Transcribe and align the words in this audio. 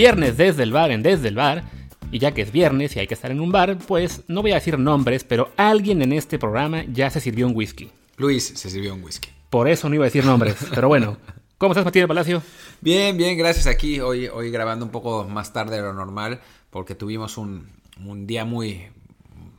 viernes 0.00 0.38
desde 0.38 0.62
el 0.62 0.72
bar 0.72 0.90
en 0.92 1.02
Desde 1.02 1.28
el 1.28 1.34
Bar. 1.34 1.62
Y 2.10 2.18
ya 2.18 2.32
que 2.32 2.40
es 2.40 2.50
viernes 2.50 2.96
y 2.96 3.00
hay 3.00 3.06
que 3.06 3.12
estar 3.12 3.30
en 3.30 3.38
un 3.38 3.52
bar, 3.52 3.76
pues 3.86 4.22
no 4.28 4.40
voy 4.40 4.52
a 4.52 4.54
decir 4.54 4.78
nombres, 4.78 5.24
pero 5.24 5.52
alguien 5.58 6.00
en 6.00 6.14
este 6.14 6.38
programa 6.38 6.84
ya 6.90 7.10
se 7.10 7.20
sirvió 7.20 7.46
un 7.46 7.54
whisky. 7.54 7.90
Luis 8.16 8.46
se 8.56 8.70
sirvió 8.70 8.94
un 8.94 9.04
whisky. 9.04 9.28
Por 9.50 9.68
eso 9.68 9.88
no 9.88 9.94
iba 9.94 10.04
a 10.04 10.06
decir 10.06 10.24
nombres, 10.24 10.56
pero 10.74 10.88
bueno. 10.88 11.18
¿Cómo 11.58 11.72
estás, 11.72 11.84
Matías 11.84 12.08
Palacio? 12.08 12.42
Bien, 12.80 13.18
bien, 13.18 13.36
gracias. 13.36 13.66
Aquí 13.66 14.00
hoy, 14.00 14.26
hoy 14.28 14.50
grabando 14.50 14.86
un 14.86 14.90
poco 14.90 15.24
más 15.28 15.52
tarde 15.52 15.76
de 15.76 15.82
lo 15.82 15.92
normal, 15.92 16.40
porque 16.70 16.94
tuvimos 16.94 17.36
un, 17.36 17.68
un 18.02 18.26
día 18.26 18.46
muy, 18.46 18.86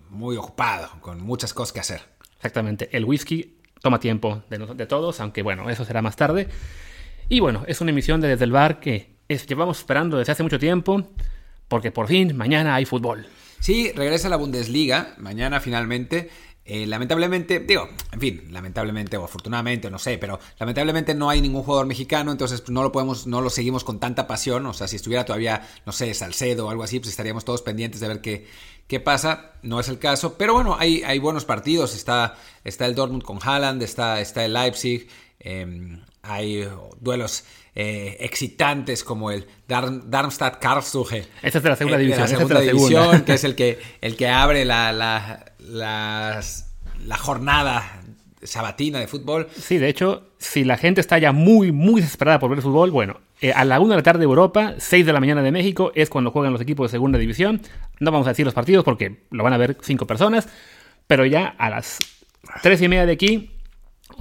muy 0.10 0.37
ocupado, 0.37 0.89
con 1.01 1.21
muchas 1.21 1.54
cosas 1.54 1.71
que 1.71 1.79
hacer. 1.82 2.01
Exactamente. 2.37 2.89
El 2.92 3.05
whisky 3.05 3.57
toma 3.79 4.00
tiempo 4.00 4.42
de, 4.50 4.57
de 4.57 4.87
todos, 4.87 5.19
aunque 5.21 5.43
bueno, 5.43 5.69
eso 5.69 5.86
será 5.86 6.01
más 6.01 6.15
tarde. 6.15 6.47
Y 7.29 7.39
bueno, 7.39 7.64
es 7.68 7.79
una 7.79 7.92
emisión 7.92 8.19
de 8.19 8.28
Desde 8.28 8.46
el 8.46 8.51
Bar 8.51 8.79
que 8.79 9.21
llevamos 9.37 9.79
esperando 9.79 10.17
desde 10.17 10.31
hace 10.31 10.43
mucho 10.43 10.59
tiempo, 10.59 11.03
porque 11.67 11.91
por 11.91 12.07
fin 12.07 12.35
mañana 12.35 12.75
hay 12.75 12.85
fútbol. 12.85 13.27
Sí, 13.59 13.91
regresa 13.93 14.27
la 14.27 14.37
Bundesliga, 14.37 15.13
mañana 15.17 15.59
finalmente. 15.59 16.29
Eh, 16.63 16.85
lamentablemente, 16.85 17.59
digo, 17.59 17.89
en 18.11 18.19
fin, 18.19 18.43
lamentablemente 18.49 19.17
o 19.17 19.23
afortunadamente, 19.23 19.89
no 19.89 19.97
sé, 19.97 20.17
pero 20.19 20.39
lamentablemente 20.59 21.15
no 21.15 21.29
hay 21.29 21.41
ningún 21.41 21.63
jugador 21.63 21.87
mexicano, 21.87 22.31
entonces 22.31 22.61
pues, 22.61 22.69
no 22.71 22.83
lo 22.83 22.91
podemos, 22.91 23.25
no 23.25 23.41
lo 23.41 23.49
seguimos 23.49 23.83
con 23.83 23.99
tanta 23.99 24.27
pasión. 24.27 24.65
O 24.67 24.73
sea, 24.73 24.87
si 24.87 24.95
estuviera 24.95 25.25
todavía, 25.25 25.68
no 25.85 25.91
sé, 25.91 26.13
Salcedo 26.13 26.68
o 26.68 26.69
algo 26.69 26.83
así, 26.83 26.99
pues 26.99 27.09
estaríamos 27.09 27.45
todos 27.45 27.61
pendientes 27.61 27.99
de 27.99 28.07
ver 28.07 28.21
qué, 28.21 28.47
qué 28.87 28.99
pasa. 28.99 29.54
No 29.63 29.79
es 29.79 29.89
el 29.89 29.97
caso, 29.99 30.37
pero 30.37 30.54
bueno, 30.54 30.77
hay, 30.79 31.04
hay 31.04 31.19
buenos 31.19 31.45
partidos. 31.45 31.95
Está, 31.95 32.35
está 32.63 32.85
el 32.85 32.95
Dortmund 32.95 33.23
con 33.23 33.39
Haaland, 33.41 33.81
está, 33.81 34.21
está 34.21 34.45
el 34.45 34.53
Leipzig, 34.53 35.07
eh, 35.39 35.99
hay 36.23 36.67
duelos 37.00 37.45
eh, 37.75 38.17
excitantes 38.19 39.03
como 39.03 39.31
el 39.31 39.47
Darmstadt 39.67 40.59
Karlsruhe. 40.59 41.25
Esta 41.41 41.58
es 41.58 41.63
de 41.63 41.69
la 41.69 41.75
segunda 41.75 41.97
división. 41.97 42.22
La 42.22 42.28
segunda 42.28 42.59
división, 42.59 43.22
que 43.22 43.33
es 43.33 43.44
el 43.44 43.55
que, 43.55 43.80
el 44.02 44.16
que 44.16 44.28
abre 44.28 44.66
la, 44.66 44.91
la, 44.91 45.45
la 45.59 47.17
jornada 47.17 48.02
sabatina 48.44 49.00
de 49.00 49.08
fútbol. 49.08 49.47
Sí, 49.55 49.78
de 49.78 49.89
hecho, 49.89 50.31
si 50.38 50.63
la 50.63 50.78
gente 50.78 51.02
está 51.02 51.17
ya 51.17 51.31
muy, 51.31 51.72
muy 51.72 52.02
desesperada 52.02 52.39
por 52.39 52.50
ver 52.50 52.61
fútbol, 52.61 52.91
bueno, 52.91 53.22
eh, 53.39 53.52
a 53.53 53.66
la 53.66 53.80
1 53.80 53.89
de 53.89 53.95
la 53.95 54.03
tarde 54.03 54.19
de 54.19 54.25
Europa, 54.25 54.75
6 54.78 55.06
de 55.06 55.13
la 55.13 55.19
mañana 55.19 55.41
de 55.41 55.52
México, 55.52 55.91
es 55.95 56.09
cuando 56.09 56.31
juegan 56.31 56.53
los 56.53 56.61
equipos 56.61 56.89
de 56.91 56.95
segunda 56.95 57.19
división. 57.19 57.61
No 58.00 58.11
vamos 58.11 58.28
a 58.28 58.31
decir 58.31 58.45
los 58.45 58.53
partidos 58.53 58.83
porque 58.83 59.23
lo 59.31 59.44
van 59.44 59.53
a 59.53 59.58
ver 59.58 59.78
5 59.81 60.06
personas, 60.08 60.47
pero 61.08 61.25
ya 61.25 61.47
a 61.47 61.69
las 61.69 62.00
3 62.61 62.81
y 62.81 62.88
media 62.88 63.06
de 63.06 63.13
aquí 63.13 63.52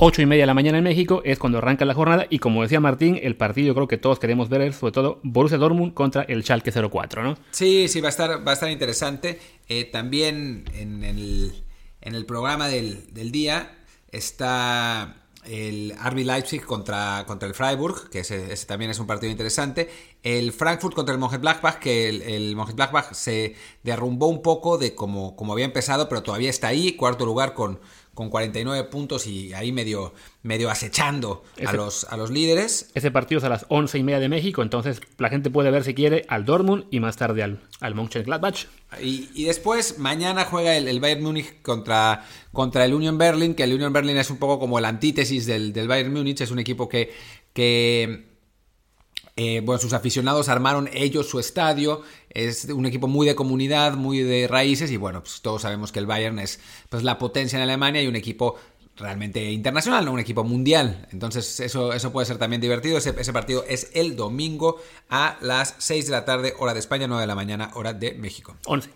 8 0.03 0.23
y 0.23 0.27
media 0.27 0.45
de 0.45 0.47
la 0.47 0.55
mañana 0.55 0.79
en 0.79 0.85
México 0.85 1.21
es 1.27 1.39
cuando 1.39 1.59
arranca 1.59 1.85
la 1.85 1.93
jornada 1.93 2.27
y 2.31 2.39
como 2.39 2.63
decía 2.63 2.81
Martín, 2.81 3.21
el 3.23 3.37
partido 3.37 3.75
creo 3.75 3.87
que 3.87 3.99
todos 3.99 4.19
queremos 4.19 4.49
ver 4.49 4.63
es 4.63 4.77
sobre 4.77 4.93
todo 4.93 5.21
Borussia 5.23 5.59
Dortmund 5.59 5.93
contra 5.93 6.23
el 6.23 6.43
Schalke 6.43 6.73
04, 6.73 7.23
¿no? 7.23 7.37
Sí, 7.51 7.87
sí, 7.87 8.01
va 8.01 8.09
a 8.09 8.11
estar, 8.11 8.47
va 8.47 8.53
a 8.53 8.55
estar 8.55 8.71
interesante. 8.71 9.39
Eh, 9.69 9.85
también 9.85 10.65
en 10.73 11.05
el, 11.05 11.53
en 12.01 12.15
el 12.15 12.25
programa 12.25 12.69
del, 12.69 13.13
del 13.13 13.31
día 13.31 13.73
está 14.11 15.17
el 15.45 15.95
RB 16.03 16.25
Leipzig 16.25 16.65
contra, 16.65 17.25
contra 17.27 17.47
el 17.47 17.55
Freiburg, 17.55 18.09
que 18.09 18.21
ese, 18.21 18.57
también 18.67 18.91
es 18.91 18.99
un 19.01 19.07
partido 19.07 19.31
interesante. 19.31 19.91
El 20.23 20.53
Frankfurt 20.53 20.95
contra 20.95 21.15
el 21.15 21.21
Mönchengladbach, 21.21 21.79
que 21.79 22.09
el, 22.09 22.23
el 22.23 22.57
Mönchengladbach 22.57 23.13
se 23.13 23.55
derrumbó 23.83 24.29
un 24.29 24.41
poco 24.41 24.79
de 24.79 24.95
como, 24.95 25.37
como 25.37 25.53
había 25.53 25.67
empezado, 25.67 26.09
pero 26.09 26.23
todavía 26.23 26.49
está 26.49 26.69
ahí, 26.69 26.93
cuarto 26.93 27.27
lugar 27.27 27.53
con 27.53 27.81
con 28.21 28.29
49 28.29 28.87
puntos 28.91 29.27
y 29.27 29.55
ahí 29.55 29.73
medio, 29.73 30.13
medio 30.43 30.69
acechando 30.69 31.43
a, 31.65 31.73
los, 31.73 32.05
a 32.05 32.19
los 32.19 32.31
líderes. 32.31 32.91
Ese 32.93 33.11
partido 33.11 33.39
es 33.39 33.45
a 33.45 33.49
las 33.49 33.65
11 33.71 33.97
y 33.97 34.03
media 34.03 34.21
de 34.21 34.29
México, 34.29 34.61
entonces 34.61 35.01
la 35.17 35.31
gente 35.31 35.49
puede 35.49 35.71
ver 35.71 35.85
si 35.85 35.95
quiere 35.95 36.27
al 36.29 36.45
Dortmund 36.45 36.85
y 36.91 37.01
más 37.01 37.17
tarde 37.17 37.43
al, 37.43 37.63
al 37.81 37.95
Mönchengladbach. 37.95 38.67
Y, 39.03 39.31
y 39.35 39.45
después, 39.45 39.99
mañana 39.99 40.45
juega 40.45 40.77
el, 40.77 41.01
Bayern 41.01 41.23
Múnich 41.23 41.63
contra, 41.63 42.27
contra 42.53 42.85
el 42.85 42.93
Union 42.93 43.17
Berlin, 43.17 43.55
que 43.55 43.63
el 43.63 43.73
Union 43.73 43.95
Berlin 43.95 44.19
es 44.19 44.29
un 44.29 44.37
poco 44.37 44.59
como 44.59 44.79
el 44.79 44.85
antítesis 44.85 45.47
del, 45.47 45.73
del 45.73 45.89
Bayern 45.89 46.13
Múnich, 46.13 46.43
es 46.43 46.51
un 46.51 46.59
equipo 46.59 46.91
que, 46.91 47.15
que 47.55 48.30
eh, 49.37 49.61
bueno, 49.65 49.81
sus 49.81 49.93
aficionados 49.93 50.49
armaron 50.49 50.89
ellos 50.93 51.29
su 51.29 51.39
estadio. 51.39 52.03
Es 52.29 52.65
un 52.67 52.87
equipo 52.87 53.09
muy 53.09 53.27
de 53.27 53.35
comunidad, 53.35 53.95
muy 53.95 54.21
de 54.21 54.49
raíces. 54.49 54.91
Y 54.91 54.97
bueno, 54.97 55.23
pues 55.23 55.41
todos 55.41 55.63
sabemos 55.63 55.93
que 55.93 55.99
el 55.99 56.07
Bayern 56.07 56.39
es 56.39 56.61
pues, 56.89 57.03
la 57.03 57.19
potencia 57.19 57.57
en 57.57 57.63
Alemania 57.63 58.03
y 58.03 58.07
un 58.07 58.17
equipo 58.17 58.57
realmente 58.97 59.51
internacional, 59.51 60.05
no 60.05 60.13
un 60.13 60.21
equipo 60.21 60.45
mundial. 60.45 61.09
Entonces, 61.11 61.61
eso, 61.61 61.93
eso 61.93 62.13
puede 62.13 62.27
ser 62.27 62.39
también 62.39 62.61
divertido. 62.61 62.99
Ese, 62.99 63.33
partido 63.33 63.65
es 63.67 63.91
el 63.95 64.15
domingo 64.15 64.81
a 65.09 65.39
las 65.41 65.75
6 65.79 66.07
de 66.07 66.11
la 66.13 66.25
tarde, 66.25 66.55
hora 66.59 66.75
de 66.75 66.81
España, 66.81 67.07
9 67.07 67.23
de 67.23 67.27
la 67.27 67.35
mañana, 67.35 67.71
hora 67.75 67.93
de 67.93 68.15
México. 68.15 68.57
11. 68.67 68.91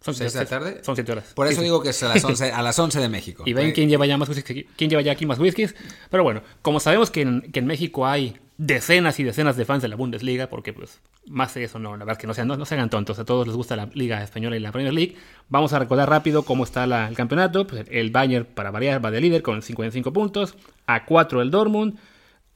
Son 0.00 0.14
6 0.14 0.32
de 0.32 0.38
la 0.38 0.46
tarde. 0.46 0.80
Son 0.82 0.94
7 0.94 1.12
horas. 1.12 1.32
Por 1.34 1.46
eso 1.46 1.62
digo 1.62 1.82
que 1.82 1.90
es 1.90 2.02
a 2.02 2.08
las 2.08 2.24
11, 2.24 2.52
a 2.52 2.62
las 2.62 2.78
11 2.78 3.00
de 3.00 3.08
México. 3.08 3.42
Y 3.46 3.52
ven 3.52 3.72
quién 3.72 3.88
lleva 3.88 4.06
ya 4.06 4.16
más 4.16 4.28
quién 4.76 4.90
lleva 4.90 5.02
ya 5.02 5.12
aquí 5.12 5.26
más 5.26 5.38
whiskies. 5.38 5.74
Pero 6.10 6.22
bueno, 6.22 6.42
como 6.62 6.80
sabemos 6.80 7.10
que 7.10 7.22
en, 7.22 7.52
que 7.52 7.60
en 7.60 7.66
México 7.66 8.06
hay 8.06 8.38
decenas 8.56 9.18
y 9.18 9.24
decenas 9.24 9.56
de 9.56 9.64
fans 9.64 9.82
de 9.82 9.88
la 9.88 9.96
Bundesliga, 9.96 10.48
porque 10.48 10.72
pues 10.72 11.00
más 11.26 11.54
de 11.54 11.64
eso 11.64 11.78
no, 11.78 11.96
la 11.96 12.04
verdad 12.04 12.20
que 12.20 12.26
no 12.26 12.34
sean, 12.34 12.48
no, 12.48 12.64
se 12.64 12.74
hagan 12.74 12.90
tontos, 12.90 13.18
a 13.18 13.24
todos 13.24 13.46
les 13.46 13.56
gusta 13.56 13.76
la 13.76 13.88
Liga 13.94 14.22
Española 14.22 14.56
y 14.56 14.60
la 14.60 14.72
Premier 14.72 14.94
League. 14.94 15.16
Vamos 15.48 15.72
a 15.72 15.78
recordar 15.78 16.08
rápido 16.08 16.44
cómo 16.44 16.64
está 16.64 16.84
el 16.84 17.16
campeonato. 17.16 17.66
Pues, 17.66 17.86
el 17.90 18.10
Bayern, 18.10 18.44
para 18.46 18.70
variar, 18.70 19.04
va 19.04 19.10
de 19.10 19.20
líder 19.20 19.42
con 19.42 19.62
55 19.62 20.12
puntos, 20.12 20.54
a 20.86 21.04
4 21.04 21.42
el 21.42 21.50
Dortmund, 21.50 21.98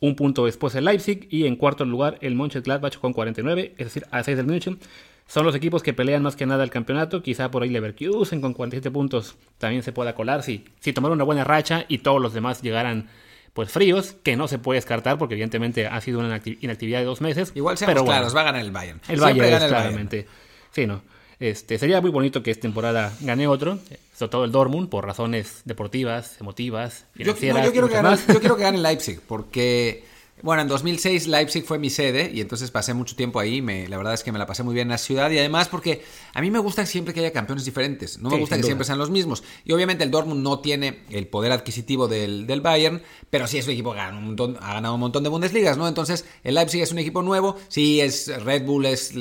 un 0.01 0.15
punto 0.15 0.47
después 0.47 0.75
el 0.77 0.85
Leipzig 0.85 1.27
y 1.31 1.47
en 1.47 1.57
cuarto 1.57 1.85
lugar 1.85 2.19
el 2.21 2.37
Mönchengladbach 2.37 2.99
con 2.99 3.13
49, 3.13 3.75
es 3.77 3.87
decir, 3.87 4.07
a 4.11 4.23
6 4.23 4.37
del 4.37 4.47
München. 4.47 4.79
Son 5.27 5.45
los 5.45 5.55
equipos 5.55 5.83
que 5.83 5.93
pelean 5.93 6.23
más 6.23 6.37
que 6.37 6.47
nada 6.47 6.65
el 6.65 6.71
campeonato. 6.71 7.23
Quizá 7.23 7.51
por 7.51 7.63
ahí 7.63 7.69
Leverkusen 7.69 8.41
con 8.41 8.55
47 8.55 8.91
puntos 8.91 9.37
también 9.59 9.83
se 9.83 9.93
pueda 9.93 10.15
colar 10.15 10.43
si, 10.43 10.65
si 10.81 10.95
una 10.97 11.25
buena 11.25 11.45
racha 11.45 11.85
y 11.87 11.99
todos 11.99 12.23
los 12.23 12.33
demás 12.33 12.63
llegaran 12.63 13.09
pues 13.53 13.71
fríos, 13.71 14.15
que 14.23 14.37
no 14.37 14.49
se 14.49 14.59
puede 14.59 14.79
descartar 14.79 15.19
porque 15.19 15.35
evidentemente 15.35 15.87
ha 15.87 16.01
sido 16.01 16.21
una 16.21 16.41
inactividad 16.61 16.99
de 17.01 17.05
dos 17.05 17.21
meses. 17.21 17.53
Igual 17.55 17.77
seamos 17.77 17.95
pero 17.95 18.05
claros, 18.05 18.35
va 18.35 18.43
a 18.43 18.45
ganar 18.45 18.61
el 18.63 18.71
Bayern. 18.71 19.01
El 19.09 19.21
Bayern, 19.21 19.51
gana 19.51 19.65
el 19.65 19.71
claramente. 19.71 20.27
Sí, 20.71 20.87
no. 20.87 21.03
Este, 21.41 21.79
sería 21.79 22.01
muy 22.01 22.11
bonito 22.11 22.43
que 22.43 22.51
esta 22.51 22.63
temporada 22.63 23.13
gane 23.21 23.47
otro, 23.47 23.79
sobre 24.17 24.31
todo 24.31 24.45
el 24.45 24.51
Dortmund, 24.51 24.89
por 24.89 25.07
razones 25.07 25.63
deportivas, 25.65 26.41
emotivas, 26.41 27.05
financieras. 27.15 27.65
Yo, 27.65 27.73
quiero, 27.73 27.89
que 27.89 27.95
gane, 27.95 28.17
yo 28.27 28.41
quiero 28.41 28.57
que 28.57 28.63
gane 28.63 28.77
el 28.77 28.83
Leipzig, 28.83 29.21
porque 29.21 30.05
bueno, 30.43 30.63
en 30.63 30.69
2006 30.69 31.27
Leipzig 31.27 31.65
fue 31.65 31.79
mi 31.79 31.91
sede 31.91 32.31
y 32.33 32.41
entonces 32.41 32.71
pasé 32.71 32.95
mucho 32.95 33.17
tiempo 33.17 33.41
ahí. 33.41 33.63
Me, 33.63 33.89
la 33.89 33.97
verdad 33.97 34.15
es 34.15 34.23
que 34.23 34.33
me 34.33 34.39
la 34.39 34.47
pasé 34.47 34.63
muy 34.63 34.75
bien 34.75 34.87
en 34.87 34.93
la 34.93 34.99
ciudad 34.99 35.31
y 35.31 35.39
además 35.39 35.69
porque 35.69 36.03
a 36.35 36.41
mí 36.41 36.51
me 36.51 36.59
gusta 36.59 36.87
siempre 36.87 37.15
que 37.15 37.21
haya 37.21 37.33
campeones 37.33 37.65
diferentes. 37.65 38.19
No 38.19 38.31
me 38.31 38.39
gusta 38.39 38.57
que 38.57 38.63
siempre 38.63 38.85
sean 38.85 38.99
los 38.99 39.11
mismos. 39.11 39.43
Y 39.65 39.73
obviamente 39.73 40.05
el 40.05 40.11
Dortmund 40.11 40.43
no 40.43 40.61
tiene 40.61 41.01
el 41.11 41.27
poder 41.27 41.53
adquisitivo 41.53 42.09
del, 42.09 42.47
del 42.47 42.61
Bayern, 42.61 43.03
pero 43.31 43.47
sí 43.47 43.59
es 43.59 43.67
un 43.67 43.73
equipo 43.73 43.93
que 43.93 44.01
ha 44.01 44.07
ganado, 44.07 44.21
un 44.21 44.27
montón, 44.27 44.59
ha 44.61 44.75
ganado 44.75 44.95
un 44.95 45.01
montón 45.01 45.23
de 45.23 45.29
Bundesligas, 45.29 45.77
¿no? 45.77 45.89
Entonces 45.89 46.25
el 46.45 46.55
Leipzig 46.55 46.83
es 46.83 46.93
un 46.93 46.99
equipo 46.99 47.23
nuevo. 47.23 47.57
Sí, 47.69 48.01
es 48.01 48.29
Red 48.45 48.65
Bull, 48.65 48.87
es, 48.87 49.15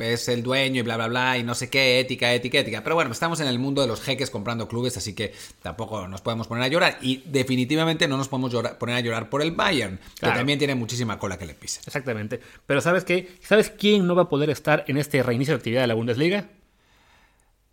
es 0.00 0.28
el 0.28 0.42
dueño 0.42 0.80
y 0.80 0.82
bla, 0.82 0.96
bla, 0.96 1.08
bla, 1.08 1.38
y 1.38 1.42
no 1.42 1.54
sé 1.54 1.70
qué, 1.70 2.00
ética, 2.00 2.32
ética, 2.32 2.58
ética. 2.58 2.82
Pero 2.82 2.94
bueno, 2.94 3.12
estamos 3.12 3.40
en 3.40 3.46
el 3.46 3.58
mundo 3.58 3.82
de 3.82 3.88
los 3.88 4.00
jeques 4.00 4.30
comprando 4.30 4.68
clubes, 4.68 4.96
así 4.96 5.14
que 5.14 5.32
tampoco 5.62 6.06
nos 6.08 6.20
podemos 6.20 6.46
poner 6.46 6.64
a 6.64 6.68
llorar. 6.68 6.98
Y 7.02 7.22
definitivamente 7.26 8.08
no 8.08 8.16
nos 8.16 8.28
podemos 8.28 8.54
poner 8.78 8.96
a 8.96 9.00
llorar 9.00 9.30
por 9.30 9.42
el 9.42 9.52
Bayern, 9.52 9.98
que 10.20 10.26
también 10.26 10.57
tiene 10.58 10.74
muchísima 10.74 11.18
cola 11.18 11.38
que 11.38 11.46
le 11.46 11.54
pise. 11.54 11.80
Exactamente. 11.86 12.40
Pero 12.66 12.80
¿sabes 12.80 13.04
qué? 13.04 13.28
¿Sabes 13.42 13.70
quién 13.70 14.06
no 14.06 14.14
va 14.14 14.22
a 14.22 14.28
poder 14.28 14.50
estar 14.50 14.84
en 14.88 14.96
este 14.96 15.22
reinicio 15.22 15.54
de 15.54 15.58
actividad 15.58 15.82
de 15.82 15.86
la 15.86 15.94
Bundesliga? 15.94 16.48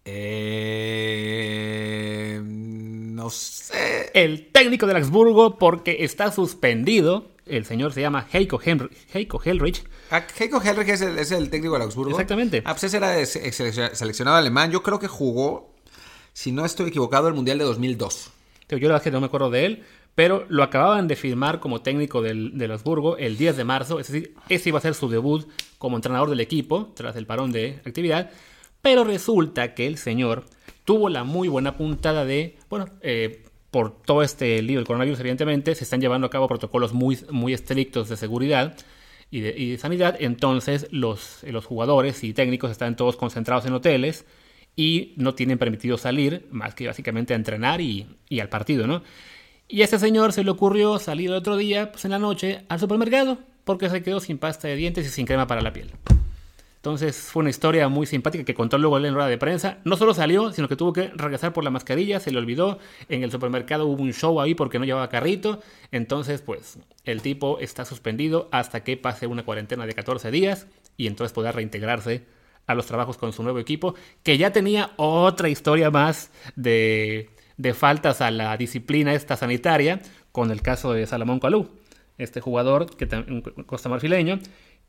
Eh, 0.06 1.26
no 2.44 3.30
sé. 3.32 4.12
El 4.14 4.52
técnico 4.52 4.86
del 4.86 4.98
Augsburgo 4.98 5.58
porque 5.58 5.98
está 6.02 6.32
suspendido. 6.32 7.32
El 7.48 7.66
señor 7.66 7.94
se 7.94 8.02
llama 8.02 8.28
Heiko, 8.32 8.60
Heiko 9.14 9.42
Hellrich. 9.44 9.84
Ah, 10.12 10.26
Heiko 10.40 10.62
Hellrich 10.62 10.90
es 10.90 11.02
el, 11.02 11.18
es 11.18 11.32
el, 11.32 11.50
técnico 11.50 11.74
del 11.74 11.82
Augsburgo. 11.84 12.12
Exactamente. 12.12 12.62
Ah, 12.66 12.76
pues 12.80 12.94
era 12.94 13.26
seleccionado 13.26 14.38
alemán. 14.38 14.72
Yo 14.72 14.84
creo 14.84 15.00
que 15.00 15.08
jugó, 15.08 15.74
si 16.34 16.52
no 16.52 16.66
estoy 16.66 16.90
equivocado, 16.90 17.28
el 17.28 17.34
Mundial 17.34 17.58
de 17.58 17.66
2002. 17.66 18.32
Yo 18.70 18.78
la 18.80 18.88
verdad 18.88 19.04
que 19.04 19.12
no 19.12 19.20
me 19.20 19.28
acuerdo 19.28 19.52
de 19.52 19.66
él, 19.66 19.84
pero 20.16 20.46
lo 20.48 20.64
acababan 20.64 21.08
de 21.08 21.18
firmar 21.18 21.60
como 21.60 21.82
técnico 21.82 22.22
del, 22.22 22.58
de 22.58 22.66
Habsburgo 22.66 23.18
el 23.18 23.38
10 23.38 23.58
de 23.58 23.64
marzo, 23.66 24.00
es 24.00 24.08
decir, 24.08 24.34
ese 24.48 24.70
iba 24.70 24.80
a 24.80 24.82
ser 24.82 24.96
su 24.96 25.10
debut 25.10 25.48
como 25.78 25.98
entrenador 25.98 26.30
del 26.30 26.40
equipo 26.40 26.94
tras 26.96 27.18
el 27.18 27.26
parón 27.26 27.52
de 27.52 27.82
actividad, 27.86 28.32
pero 28.82 29.04
resulta 29.04 29.74
que 29.74 29.88
el 29.88 29.98
señor 29.98 30.46
tuvo 30.86 31.10
la 31.10 31.24
muy 31.24 31.50
buena 31.50 31.76
puntada 31.76 32.24
de, 32.24 32.58
bueno, 32.70 32.88
eh, 33.02 33.44
por 33.72 34.02
todo 34.02 34.24
este 34.24 34.62
lío 34.62 34.80
del 34.80 34.88
coronavirus, 34.88 35.20
evidentemente, 35.20 35.76
se 35.76 35.84
están 35.84 36.00
llevando 36.00 36.28
a 36.28 36.30
cabo 36.30 36.48
protocolos 36.48 36.94
muy, 36.94 37.20
muy 37.30 37.54
estrictos 37.54 38.08
de 38.08 38.16
seguridad 38.16 38.78
y 39.32 39.42
de, 39.42 39.78
sanidad, 39.80 40.16
entonces 40.20 40.88
los, 40.92 41.44
los 41.44 41.66
jugadores 41.66 42.24
y 42.24 42.34
técnicos 42.34 42.72
están 42.72 42.96
todos 42.96 43.18
concentrados 43.18 43.66
en 43.66 43.74
hoteles 43.74 44.26
y 44.78 45.14
no 45.18 45.36
tienen 45.36 45.58
permitido 45.58 45.98
salir, 45.98 46.48
más 46.52 46.74
que 46.74 46.88
básicamente 46.88 47.34
a 47.34 47.36
entrenar 47.36 47.82
y, 47.82 48.08
y 48.30 48.40
al 48.40 48.48
partido, 48.48 48.88
¿no? 48.88 49.04
Y 49.68 49.82
a 49.82 49.86
ese 49.86 49.98
señor 49.98 50.32
se 50.32 50.44
le 50.44 50.52
ocurrió 50.52 51.00
salir 51.00 51.32
otro 51.32 51.58
día, 51.58 51.92
pues 51.92 52.06
en 52.06 52.12
la 52.12 52.20
noche, 52.20 52.64
al 52.70 52.80
supermercado. 52.80 53.40
porque 53.64 53.90
se 53.90 54.04
quedó 54.04 54.20
sin 54.20 54.38
pasta 54.38 54.68
de 54.68 54.76
dientes 54.76 55.08
y 55.08 55.10
sin 55.10 55.26
crema 55.26 55.48
para 55.48 55.62
la 55.62 55.74
piel. 55.74 55.92
Entonces 56.76 57.16
fue 57.18 57.42
una 57.42 57.50
historia 57.50 57.90
muy 57.90 58.06
simpática 58.06 58.44
que 58.44 58.54
contó 58.54 58.78
luego 58.78 59.00
en 59.00 59.16
rueda 59.16 59.28
de 59.28 59.40
prensa. 59.40 59.80
No 59.86 59.98
solo 59.98 60.14
salió, 60.14 60.52
sino 60.52 60.68
que 60.68 60.76
tuvo 60.76 60.94
que 60.94 61.08
regresar 61.16 61.52
por 61.52 61.64
la 61.64 61.72
mascarilla, 61.72 62.20
se 62.20 62.30
le 62.30 62.38
olvidó. 62.38 62.78
En 63.10 63.24
el 63.24 63.32
supermercado 63.32 63.88
hubo 63.88 64.04
un 64.04 64.14
show 64.14 64.40
ahí 64.40 64.54
porque 64.54 64.78
no 64.78 64.86
llevaba 64.86 65.10
carrito. 65.10 65.62
Entonces, 65.92 66.44
pues, 66.44 66.78
el 67.04 67.24
tipo 67.24 67.58
está 67.58 67.86
suspendido 67.86 68.50
hasta 68.52 68.84
que 68.84 68.98
pase 68.98 69.26
una 69.26 69.44
cuarentena 69.44 69.88
de 69.88 69.94
14 69.94 70.30
días 70.30 70.68
y 70.96 71.08
entonces 71.08 71.34
podrá 71.34 71.52
reintegrarse 71.52 72.24
a 72.68 72.76
los 72.76 72.86
trabajos 72.86 73.18
con 73.18 73.34
su 73.34 73.42
nuevo 73.42 73.58
equipo, 73.58 73.96
que 74.22 74.38
ya 74.38 74.52
tenía 74.52 74.92
otra 74.98 75.50
historia 75.50 75.90
más 75.90 76.30
de, 76.56 77.30
de 77.58 77.74
faltas 77.74 78.22
a 78.22 78.32
la 78.32 78.56
disciplina 78.58 79.14
esta 79.14 79.38
sanitaria, 79.38 80.02
con 80.32 80.52
el 80.52 80.62
caso 80.62 80.94
de 80.94 81.08
Salomón 81.08 81.40
Calú, 81.40 81.70
este 82.18 82.42
jugador 82.42 82.96
que 82.96 83.08
costa 83.66 83.90
marfileño, 83.90 84.40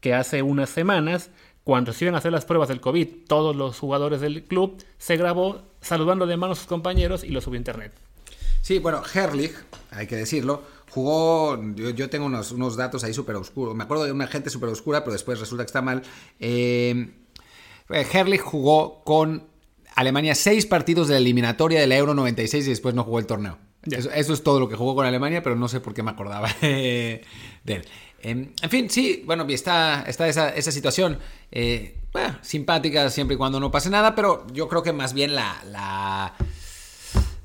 que 0.00 0.14
hace 0.14 0.42
unas 0.42 0.70
semanas 0.70 1.30
cuando 1.64 1.92
se 1.92 2.04
iban 2.04 2.14
a 2.14 2.18
hacer 2.18 2.30
las 2.30 2.44
pruebas 2.44 2.68
del 2.68 2.80
COVID, 2.80 3.08
todos 3.26 3.56
los 3.56 3.78
jugadores 3.78 4.20
del 4.20 4.44
club 4.44 4.76
se 4.98 5.16
grabó 5.16 5.62
saludando 5.80 6.26
de 6.26 6.36
mano 6.36 6.52
a 6.52 6.56
sus 6.56 6.66
compañeros 6.66 7.24
y 7.24 7.30
lo 7.30 7.40
subió 7.40 7.56
a 7.56 7.58
internet. 7.58 7.92
Sí, 8.62 8.78
bueno, 8.78 9.02
Herlich, 9.12 9.52
hay 9.90 10.06
que 10.06 10.16
decirlo, 10.16 10.62
jugó, 10.90 11.60
yo, 11.74 12.08
tengo 12.08 12.26
unos, 12.26 12.52
unos, 12.52 12.76
datos 12.76 13.02
ahí 13.04 13.12
súper 13.12 13.36
oscuros, 13.36 13.74
me 13.74 13.84
acuerdo 13.84 14.04
de 14.04 14.12
una 14.12 14.28
gente 14.28 14.50
súper 14.50 14.68
oscura, 14.68 15.00
pero 15.02 15.12
después 15.12 15.40
resulta 15.40 15.64
que 15.64 15.66
está 15.66 15.82
mal. 15.82 16.02
Eh, 16.38 17.10
Herlich 17.88 18.42
jugó 18.42 19.02
con 19.04 19.44
Alemania 19.96 20.34
seis 20.34 20.66
partidos 20.66 21.08
de 21.08 21.14
la 21.14 21.18
eliminatoria 21.18 21.80
de 21.80 21.86
la 21.86 21.96
Euro 21.96 22.14
96 22.14 22.66
y 22.66 22.70
después 22.70 22.94
no 22.94 23.02
jugó 23.02 23.18
el 23.18 23.26
torneo. 23.26 23.58
Eso, 23.90 24.10
eso, 24.10 24.32
es 24.32 24.42
todo 24.42 24.60
lo 24.60 24.68
que 24.68 24.76
jugó 24.76 24.94
con 24.94 25.06
Alemania, 25.06 25.42
pero 25.42 25.56
no 25.56 25.68
sé 25.68 25.80
por 25.80 25.94
qué 25.94 26.02
me 26.02 26.10
acordaba 26.10 26.48
de 26.60 27.22
él. 27.66 27.84
Em, 28.20 28.52
en 28.60 28.70
fin, 28.70 28.90
sí, 28.90 29.22
bueno, 29.24 29.46
está, 29.48 30.04
está 30.06 30.26
esa, 30.26 30.48
esa 30.50 30.72
situación 30.72 31.18
eh, 31.52 31.98
simpática 32.42 33.08
siempre 33.10 33.34
y 33.34 33.38
cuando 33.38 33.60
no 33.60 33.70
pase 33.70 33.90
nada, 33.90 34.14
pero 34.14 34.46
yo 34.52 34.68
creo 34.68 34.82
que 34.82 34.92
más 34.92 35.12
bien 35.12 35.34
la... 35.34 35.62
la 35.66 36.34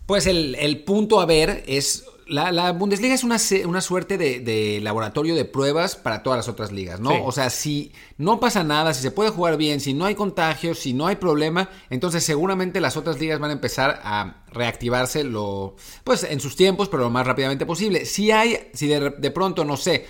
pues 0.06 0.26
el, 0.28 0.56
el 0.56 0.84
punto 0.84 1.22
a 1.22 1.26
ver 1.26 1.64
es 1.68 2.06
la, 2.32 2.72
Bundesliga 2.72 3.14
es 3.14 3.24
una, 3.24 3.38
una 3.66 3.82
suerte 3.82 4.18
de, 4.18 4.80
laboratorio 4.82 5.36
de 5.36 5.46
pruebas 5.46 5.96
para 5.96 6.24
todas 6.24 6.38
las 6.38 6.48
otras 6.48 6.72
ligas, 6.72 7.00
¿no? 7.00 7.26
O 7.26 7.32
sea, 7.32 7.50
si 7.50 7.92
no 8.18 8.40
pasa 8.40 8.64
nada, 8.64 8.94
si 8.94 9.02
se 9.02 9.12
puede 9.12 9.30
jugar 9.30 9.58
bien, 9.58 9.82
si 9.82 9.94
no 9.94 10.06
hay 10.06 10.16
contagios, 10.16 10.80
si 10.80 10.94
no 10.94 11.08
hay 11.08 11.18
problema, 11.18 11.70
entonces 11.90 12.24
seguramente 12.24 12.80
las 12.80 12.96
otras 12.96 13.20
ligas 13.20 13.40
van 13.40 13.50
a 13.50 13.54
empezar 13.54 14.00
a 14.04 14.44
reactivarse 14.48 15.24
lo, 15.24 15.76
pues 16.04 16.24
en 16.24 16.40
sus 16.40 16.56
tiempos, 16.56 16.88
pero 16.90 17.04
lo 17.04 17.10
más 17.10 17.28
rápidamente 17.28 17.66
posible. 17.66 18.06
Si 18.06 18.32
hay, 18.32 18.70
si 18.74 18.88
de 18.88 19.32
pronto, 19.32 19.66
no 19.66 19.76
sé, 19.76 20.06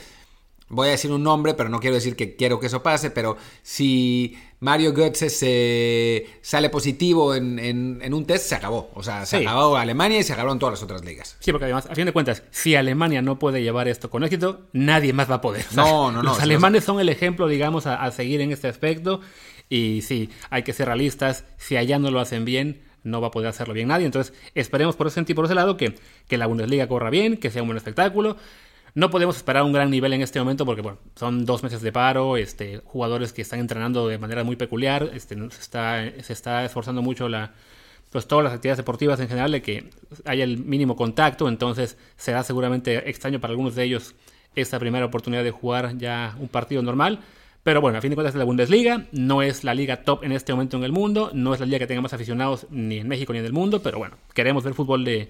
voy 0.72 0.88
a 0.88 0.92
decir 0.92 1.12
un 1.12 1.22
nombre, 1.22 1.54
pero 1.54 1.70
no 1.70 1.80
quiero 1.80 1.96
decir 1.96 2.16
que 2.16 2.36
quiero 2.36 2.60
que 2.60 2.68
eso 2.68 2.82
pase, 2.82 3.12
pero 3.12 3.38
si 3.62 4.38
Mario 4.62 4.94
Götze 4.94 5.30
se 5.30 6.28
sale 6.42 6.70
positivo 6.70 7.36
en, 7.36 8.14
un 8.14 8.26
test, 8.26 8.48
se 8.48 8.56
acabó. 8.56 8.90
O 8.96 9.04
sea, 9.04 9.26
se 9.26 9.38
acabó 9.38 9.76
Alemania 9.76 10.20
y 10.20 10.24
se 10.24 10.34
acabaron 10.34 10.60
todas 10.60 10.74
las 10.74 10.84
otras 10.84 11.04
ligas. 11.04 11.36
Sí, 11.40 11.52
porque 11.52 11.66
además, 11.66 11.88
a 11.88 11.96
fin 11.96 12.06
de 12.06 12.14
cuentas, 12.14 12.44
si 12.52 12.76
Alemania 12.76 13.22
no 13.22 13.38
puede 13.38 13.62
llevar 13.62 13.88
esto 13.88 14.10
con 14.10 14.24
éxito, 14.24 14.68
nadie 14.72 15.14
más 15.14 15.30
va 15.30 15.36
a 15.36 15.42
poder. 15.42 15.66
No, 15.76 16.12
no, 16.12 16.24
no. 16.24 16.30
Los 16.30 16.40
alemanes 16.40 16.84
son 16.84 17.00
el 17.00 17.10
ejemplo, 17.10 17.48
digamos, 17.48 17.86
a, 17.86 18.10
seguir 18.12 18.40
en 18.42 18.52
este 18.52 18.68
aspecto. 18.68 19.20
Y 19.70 20.02
sí, 20.04 20.30
hay 20.50 20.64
que 20.64 20.74
ser 20.74 20.88
realistas. 20.88 21.44
Si 21.58 21.76
allá 21.76 22.00
no 22.00 22.12
lo 22.12 22.20
hacen 22.20 22.46
bien, 22.46 22.82
no 23.04 23.20
va 23.20 23.28
a 23.28 23.32
poder 23.32 23.50
hacerlo 23.50 23.74
bien 23.74 23.90
nadie. 23.90 24.06
Entonces, 24.06 24.34
esperemos 24.56 24.96
por 24.96 25.08
ese 25.08 25.16
sentido, 25.16 25.36
por 25.36 25.46
ese 25.46 25.56
lado, 25.56 25.76
que, 25.76 25.96
que 26.28 26.38
la 26.38 26.46
Bundesliga 26.46 26.88
corra 26.88 27.10
bien, 27.10 27.38
que 27.38 27.50
sea 27.50 27.62
un 27.62 27.68
buen 27.68 27.78
espectáculo. 27.78 28.38
No 28.94 29.10
podemos 29.10 29.38
esperar 29.38 29.64
un 29.64 29.72
gran 29.72 29.90
nivel 29.90 30.12
en 30.14 30.22
este 30.22 30.40
momento 30.40 30.66
porque 30.66 30.82
bueno, 30.82 30.98
son 31.16 31.46
dos 31.46 31.64
meses 31.64 31.82
de 31.82 31.92
paro, 31.92 32.36
este, 32.36 32.82
jugadores 32.84 33.32
que 33.32 33.42
están 33.42 33.60
entrenando 33.60 34.08
de 34.08 34.18
manera 34.18 34.44
muy 34.44 34.58
peculiar, 34.58 35.10
este, 35.14 35.36
se, 35.36 35.62
está, 35.62 36.12
se 36.22 36.34
está 36.34 36.66
esforzando 36.66 37.02
mucho 37.02 37.30
la, 37.30 37.54
pues 38.12 38.28
todas 38.28 38.44
las 38.44 38.54
actividades 38.54 38.78
deportivas 38.78 39.20
en 39.22 39.30
general 39.30 39.52
de 39.54 39.62
que 39.62 39.90
haya 40.26 40.44
el 40.44 40.58
mínimo 40.58 40.98
contacto, 40.98 41.48
entonces 41.48 41.98
será 42.18 42.44
seguramente 42.44 43.10
extraño 43.10 43.40
para 43.40 43.52
algunos 43.52 43.76
de 43.76 43.86
ellos 43.86 44.14
esta 44.56 44.78
primera 44.80 45.06
oportunidad 45.06 45.46
de 45.46 45.52
jugar 45.52 45.98
ya 45.98 46.36
un 46.40 46.50
partido 46.50 46.82
normal. 46.82 47.20
Pero 47.64 47.80
bueno, 47.80 48.00
a 48.00 48.02
fin 48.02 48.10
de 48.10 48.16
cuentas 48.16 48.34
es 48.34 48.40
la 48.40 48.44
Bundesliga, 48.44 49.06
no 49.12 49.44
es 49.44 49.64
la 49.64 49.76
liga 49.76 50.04
top 50.04 50.24
en 50.24 50.32
este 50.32 50.52
momento 50.52 50.78
en 50.78 50.84
el 50.84 50.92
mundo, 50.92 51.30
no 51.34 51.54
es 51.54 51.60
la 51.60 51.68
liga 51.68 51.80
que 51.80 51.88
tenga 51.88 52.02
más 52.02 52.12
aficionados 52.12 52.66
ni 52.72 52.98
en 52.98 53.08
México 53.08 53.34
ni 53.34 53.40
en 53.40 53.46
el 53.46 53.54
mundo, 53.54 53.84
pero 53.84 54.00
bueno, 54.00 54.18
queremos 54.34 54.64
ver 54.64 54.74
fútbol 54.74 55.06
de, 55.06 55.30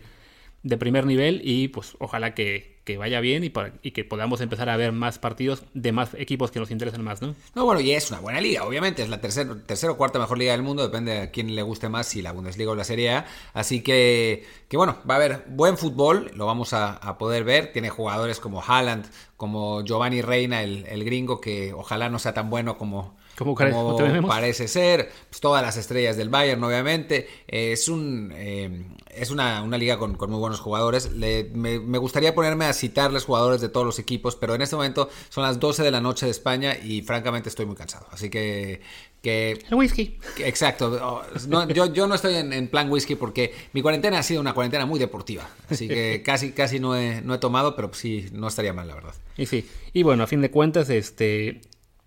de 0.63 0.77
primer 0.77 1.05
nivel 1.05 1.41
y 1.43 1.67
pues 1.67 1.95
ojalá 1.99 2.33
que, 2.33 2.70
vaya 2.97 3.19
bien 3.19 3.43
y, 3.43 3.51
y, 3.83 3.91
que 3.91 4.03
podamos 4.03 4.41
empezar 4.41 4.69
a 4.69 4.77
ver 4.77 4.91
más 4.91 5.19
partidos 5.19 5.63
de 5.73 5.91
más 5.91 6.13
equipos 6.15 6.51
que 6.51 6.59
nos 6.59 6.71
interesen 6.71 7.03
más, 7.03 7.21
¿no? 7.21 7.35
No, 7.55 7.65
bueno, 7.65 7.79
y 7.81 7.91
es 7.91 8.09
una 8.11 8.19
buena 8.19 8.41
liga, 8.41 8.65
obviamente, 8.65 9.01
es 9.03 9.09
la 9.09 9.21
tercera 9.21 9.55
tercer 9.65 9.89
o 9.89 9.97
cuarta 9.97 10.19
mejor 10.19 10.37
liga 10.37 10.51
del 10.51 10.61
mundo, 10.61 10.83
depende 10.83 11.13
de 11.13 11.21
a 11.21 11.31
quién 11.31 11.55
le 11.55 11.61
guste 11.61 11.89
más, 11.89 12.07
si 12.07 12.21
la 12.21 12.31
Bundesliga 12.31 12.71
o 12.71 12.75
la 12.75 12.83
Serie 12.83 13.11
A, 13.11 13.25
así 13.53 13.81
que, 13.81 14.45
que 14.67 14.77
bueno, 14.77 14.97
va 15.09 15.15
a 15.15 15.17
haber 15.17 15.45
buen 15.47 15.77
fútbol, 15.77 16.31
lo 16.35 16.45
vamos 16.45 16.73
a, 16.73 16.99
poder 17.17 17.43
ver, 17.43 17.71
tiene 17.71 17.89
jugadores 17.89 18.39
como 18.39 18.61
Haaland, 18.61 19.05
como 19.37 19.83
Giovanni 19.83 20.21
Reina, 20.21 20.63
el, 20.63 20.85
el 20.87 21.03
gringo, 21.03 21.39
que 21.39 21.73
ojalá 21.73 22.09
no 22.09 22.19
sea 22.19 22.33
tan 22.33 22.49
bueno 22.49 22.77
como 22.77 23.15
como, 23.43 24.27
parece 24.27 24.67
ser, 24.67 25.11
pues, 25.29 25.41
todas 25.41 25.61
las 25.61 25.77
estrellas 25.77 26.17
del 26.17 26.29
Bayern, 26.29 26.63
obviamente. 26.63 27.27
es 27.47 27.87
un 27.87 28.31
eh, 28.35 28.85
es 29.15 29.31
una, 29.31 29.65
liga 29.77 29.97
con, 29.97 30.17
muy 30.29 30.39
buenos 30.39 30.59
jugadores. 30.59 31.11
me, 31.11 31.97
gustaría 31.97 32.33
ponerme 32.33 32.65
a 32.65 32.73
citarles 32.73 33.25
jugadores 33.25 33.61
de 33.61 33.69
todos 33.69 33.85
los 33.85 33.99
equipos, 33.99 34.35
pero 34.35 34.55
en 34.55 34.61
este 34.61 34.75
momento 34.75 35.09
son 35.29 35.43
las 35.43 35.59
12 35.59 35.83
de 35.83 35.91
la 35.91 36.01
noche 36.01 36.25
de 36.25 36.31
España 36.31 36.75
y 36.81 37.01
francamente 37.01 37.49
estoy 37.49 37.65
muy 37.65 37.75
cansado. 37.75 38.07
Así 38.11 38.29
que. 38.29 38.81
que 39.21 39.63
El 39.69 39.75
whisky. 39.75 40.17
exacto. 40.39 40.99
Oh, 41.01 41.21
yo, 41.67 41.91
yo 41.93 42.07
no 42.07 42.15
estoy 42.15 42.35
en, 42.35 42.67
plan 42.67 42.89
whisky 42.89 43.15
porque 43.15 43.53
mi 43.73 43.81
cuarentena 43.81 44.19
ha 44.19 44.23
sido 44.23 44.41
una 44.41 44.53
cuarentena 44.53 44.85
muy 44.85 44.99
deportiva. 44.99 45.49
Así 45.69 45.87
que 45.87 46.21
casi, 46.25 46.51
casi 46.51 46.79
no 46.79 46.95
he, 46.95 47.21
no 47.21 47.33
he 47.33 47.37
tomado, 47.37 47.75
pero 47.75 47.93
sí, 47.93 48.27
no 48.31 48.47
estaría 48.47 48.73
mal, 48.73 48.87
la 48.87 48.95
verdad. 48.95 49.15
Y 49.37 49.45
sí. 49.45 49.67
Y 49.93 50.03
bueno, 50.03 50.23
a 50.23 50.27
fin 50.27 50.41
de 50.41 50.51
cuentas, 50.51 50.89
este 50.89 51.61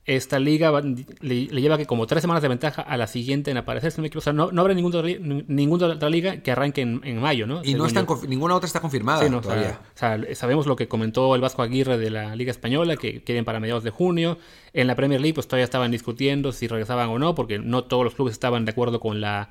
esta 0.07 0.39
liga 0.39 0.71
le, 1.21 1.47
lleva 1.47 1.79
que 1.79 1.87
como 1.87 2.07
tres 2.07 2.21
semanas 2.21 2.43
de 2.43 2.49
ventaja 2.49 2.83
a 2.83 2.97
la 2.97 3.07
siguiente 3.07 3.51
en 3.51 3.57
aparecerse. 3.57 4.03
O 4.15 4.21
sea, 4.21 4.33
no, 4.35 4.53
no 4.53 4.61
habrá 4.61 4.75
ninguna, 4.75 5.03
ninguna 5.47 5.87
otra 5.87 6.11
liga 6.11 6.43
que 6.43 6.51
arranque 6.53 6.83
en, 6.83 7.21
mayo, 7.21 7.47
¿no? 7.47 7.63
Y 7.65 7.75
no 7.75 7.87
están, 7.87 8.07
ninguna 8.29 8.55
otra 8.55 8.67
está 8.67 8.81
confirmada 8.81 9.27
todavía. 9.41 9.81
O 9.95 9.99
sea, 9.99 10.21
sabemos 10.35 10.67
lo 10.67 10.77
que 10.77 10.89
comentó 10.89 11.35
el 11.35 11.41
Vasco 11.41 11.63
Aguirre 11.63 11.97
de 11.97 12.11
la 12.11 12.37
Liga 12.37 12.51
Española, 12.51 12.97
que 12.97 13.23
quieren 13.23 13.45
para 13.45 13.61
mediados 13.61 13.83
de 13.83 13.91
junio. 13.91 14.39
En 14.75 14.89
la 14.89 14.95
Premier 14.95 15.21
League, 15.21 15.35
pues 15.35 15.49
todavía 15.49 15.65
estaban 15.65 15.91
discutiendo 15.91 16.53
si 16.53 16.67
regresaban 16.67 17.09
o 17.09 17.19
no, 17.19 17.35
porque 17.35 17.59
no 17.59 17.85
todos 17.85 18.05
los 18.05 18.15
clubes 18.15 18.33
estaban 18.33 18.65
de 18.65 18.73
acuerdo 18.73 19.01
con 19.01 19.21
la 19.21 19.51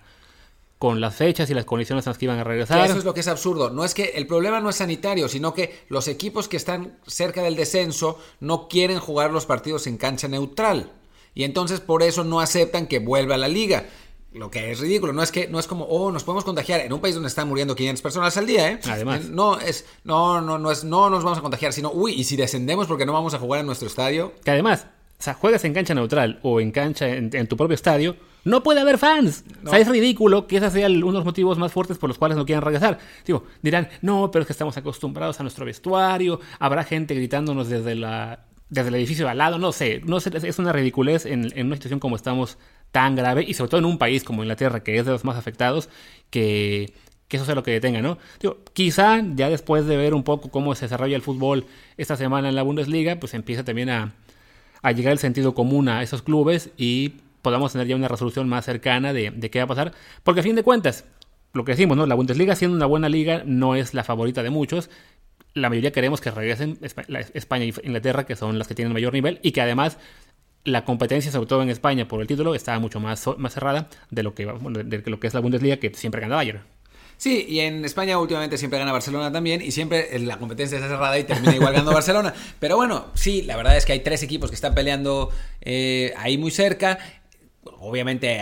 con 0.83 0.99
las 0.99 1.15
fechas 1.15 1.49
y 1.49 1.53
las 1.53 1.63
condiciones 1.63 2.05
en 2.05 2.09
las 2.09 2.17
que 2.17 2.25
iban 2.25 2.39
a 2.39 2.43
regresar. 2.43 2.85
Eso 2.85 2.97
es 2.97 3.05
lo 3.05 3.13
que 3.13 3.21
es 3.21 3.29
absurdo. 3.29 3.69
No 3.69 3.85
es 3.85 3.93
que 3.93 4.03
el 4.15 4.27
problema 4.27 4.59
no 4.59 4.69
es 4.69 4.75
sanitario, 4.75 5.29
sino 5.29 5.53
que 5.53 5.85
los 5.87 6.09
equipos 6.09 6.49
que 6.49 6.57
están 6.57 6.99
cerca 7.07 7.41
del 7.41 7.55
descenso 7.55 8.19
no 8.41 8.67
quieren 8.67 8.99
jugar 8.99 9.31
los 9.31 9.45
partidos 9.45 9.87
en 9.87 9.95
cancha 9.95 10.27
neutral. 10.27 10.91
Y 11.33 11.45
entonces 11.45 11.79
por 11.79 12.03
eso 12.03 12.25
no 12.25 12.41
aceptan 12.41 12.87
que 12.87 12.99
vuelva 12.99 13.35
a 13.35 13.37
la 13.37 13.47
liga. 13.47 13.85
Lo 14.33 14.51
que 14.51 14.71
es 14.71 14.81
ridículo, 14.81 15.13
no 15.13 15.23
es 15.23 15.31
que 15.31 15.47
no 15.47 15.57
es 15.57 15.67
como, 15.67 15.85
oh, 15.85 16.11
nos 16.11 16.25
podemos 16.25 16.43
contagiar 16.43 16.81
en 16.81 16.91
un 16.91 16.99
país 16.99 17.15
donde 17.15 17.29
están 17.29 17.47
muriendo 17.47 17.77
500 17.77 18.01
personas 18.01 18.35
al 18.35 18.45
día, 18.45 18.71
¿eh? 18.71 18.79
Además. 18.83 19.29
No 19.29 19.61
es 19.61 19.85
no 20.03 20.41
no 20.41 20.57
no 20.57 20.69
es 20.69 20.83
no 20.83 21.09
nos 21.09 21.23
vamos 21.23 21.39
a 21.39 21.41
contagiar, 21.41 21.71
sino, 21.71 21.93
uy, 21.93 22.11
y 22.11 22.25
si 22.25 22.35
descendemos 22.35 22.87
porque 22.87 23.05
no 23.05 23.13
vamos 23.13 23.33
a 23.33 23.39
jugar 23.39 23.61
en 23.61 23.67
nuestro 23.67 23.87
estadio. 23.87 24.33
Que 24.43 24.51
además, 24.51 24.87
o 25.23 25.25
sea, 25.25 25.33
juegas 25.35 25.63
en 25.63 25.73
cancha 25.73 25.93
neutral 25.93 26.39
o 26.41 26.59
en 26.59 26.71
cancha 26.71 27.07
en 27.07 27.47
tu 27.47 27.55
propio 27.55 27.75
estadio, 27.75 28.17
no 28.43 28.61
puede 28.61 28.81
haber 28.81 28.97
fans. 28.97 29.45
O 29.65 29.69
sea, 29.69 29.79
es 29.79 29.87
ridículo 29.87 30.47
que 30.47 30.57
ese 30.57 30.69
sea 30.69 30.87
uno 30.87 31.07
de 31.07 31.13
los 31.13 31.23
motivos 31.23 31.57
más 31.57 31.71
fuertes 31.71 31.97
por 31.97 32.09
los 32.09 32.17
cuales 32.17 32.37
no 32.37 32.45
quieran 32.45 32.61
regresar. 32.61 32.99
Digo, 33.25 33.45
dirán, 33.61 33.87
no, 34.01 34.31
pero 34.31 34.41
es 34.41 34.47
que 34.47 34.53
estamos 34.53 34.75
acostumbrados 34.75 35.39
a 35.39 35.43
nuestro 35.43 35.65
vestuario, 35.65 36.41
habrá 36.59 36.83
gente 36.83 37.15
gritándonos 37.15 37.69
desde, 37.69 37.95
la, 37.95 38.45
desde 38.67 38.89
el 38.89 38.95
edificio 38.95 39.23
de 39.25 39.31
al 39.31 39.37
lado, 39.37 39.59
no 39.59 39.71
sé, 39.71 40.01
no 40.03 40.19
sé 40.19 40.31
es 40.35 40.59
una 40.59 40.73
ridiculez 40.73 41.25
en, 41.25 41.51
una 41.65 41.75
situación 41.75 42.01
como 42.01 42.17
estamos 42.17 42.57
tan 42.91 43.15
grave 43.15 43.45
y 43.47 43.53
sobre 43.53 43.69
todo 43.69 43.79
en 43.79 43.85
un 43.85 43.97
país 43.97 44.25
como 44.25 44.43
Inglaterra, 44.43 44.83
que 44.83 44.97
es 44.97 45.05
de 45.05 45.13
los 45.13 45.23
más 45.23 45.37
afectados, 45.37 45.87
que, 46.29 46.93
que 47.29 47.37
eso 47.37 47.45
sea 47.45 47.55
lo 47.55 47.63
que 47.63 47.71
detenga, 47.71 48.01
¿no? 48.01 48.17
Digo, 48.41 48.57
quizá 48.73 49.23
ya 49.35 49.47
después 49.47 49.85
de 49.85 49.95
ver 49.95 50.13
un 50.13 50.23
poco 50.23 50.51
cómo 50.51 50.75
se 50.75 50.85
desarrolla 50.85 51.15
el 51.15 51.21
fútbol 51.21 51.65
esta 51.95 52.17
semana 52.17 52.49
en 52.49 52.55
la 52.55 52.63
Bundesliga, 52.63 53.15
pues 53.15 53.33
empieza 53.33 53.63
también 53.63 53.89
a, 53.89 54.13
a 54.83 54.91
llegar 54.91 55.13
el 55.13 55.19
sentido 55.19 55.55
común 55.55 55.89
a 55.89 56.03
esos 56.03 56.21
clubes 56.21 56.69
y 56.77 57.13
podamos 57.41 57.71
tener 57.71 57.87
ya 57.87 57.95
una 57.95 58.07
resolución 58.07 58.47
más 58.47 58.65
cercana 58.65 59.13
de, 59.13 59.31
qué 59.49 59.59
va 59.59 59.65
a 59.65 59.67
pasar. 59.67 59.93
Porque 60.23 60.41
a 60.41 60.43
fin 60.43 60.55
de 60.55 60.63
cuentas, 60.63 61.05
lo 61.53 61.63
que 61.63 61.71
decimos, 61.71 61.97
¿no? 61.97 62.05
La 62.05 62.15
Bundesliga 62.15 62.55
siendo 62.55 62.77
una 62.77 62.85
buena 62.85 63.09
liga 63.09 63.43
no 63.45 63.75
es 63.75 63.93
la 63.93 64.03
favorita 64.03 64.43
de 64.43 64.49
muchos. 64.49 64.89
La 65.53 65.69
mayoría 65.69 65.91
queremos 65.91 66.21
que 66.21 66.31
regresen 66.31 66.77
España 66.81 67.65
y 67.65 67.73
Inglaterra, 67.83 68.25
que 68.25 68.35
son 68.35 68.59
las 68.59 68.67
que 68.67 68.75
tienen 68.75 68.93
mayor 68.93 69.13
nivel, 69.13 69.39
y 69.41 69.51
que 69.51 69.61
además 69.61 69.97
la 70.65 70.85
competencia, 70.85 71.31
sobre 71.31 71.47
todo 71.47 71.61
en 71.61 71.69
España, 71.69 72.07
por 72.07 72.21
el 72.21 72.27
título, 72.27 72.55
está 72.55 72.77
mucho 72.79 72.99
más, 72.99 73.25
más 73.37 73.53
cerrada 73.53 73.89
de 74.09 74.23
lo, 74.23 74.33
que, 74.33 74.45
de 74.45 75.03
lo 75.05 75.19
que 75.19 75.27
es 75.27 75.33
la 75.33 75.39
Bundesliga, 75.39 75.77
que 75.77 75.93
siempre 75.93 76.21
gana 76.21 76.35
Bayern. 76.35 76.61
Sí, 77.23 77.45
y 77.47 77.61
en 77.61 77.85
España 77.85 78.19
últimamente 78.19 78.57
siempre 78.57 78.79
gana 78.79 78.91
Barcelona 78.91 79.31
también 79.31 79.61
y 79.61 79.71
siempre 79.71 80.19
la 80.19 80.37
competencia 80.37 80.75
está 80.75 80.89
cerrada 80.89 81.17
y 81.17 81.23
termina 81.23 81.55
igual 81.55 81.71
ganando 81.71 81.93
Barcelona. 81.93 82.33
Pero 82.59 82.75
bueno, 82.75 83.11
sí, 83.13 83.43
la 83.43 83.55
verdad 83.55 83.77
es 83.77 83.85
que 83.85 83.93
hay 83.93 84.01
tres 84.01 84.23
equipos 84.23 84.49
que 84.49 84.55
están 84.55 84.75
peleando 84.75 85.29
eh, 85.61 86.13
ahí 86.17 86.37
muy 86.37 86.51
cerca. 86.51 86.99
Obviamente 87.79 88.41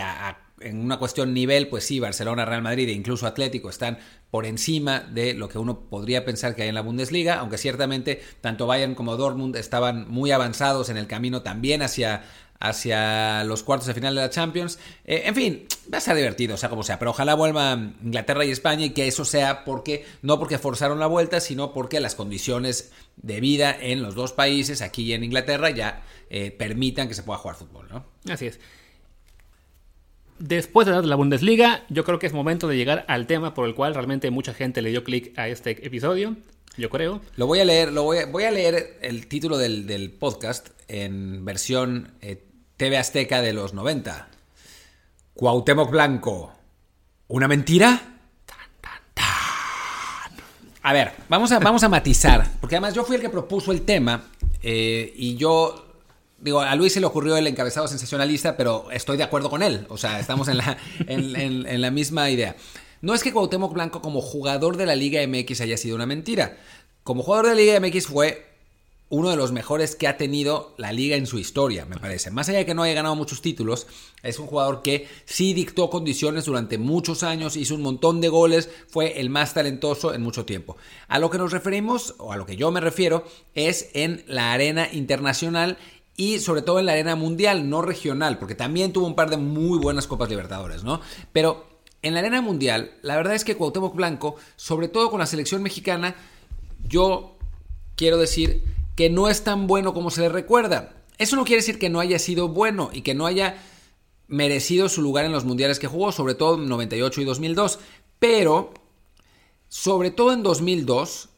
en 0.58 0.80
una 0.80 0.98
cuestión 0.98 1.32
nivel, 1.32 1.68
pues 1.68 1.84
sí, 1.84 2.00
Barcelona, 2.00 2.44
Real 2.44 2.62
Madrid 2.62 2.88
e 2.88 2.92
incluso 2.92 3.28
Atlético 3.28 3.70
están 3.70 3.98
por 4.32 4.46
encima 4.46 4.98
de 4.98 5.34
lo 5.34 5.48
que 5.48 5.58
uno 5.58 5.78
podría 5.88 6.24
pensar 6.24 6.56
que 6.56 6.62
hay 6.62 6.68
en 6.68 6.74
la 6.74 6.80
Bundesliga, 6.80 7.36
aunque 7.36 7.58
ciertamente 7.58 8.20
tanto 8.40 8.66
Bayern 8.66 8.96
como 8.96 9.16
Dortmund 9.16 9.54
estaban 9.54 10.08
muy 10.08 10.32
avanzados 10.32 10.88
en 10.88 10.96
el 10.96 11.06
camino 11.06 11.42
también 11.42 11.82
hacia, 11.82 12.24
hacia 12.62 13.42
los 13.42 13.64
cuartos 13.64 13.88
de 13.88 13.94
final 13.94 14.14
de 14.14 14.20
la 14.20 14.30
Champions. 14.30 14.78
Eh, 15.04 15.22
en 15.26 15.34
fin, 15.34 15.66
va 15.92 15.98
a 15.98 16.00
ser 16.00 16.14
divertido, 16.14 16.54
o 16.54 16.56
sea 16.56 16.68
como 16.68 16.84
sea, 16.84 16.98
pero 16.98 17.10
ojalá 17.10 17.34
vuelva 17.34 17.76
Inglaterra 18.02 18.44
y 18.44 18.52
España 18.52 18.86
y 18.86 18.90
que 18.90 19.08
eso 19.08 19.24
sea 19.24 19.64
porque, 19.64 20.06
no 20.22 20.38
porque 20.38 20.58
forzaron 20.58 21.00
la 21.00 21.08
vuelta, 21.08 21.40
sino 21.40 21.72
porque 21.72 21.98
las 21.98 22.14
condiciones 22.14 22.92
de 23.16 23.40
vida 23.40 23.76
en 23.78 24.00
los 24.00 24.14
dos 24.14 24.32
países, 24.32 24.80
aquí 24.80 25.02
y 25.02 25.12
en 25.12 25.24
Inglaterra, 25.24 25.70
ya 25.70 26.04
eh, 26.30 26.52
permitan 26.52 27.08
que 27.08 27.14
se 27.14 27.24
pueda 27.24 27.38
jugar 27.38 27.56
fútbol, 27.56 27.88
¿no? 27.90 28.04
Así 28.32 28.46
es. 28.46 28.60
Después 30.38 30.86
de 30.86 31.02
la 31.02 31.16
Bundesliga, 31.16 31.84
yo 31.88 32.04
creo 32.04 32.20
que 32.20 32.28
es 32.28 32.32
momento 32.32 32.68
de 32.68 32.76
llegar 32.76 33.04
al 33.08 33.26
tema 33.26 33.54
por 33.54 33.66
el 33.66 33.74
cual 33.74 33.94
realmente 33.94 34.30
mucha 34.30 34.54
gente 34.54 34.82
le 34.82 34.90
dio 34.90 35.02
clic 35.02 35.36
a 35.36 35.48
este 35.48 35.84
episodio, 35.84 36.36
yo 36.76 36.90
creo. 36.90 37.20
Lo 37.36 37.46
voy 37.48 37.58
a 37.58 37.64
leer, 37.64 37.92
lo 37.92 38.04
voy 38.04 38.18
a, 38.18 38.26
voy 38.26 38.44
a 38.44 38.52
leer 38.52 38.98
el 39.02 39.26
título 39.26 39.58
del, 39.58 40.12
podcast 40.18 40.68
en 40.88 41.44
versión 41.44 42.12
eh, 42.20 42.51
TV 42.76 42.98
Azteca 42.98 43.42
de 43.42 43.52
los 43.52 43.74
90. 43.74 44.28
Cuauhtémoc 45.34 45.90
Blanco. 45.90 46.52
¿Una 47.28 47.48
mentira? 47.48 48.12
A 50.84 50.92
ver, 50.92 51.12
vamos 51.28 51.52
a, 51.52 51.60
vamos 51.60 51.84
a 51.84 51.88
matizar, 51.88 52.50
porque 52.60 52.74
además 52.74 52.94
yo 52.94 53.04
fui 53.04 53.14
el 53.14 53.22
que 53.22 53.30
propuso 53.30 53.70
el 53.70 53.82
tema 53.82 54.24
eh, 54.62 55.12
y 55.16 55.36
yo, 55.36 55.86
digo, 56.40 56.60
a 56.60 56.74
Luis 56.74 56.92
se 56.92 57.00
le 57.00 57.06
ocurrió 57.06 57.36
el 57.36 57.46
encabezado 57.46 57.86
sensacionalista, 57.86 58.56
pero 58.56 58.90
estoy 58.90 59.16
de 59.16 59.22
acuerdo 59.22 59.48
con 59.48 59.62
él, 59.62 59.86
o 59.90 59.96
sea, 59.96 60.18
estamos 60.18 60.48
en 60.48 60.56
la, 60.58 60.76
en 61.06 61.80
la 61.80 61.90
misma 61.92 62.30
idea. 62.30 62.56
No 63.00 63.14
es 63.14 63.22
que 63.22 63.32
Cuauhtémoc 63.32 63.72
Blanco 63.72 64.02
como 64.02 64.20
jugador 64.20 64.76
de 64.76 64.86
la 64.86 64.96
Liga 64.96 65.20
MX 65.26 65.60
haya 65.60 65.76
sido 65.76 65.96
una 65.96 66.06
mentira. 66.06 66.56
Como 67.02 67.22
jugador 67.24 67.46
de 67.46 67.54
la 67.54 67.60
Liga 67.60 67.80
MX 67.80 68.06
fue 68.06 68.51
uno 69.12 69.28
de 69.28 69.36
los 69.36 69.52
mejores 69.52 69.94
que 69.94 70.08
ha 70.08 70.16
tenido 70.16 70.72
la 70.78 70.90
liga 70.90 71.16
en 71.16 71.26
su 71.26 71.38
historia, 71.38 71.84
me 71.84 71.98
parece. 71.98 72.30
Más 72.30 72.48
allá 72.48 72.60
de 72.60 72.64
que 72.64 72.72
no 72.72 72.82
haya 72.82 72.94
ganado 72.94 73.14
muchos 73.14 73.42
títulos, 73.42 73.86
es 74.22 74.38
un 74.38 74.46
jugador 74.46 74.80
que 74.80 75.06
sí 75.26 75.52
dictó 75.52 75.90
condiciones 75.90 76.46
durante 76.46 76.78
muchos 76.78 77.22
años, 77.22 77.58
hizo 77.58 77.74
un 77.74 77.82
montón 77.82 78.22
de 78.22 78.30
goles, 78.30 78.70
fue 78.88 79.20
el 79.20 79.28
más 79.28 79.52
talentoso 79.52 80.14
en 80.14 80.22
mucho 80.22 80.46
tiempo. 80.46 80.78
A 81.08 81.18
lo 81.18 81.28
que 81.28 81.36
nos 81.36 81.52
referimos, 81.52 82.14
o 82.16 82.32
a 82.32 82.38
lo 82.38 82.46
que 82.46 82.56
yo 82.56 82.70
me 82.70 82.80
refiero, 82.80 83.26
es 83.54 83.90
en 83.92 84.24
la 84.28 84.54
arena 84.54 84.88
internacional 84.90 85.76
y 86.16 86.38
sobre 86.38 86.62
todo 86.62 86.78
en 86.78 86.86
la 86.86 86.92
arena 86.92 87.14
mundial, 87.14 87.68
no 87.68 87.82
regional, 87.82 88.38
porque 88.38 88.54
también 88.54 88.94
tuvo 88.94 89.06
un 89.06 89.14
par 89.14 89.28
de 89.28 89.36
muy 89.36 89.78
buenas 89.78 90.06
Copas 90.06 90.30
Libertadores, 90.30 90.84
¿no? 90.84 91.02
Pero 91.34 91.66
en 92.00 92.14
la 92.14 92.20
arena 92.20 92.40
mundial, 92.40 92.92
la 93.02 93.16
verdad 93.16 93.34
es 93.34 93.44
que 93.44 93.58
Cuauhtémoc 93.58 93.94
Blanco, 93.94 94.36
sobre 94.56 94.88
todo 94.88 95.10
con 95.10 95.20
la 95.20 95.26
selección 95.26 95.62
mexicana, 95.62 96.16
yo 96.88 97.36
quiero 97.94 98.16
decir 98.16 98.80
que 98.96 99.10
no 99.10 99.28
es 99.28 99.44
tan 99.44 99.66
bueno 99.66 99.94
como 99.94 100.10
se 100.10 100.22
le 100.22 100.28
recuerda. 100.28 100.94
Eso 101.18 101.36
no 101.36 101.44
quiere 101.44 101.60
decir 101.60 101.78
que 101.78 101.90
no 101.90 102.00
haya 102.00 102.18
sido 102.18 102.48
bueno 102.48 102.90
y 102.92 103.02
que 103.02 103.14
no 103.14 103.26
haya 103.26 103.62
merecido 104.28 104.88
su 104.88 105.02
lugar 105.02 105.24
en 105.24 105.32
los 105.32 105.44
mundiales 105.44 105.78
que 105.78 105.86
jugó, 105.86 106.10
sobre 106.12 106.34
todo 106.34 106.56
en 106.56 106.68
98 106.68 107.20
y 107.20 107.24
2002. 107.24 107.78
Pero, 108.18 108.72
sobre 109.68 110.10
todo 110.10 110.32
en 110.32 110.42
2002, 110.42 111.28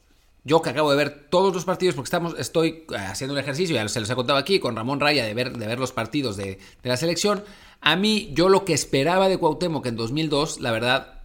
yo 0.44 0.62
que 0.62 0.70
acabo 0.70 0.90
de 0.90 0.96
ver 0.96 1.28
todos 1.30 1.54
los 1.54 1.64
partidos, 1.64 1.94
porque 1.94 2.06
estamos, 2.06 2.34
estoy 2.38 2.84
haciendo 2.96 3.34
un 3.34 3.40
ejercicio, 3.40 3.74
ya 3.74 3.88
se 3.88 4.00
los 4.00 4.10
he 4.10 4.14
contado 4.14 4.38
aquí, 4.38 4.60
con 4.60 4.76
Ramón 4.76 5.00
Raya, 5.00 5.24
de 5.24 5.34
ver, 5.34 5.56
de 5.56 5.66
ver 5.66 5.78
los 5.78 5.92
partidos 5.92 6.36
de, 6.36 6.58
de 6.82 6.88
la 6.88 6.96
selección. 6.96 7.42
A 7.80 7.96
mí, 7.96 8.30
yo 8.32 8.48
lo 8.48 8.64
que 8.64 8.74
esperaba 8.74 9.28
de 9.28 9.38
Cuauhtémoc 9.38 9.86
en 9.86 9.96
2002, 9.96 10.60
la 10.60 10.70
verdad, 10.70 11.23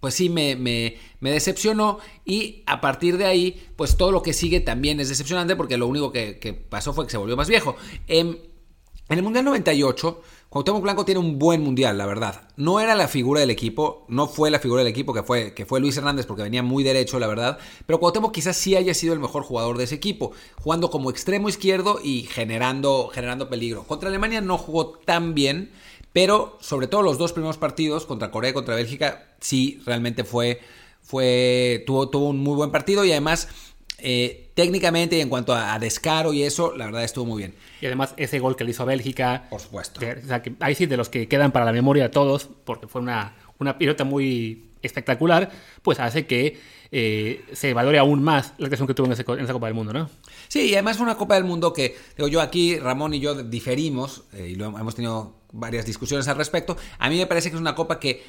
pues 0.00 0.14
sí 0.14 0.30
me, 0.30 0.56
me, 0.56 0.96
decepcionó 1.20 1.98
y 2.24 2.62
a 2.66 2.80
partir 2.80 3.18
de 3.18 3.26
ahí, 3.26 3.68
pues 3.76 3.96
todo 3.96 4.10
lo 4.10 4.22
que 4.22 4.32
sigue 4.32 4.60
también 4.60 4.98
es 4.98 5.08
decepcionante 5.10 5.56
porque 5.56 5.76
lo 5.76 5.86
único 5.86 6.10
que, 6.10 6.66
pasó 6.68 6.92
fue 6.92 7.04
que 7.04 7.12
se 7.12 7.18
volvió 7.18 7.36
más 7.36 7.48
viejo. 7.48 7.76
En, 8.08 8.38
en 9.08 9.18
el 9.18 9.22
Mundial 9.22 9.44
98, 9.44 10.22
Cuauhtémoc 10.48 10.82
Blanco 10.82 11.04
tiene 11.04 11.20
un 11.20 11.38
buen 11.38 11.62
Mundial, 11.62 11.98
la 11.98 12.06
verdad. 12.06 12.48
No 12.56 12.80
era 12.80 12.94
la 12.94 13.08
figura 13.08 13.40
del 13.40 13.50
equipo, 13.50 14.06
no 14.08 14.26
fue 14.26 14.50
la 14.50 14.58
figura 14.58 14.82
del 14.82 14.90
equipo 14.90 15.12
que 15.12 15.22
fue, 15.22 15.52
que 15.52 15.66
fue 15.66 15.80
Luis 15.80 15.96
Hernández 15.96 16.26
porque 16.26 16.42
venía 16.42 16.62
muy 16.62 16.82
derecho, 16.82 17.18
la 17.18 17.26
verdad, 17.26 17.58
pero 17.86 18.00
Cuauhtémoc 18.00 18.32
quizás 18.32 18.56
sí 18.56 18.74
haya 18.74 18.94
sido 18.94 19.12
el 19.12 19.20
mejor 19.20 19.42
jugador 19.42 19.76
de 19.76 19.84
ese 19.84 19.96
equipo, 19.96 20.32
jugando 20.60 20.90
como 20.90 21.10
extremo 21.10 21.48
izquierdo 21.48 22.00
y 22.02 22.22
generando, 22.22 23.10
generando 23.12 23.50
peligro. 23.50 23.84
Contra 23.84 24.08
Alemania 24.08 24.40
no 24.40 24.56
jugó 24.56 24.90
tan 24.90 25.34
bien, 25.34 25.70
pero 26.12 26.58
sobre 26.60 26.86
todo 26.86 27.02
los 27.02 27.18
dos 27.18 27.32
primeros 27.32 27.58
partidos, 27.58 28.06
contra 28.06 28.30
Corea 28.30 28.50
y 28.50 28.54
contra 28.54 28.74
Bélgica, 28.74 29.28
sí 29.40 29.80
realmente 29.86 30.24
fue, 30.24 30.60
fue 31.02 31.84
tuvo, 31.86 32.08
tuvo 32.08 32.28
un 32.28 32.38
muy 32.38 32.56
buen 32.56 32.70
partido 32.70 33.04
y 33.04 33.12
además 33.12 33.48
eh, 34.02 34.50
técnicamente 34.54 35.16
y 35.16 35.20
en 35.20 35.28
cuanto 35.28 35.54
a, 35.54 35.78
descaro 35.78 36.32
y 36.32 36.42
eso, 36.42 36.74
la 36.76 36.86
verdad 36.86 37.04
estuvo 37.04 37.26
muy 37.26 37.38
bien. 37.38 37.54
Y 37.80 37.86
además 37.86 38.14
ese 38.16 38.38
gol 38.38 38.56
que 38.56 38.64
le 38.64 38.70
hizo 38.70 38.82
a 38.82 38.86
Bélgica, 38.86 39.46
por 39.50 39.60
supuesto. 39.60 40.00
ahí 40.60 40.74
sí 40.74 40.86
de 40.86 40.96
los 40.96 41.08
que 41.08 41.28
quedan 41.28 41.52
para 41.52 41.64
la 41.64 41.72
memoria 41.72 42.04
de 42.04 42.08
todos, 42.08 42.48
porque 42.64 42.86
fue 42.86 43.00
una, 43.00 43.36
una 43.58 43.78
pilota 43.78 44.04
muy 44.04 44.70
espectacular, 44.82 45.50
pues 45.82 46.00
hace 46.00 46.26
que 46.26 46.58
eh, 46.92 47.44
se 47.52 47.72
valore 47.72 47.98
aún 47.98 48.22
más 48.22 48.54
la 48.58 48.66
actuación 48.66 48.86
que 48.86 48.94
tuvo 48.94 49.06
en, 49.06 49.12
esa 49.12 49.52
Copa 49.52 49.66
del 49.66 49.74
Mundo, 49.74 49.92
¿no? 49.92 50.10
Sí, 50.48 50.70
y 50.70 50.74
además 50.74 50.96
fue 50.96 51.04
una 51.04 51.16
Copa 51.16 51.34
del 51.34 51.44
Mundo 51.44 51.72
que, 51.72 51.96
digo 52.16 52.28
yo 52.28 52.40
aquí, 52.40 52.78
Ramón 52.78 53.14
y 53.14 53.20
yo 53.20 53.34
diferimos, 53.42 54.24
eh, 54.32 54.48
y 54.50 54.54
lo, 54.56 54.66
hemos 54.66 54.94
tenido 54.94 55.34
varias 55.52 55.86
discusiones 55.86 56.26
al 56.28 56.36
respecto. 56.36 56.76
A 56.98 57.08
mí 57.08 57.16
me 57.16 57.26
parece 57.26 57.50
que 57.50 57.56
es 57.56 57.60
una 57.60 57.74
Copa 57.74 57.98
que 58.00 58.22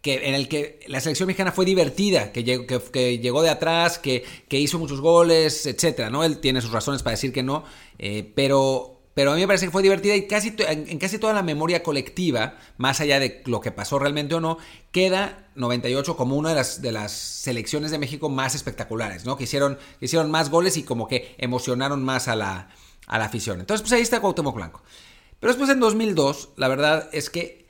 que, 0.00 0.28
en 0.28 0.34
el 0.34 0.48
que 0.48 0.80
la 0.86 1.00
selección 1.00 1.26
mexicana 1.26 1.52
fue 1.52 1.64
divertida, 1.64 2.32
que 2.32 2.42
llegó, 2.42 2.66
que, 2.90 3.18
llegó 3.18 3.42
de 3.42 3.50
atrás, 3.50 3.98
que, 3.98 4.24
hizo 4.50 4.78
muchos 4.78 5.00
goles, 5.00 5.66
etcétera, 5.66 6.10
¿no? 6.10 6.24
Él 6.24 6.38
tiene 6.38 6.60
sus 6.60 6.72
razones 6.72 7.02
para 7.02 7.12
decir 7.12 7.32
que 7.32 7.42
no, 7.42 7.64
eh, 7.98 8.30
pero 8.34 8.99
pero 9.20 9.32
a 9.32 9.34
mí 9.34 9.42
me 9.42 9.46
parece 9.48 9.66
que 9.66 9.70
fue 9.70 9.82
divertida 9.82 10.16
y 10.16 10.26
casi 10.26 10.54
en, 10.66 10.98
casi 10.98 11.18
toda 11.18 11.34
la 11.34 11.42
memoria 11.42 11.82
colectiva, 11.82 12.56
más 12.78 13.02
allá 13.02 13.20
de 13.20 13.42
lo 13.44 13.60
que 13.60 13.70
pasó 13.70 13.98
realmente 13.98 14.34
o 14.34 14.40
no, 14.40 14.56
queda 14.92 15.50
98 15.56 16.16
como 16.16 16.36
una 16.36 16.48
de 16.48 16.54
las, 16.54 16.80
de 16.80 16.90
las 16.90 17.12
selecciones 17.12 17.90
de 17.90 17.98
México 17.98 18.30
más 18.30 18.54
espectaculares, 18.54 19.26
¿no? 19.26 19.36
Que 19.36 19.44
hicieron, 19.44 19.78
hicieron 20.00 20.30
más 20.30 20.48
goles 20.48 20.78
y 20.78 20.84
como 20.84 21.06
que 21.06 21.34
emocionaron 21.36 22.02
más 22.02 22.28
a 22.28 22.34
la, 22.34 22.70
a 23.06 23.18
la 23.18 23.26
afición. 23.26 23.60
Entonces, 23.60 23.82
pues 23.82 23.92
ahí 23.92 24.00
está 24.00 24.20
Cuauhtémoc 24.20 24.56
Blanco. 24.56 24.82
Pero 25.38 25.52
después 25.52 25.68
en 25.68 25.80
2002, 25.80 26.54
la 26.56 26.68
verdad 26.68 27.10
es 27.12 27.28
que, 27.28 27.66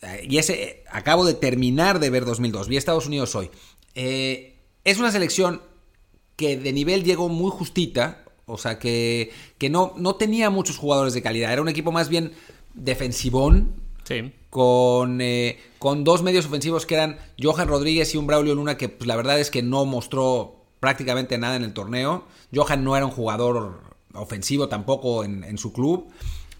eh, 0.00 0.26
y 0.26 0.38
ese, 0.38 0.84
acabo 0.90 1.26
de 1.26 1.34
terminar 1.34 2.00
de 2.00 2.08
ver 2.08 2.24
2002, 2.24 2.68
vi 2.68 2.78
Estados 2.78 3.06
Unidos 3.06 3.34
hoy, 3.34 3.50
eh, 3.94 4.58
es 4.84 4.98
una 4.98 5.12
selección 5.12 5.60
que 6.36 6.56
de 6.56 6.72
nivel 6.72 7.04
llegó 7.04 7.28
muy 7.28 7.50
justita, 7.50 8.24
o 8.52 8.58
sea, 8.58 8.78
que, 8.78 9.32
que 9.58 9.70
no, 9.70 9.94
no 9.96 10.16
tenía 10.16 10.50
muchos 10.50 10.76
jugadores 10.76 11.14
de 11.14 11.22
calidad. 11.22 11.52
Era 11.52 11.62
un 11.62 11.68
equipo 11.68 11.90
más 11.90 12.08
bien 12.08 12.32
defensivón. 12.74 13.74
Sí. 14.04 14.32
Con, 14.50 15.20
eh, 15.22 15.58
con 15.78 16.04
dos 16.04 16.22
medios 16.22 16.44
ofensivos 16.44 16.84
que 16.84 16.94
eran 16.94 17.18
Johan 17.42 17.68
Rodríguez 17.68 18.14
y 18.14 18.18
un 18.18 18.26
Braulio 18.26 18.54
Luna, 18.54 18.76
que 18.76 18.90
pues, 18.90 19.08
la 19.08 19.16
verdad 19.16 19.40
es 19.40 19.50
que 19.50 19.62
no 19.62 19.86
mostró 19.86 20.62
prácticamente 20.80 21.38
nada 21.38 21.56
en 21.56 21.64
el 21.64 21.72
torneo. 21.72 22.24
Johan 22.54 22.84
no 22.84 22.96
era 22.96 23.06
un 23.06 23.12
jugador 23.12 23.80
ofensivo 24.14 24.68
tampoco 24.68 25.24
en, 25.24 25.56
su 25.56 25.72
club. 25.72 26.08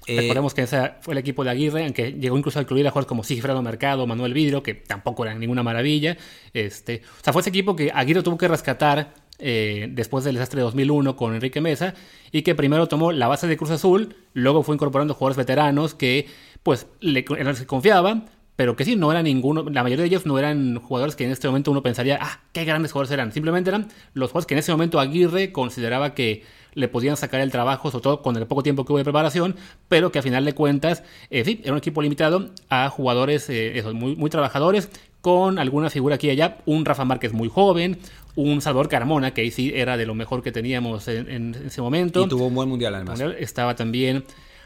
Eh, 0.07 0.21
Recordemos 0.21 0.55
que 0.55 0.63
ese 0.63 0.93
fue 1.01 1.15
el 1.15 1.19
equipo 1.19 1.45
de 1.45 1.51
Aguirre, 1.51 1.85
aunque 1.85 2.13
llegó 2.13 2.39
incluso 2.39 2.59
a 2.59 2.63
incluir 2.63 2.87
a 2.87 2.91
jugadores 2.91 3.09
como 3.09 3.25
Sigfredo 3.25 3.61
Mercado, 3.63 4.07
Manuel 4.07 4.33
Vidro, 4.33 4.63
que 4.63 4.75
tampoco 4.75 5.25
eran 5.25 5.39
ninguna 5.39 5.63
maravilla. 5.63 6.17
Este, 6.55 7.03
o 7.21 7.25
sea, 7.25 7.33
fue 7.33 7.41
ese 7.41 7.51
equipo 7.51 7.77
que 7.77 7.91
Aguirre 7.93 8.23
tuvo 8.23 8.39
que 8.39 8.49
rescatar 8.49 9.15
eh, 9.39 9.89
después 9.91 10.25
del 10.25 10.35
desastre 10.35 10.59
de 10.59 10.65
2001 10.65 11.17
con 11.17 11.35
Enrique 11.35 11.61
Mesa 11.61 11.95
y 12.31 12.43
que 12.43 12.55
primero 12.55 12.87
tomó 12.87 13.13
la 13.13 13.29
base 13.29 13.47
de 13.47 13.57
Cruz 13.57 13.71
Azul, 13.71 14.15
luego 14.35 14.63
fue 14.63 14.75
incorporando 14.75 15.15
jugadores 15.15 15.37
veteranos 15.37 15.95
que 15.95 16.27
pues 16.63 16.87
le, 17.01 17.25
se 17.55 17.67
confiaban, 17.67 18.31
pero 18.57 18.77
que 18.77 18.85
sí, 18.85 18.95
no 18.95 19.11
eran 19.11 19.25
ninguno, 19.25 19.65
la 19.65 19.83
mayoría 19.83 20.03
de 20.03 20.09
ellos 20.09 20.27
no 20.27 20.39
eran 20.39 20.79
jugadores 20.79 21.17
que 21.17 21.25
en 21.25 21.33
este 21.33 21.49
momento 21.49 21.71
uno 21.71 21.83
pensaría, 21.83 22.19
ah, 22.21 22.41
qué 22.53 22.65
grandes 22.65 22.93
jugadores 22.93 23.11
eran, 23.11 23.33
simplemente 23.33 23.71
eran 23.71 23.89
los 24.15 24.31
jugadores 24.31 24.47
que 24.47 24.55
en 24.55 24.59
ese 24.59 24.73
momento 24.73 25.01
Aguirre 25.01 25.51
consideraba 25.51 26.15
que 26.15 26.45
le 26.75 26.89
podían 26.89 27.17
sacar 27.17 27.41
el 27.41 27.51
trabajo, 27.51 27.91
sobre 27.91 28.03
todo 28.03 28.23
con 28.23 28.37
el 28.37 28.47
poco 28.47 28.63
tiempo 28.63 28.85
que 28.85 28.93
hubo 28.93 28.99
de 28.99 29.05
preparación, 29.05 29.57
pero 29.89 30.13
que 30.13 30.19
a 30.19 30.23
final 30.23 30.45
de 30.45 30.55
cuentas, 30.55 31.03
eh, 31.31 31.61
era 31.63 31.73
un 31.73 31.79
equipo 31.79 32.01
limitado 32.01 32.51
a 32.69 32.89
jugadores 32.91 33.49
eh, 33.51 33.83
muy 33.93 34.31
trabajadores, 34.31 34.91
con 35.23 35.59
alguna 35.59 35.89
figura 35.89 36.17
aquí 36.17 36.27
y 36.27 36.31
allá, 36.31 36.59
un 36.67 36.85
Rafa 36.85 37.07
Márquez 37.07 37.33
muy 37.33 37.49
joven, 37.49 37.99
un 38.37 38.61
Salvador 38.61 38.89
Carmona, 38.89 39.33
que 39.33 39.41
ahí 39.41 39.51
sí 39.51 39.73
era 39.75 39.97
de 39.97 40.05
lo 40.05 40.15
mejor 40.15 40.43
que 40.43 40.53
teníamos 40.53 41.09
en, 41.09 41.55
ese 41.67 41.81
momento. 41.81 42.25
Y 42.25 42.29
tuvo 42.29 42.49
un 42.49 42.55
buen 42.55 42.69
mundial 42.69 42.95
además. 42.95 43.21
Estaba 43.39 43.75
también 43.75 44.25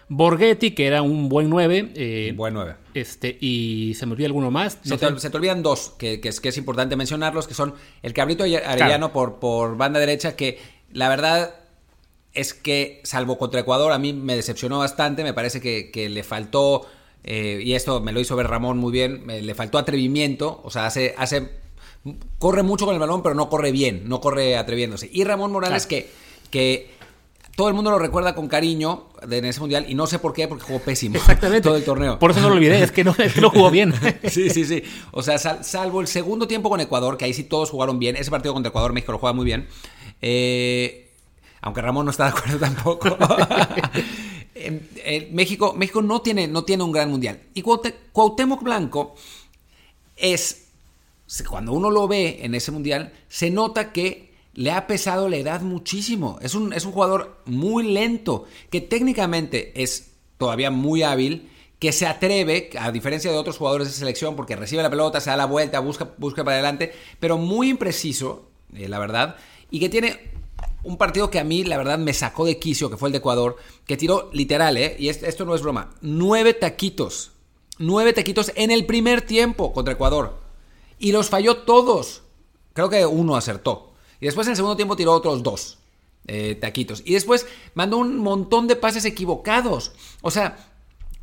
Borghetti, 0.08 0.72
que 0.72 0.86
era 0.86 1.02
un 1.02 1.28
buen 1.28 1.50
9. 1.50 1.92
Eh, 1.94 2.32
buen 2.36 2.54
9. 2.54 2.74
Este, 2.94 3.36
y 3.40 3.94
se 3.94 4.06
me 4.06 4.12
olvida 4.12 4.26
alguno 4.26 4.50
más. 4.50 4.78
se, 4.82 4.96
te, 4.96 5.36
olvidan 5.36 5.62
dos, 5.62 5.94
que, 5.98 6.20
es, 6.22 6.40
que 6.40 6.48
es 6.48 6.58
importante 6.58 6.96
mencionarlos, 6.96 7.46
que 7.46 7.54
son 7.54 7.74
el 8.02 8.12
Cabrito 8.12 8.44
Arellano 8.44 9.12
por, 9.12 9.38
por 9.38 9.76
banda 9.76 10.00
derecha, 10.00 10.36
que 10.36 10.58
la 10.92 11.08
verdad 11.08 11.54
es 12.36 12.54
que, 12.54 13.00
salvo 13.02 13.38
contra 13.38 13.60
Ecuador, 13.60 13.92
a 13.92 13.98
mí 13.98 14.12
me 14.12 14.36
decepcionó 14.36 14.78
bastante, 14.78 15.24
me 15.24 15.32
parece 15.32 15.60
que, 15.60 16.08
le 16.08 16.22
faltó, 16.22 16.86
eh, 17.26 17.60
y 17.62 17.74
esto 17.74 18.00
me 18.00 18.12
lo 18.12 18.20
hizo 18.20 18.36
ver 18.36 18.46
Ramón 18.46 18.78
muy 18.78 18.92
bien, 18.92 19.24
le 19.26 19.54
faltó 19.54 19.78
atrevimiento, 19.78 20.60
o 20.62 20.70
sea, 20.70 20.86
hace, 20.86 21.12
hace, 21.18 21.50
corre 22.38 22.62
mucho 22.62 22.86
con 22.86 22.94
el 22.94 23.00
balón, 23.00 23.20
pero 23.22 23.34
no 23.34 23.50
corre 23.50 23.72
bien, 23.72 24.08
no 24.08 24.20
corre 24.20 24.56
atreviéndose. 24.56 25.10
Y 25.12 25.24
Ramón 25.24 25.50
Morales, 25.50 25.86
que, 25.86 26.08
que 26.50 26.88
todo 27.56 27.68
el 27.68 27.74
mundo 27.74 27.90
lo 27.90 27.98
recuerda 27.98 28.34
con 28.36 28.46
cariño 28.46 29.06
en 29.28 29.44
ese 29.44 29.58
mundial 29.58 29.86
y 29.88 29.94
no 29.96 30.06
sé 30.06 30.20
por 30.20 30.34
qué, 30.34 30.46
porque 30.46 30.62
jugó 30.62 30.78
pésimo 30.78 31.16
Exactamente. 31.16 31.62
todo 31.62 31.76
el 31.76 31.84
torneo. 31.84 32.16
Por 32.18 32.30
eso 32.30 32.40
no 32.40 32.48
lo 32.48 32.54
olvidé, 32.54 32.80
es 32.80 32.92
que 32.92 33.02
no, 33.02 33.12
jugó 33.50 33.72
bien. 33.72 33.92
sí, 34.28 34.48
sí, 34.50 34.64
sí. 34.64 34.84
O 35.10 35.20
sea, 35.22 35.38
salvo 35.38 36.00
el 36.00 36.06
segundo 36.06 36.46
tiempo 36.46 36.70
con 36.70 36.80
Ecuador, 36.80 37.16
que 37.16 37.24
ahí 37.24 37.34
sí 37.34 37.42
todos 37.42 37.70
jugaron 37.70 37.98
bien. 37.98 38.14
Ese 38.14 38.30
partido 38.30 38.54
contra 38.54 38.68
Ecuador, 38.68 38.92
México 38.92 39.10
lo 39.10 39.18
juega 39.18 39.32
muy 39.32 39.46
bien. 39.46 39.66
Eh, 40.22 41.10
aunque 41.60 41.82
Ramón 41.82 42.04
no 42.04 42.12
está 42.12 42.24
de 42.24 42.30
acuerdo 42.30 42.58
tampoco. 42.58 43.16
México, 45.30 45.74
México 45.74 46.02
no, 46.02 46.22
tiene, 46.22 46.48
no 46.48 46.64
tiene 46.64 46.82
un 46.82 46.92
gran 46.92 47.10
mundial. 47.10 47.40
Y 47.54 47.62
Cuauhtémoc 47.62 48.62
Blanco 48.62 49.14
es, 50.16 50.68
cuando 51.48 51.72
uno 51.72 51.90
lo 51.90 52.08
ve 52.08 52.40
en 52.42 52.54
ese 52.54 52.72
mundial, 52.72 53.12
se 53.28 53.50
nota 53.50 53.92
que 53.92 54.34
le 54.54 54.70
ha 54.72 54.86
pesado 54.86 55.28
la 55.28 55.36
edad 55.36 55.60
muchísimo. 55.60 56.38
Es 56.40 56.54
un, 56.54 56.72
es 56.72 56.84
un 56.86 56.92
jugador 56.92 57.42
muy 57.44 57.92
lento, 57.92 58.46
que 58.70 58.80
técnicamente 58.80 59.82
es 59.82 60.12
todavía 60.38 60.70
muy 60.70 61.02
hábil, 61.02 61.50
que 61.78 61.92
se 61.92 62.06
atreve, 62.06 62.70
a 62.78 62.90
diferencia 62.90 63.30
de 63.30 63.36
otros 63.36 63.58
jugadores 63.58 63.88
de 63.88 63.94
selección, 63.94 64.34
porque 64.34 64.56
recibe 64.56 64.82
la 64.82 64.90
pelota, 64.90 65.20
se 65.20 65.28
da 65.28 65.36
la 65.36 65.44
vuelta, 65.44 65.80
busca, 65.80 66.10
busca 66.16 66.42
para 66.42 66.56
adelante, 66.56 66.92
pero 67.20 67.36
muy 67.36 67.68
impreciso, 67.68 68.48
eh, 68.74 68.88
la 68.88 68.98
verdad, 68.98 69.36
y 69.70 69.78
que 69.78 69.90
tiene 69.90 70.35
un 70.86 70.96
partido 70.96 71.30
que 71.30 71.38
a 71.38 71.44
mí, 71.44 71.64
la 71.64 71.76
verdad, 71.76 71.98
me 71.98 72.14
sacó 72.14 72.44
de 72.44 72.58
quicio, 72.58 72.88
que 72.88 72.96
fue 72.96 73.08
el 73.08 73.12
de 73.12 73.18
Ecuador, 73.18 73.56
que 73.86 73.96
tiró 73.96 74.30
literal, 74.32 74.76
¿eh? 74.76 74.96
Y 74.98 75.08
esto 75.08 75.44
no 75.44 75.54
es 75.54 75.62
broma, 75.62 75.90
nueve 76.00 76.54
taquitos. 76.54 77.32
Nueve 77.78 78.12
taquitos 78.12 78.52
en 78.54 78.70
el 78.70 78.86
primer 78.86 79.22
tiempo 79.22 79.72
contra 79.72 79.94
Ecuador. 79.94 80.38
Y 80.98 81.12
los 81.12 81.28
falló 81.28 81.58
todos. 81.58 82.22
Creo 82.72 82.88
que 82.88 83.04
uno 83.04 83.36
acertó. 83.36 83.92
Y 84.20 84.26
después 84.26 84.46
en 84.46 84.52
el 84.52 84.56
segundo 84.56 84.76
tiempo 84.76 84.96
tiró 84.96 85.12
otros 85.12 85.42
dos 85.42 85.78
eh, 86.26 86.54
taquitos. 86.54 87.02
Y 87.04 87.14
después 87.14 87.46
mandó 87.74 87.98
un 87.98 88.18
montón 88.18 88.66
de 88.66 88.76
pases 88.76 89.04
equivocados. 89.04 89.92
O 90.22 90.30
sea, 90.30 90.56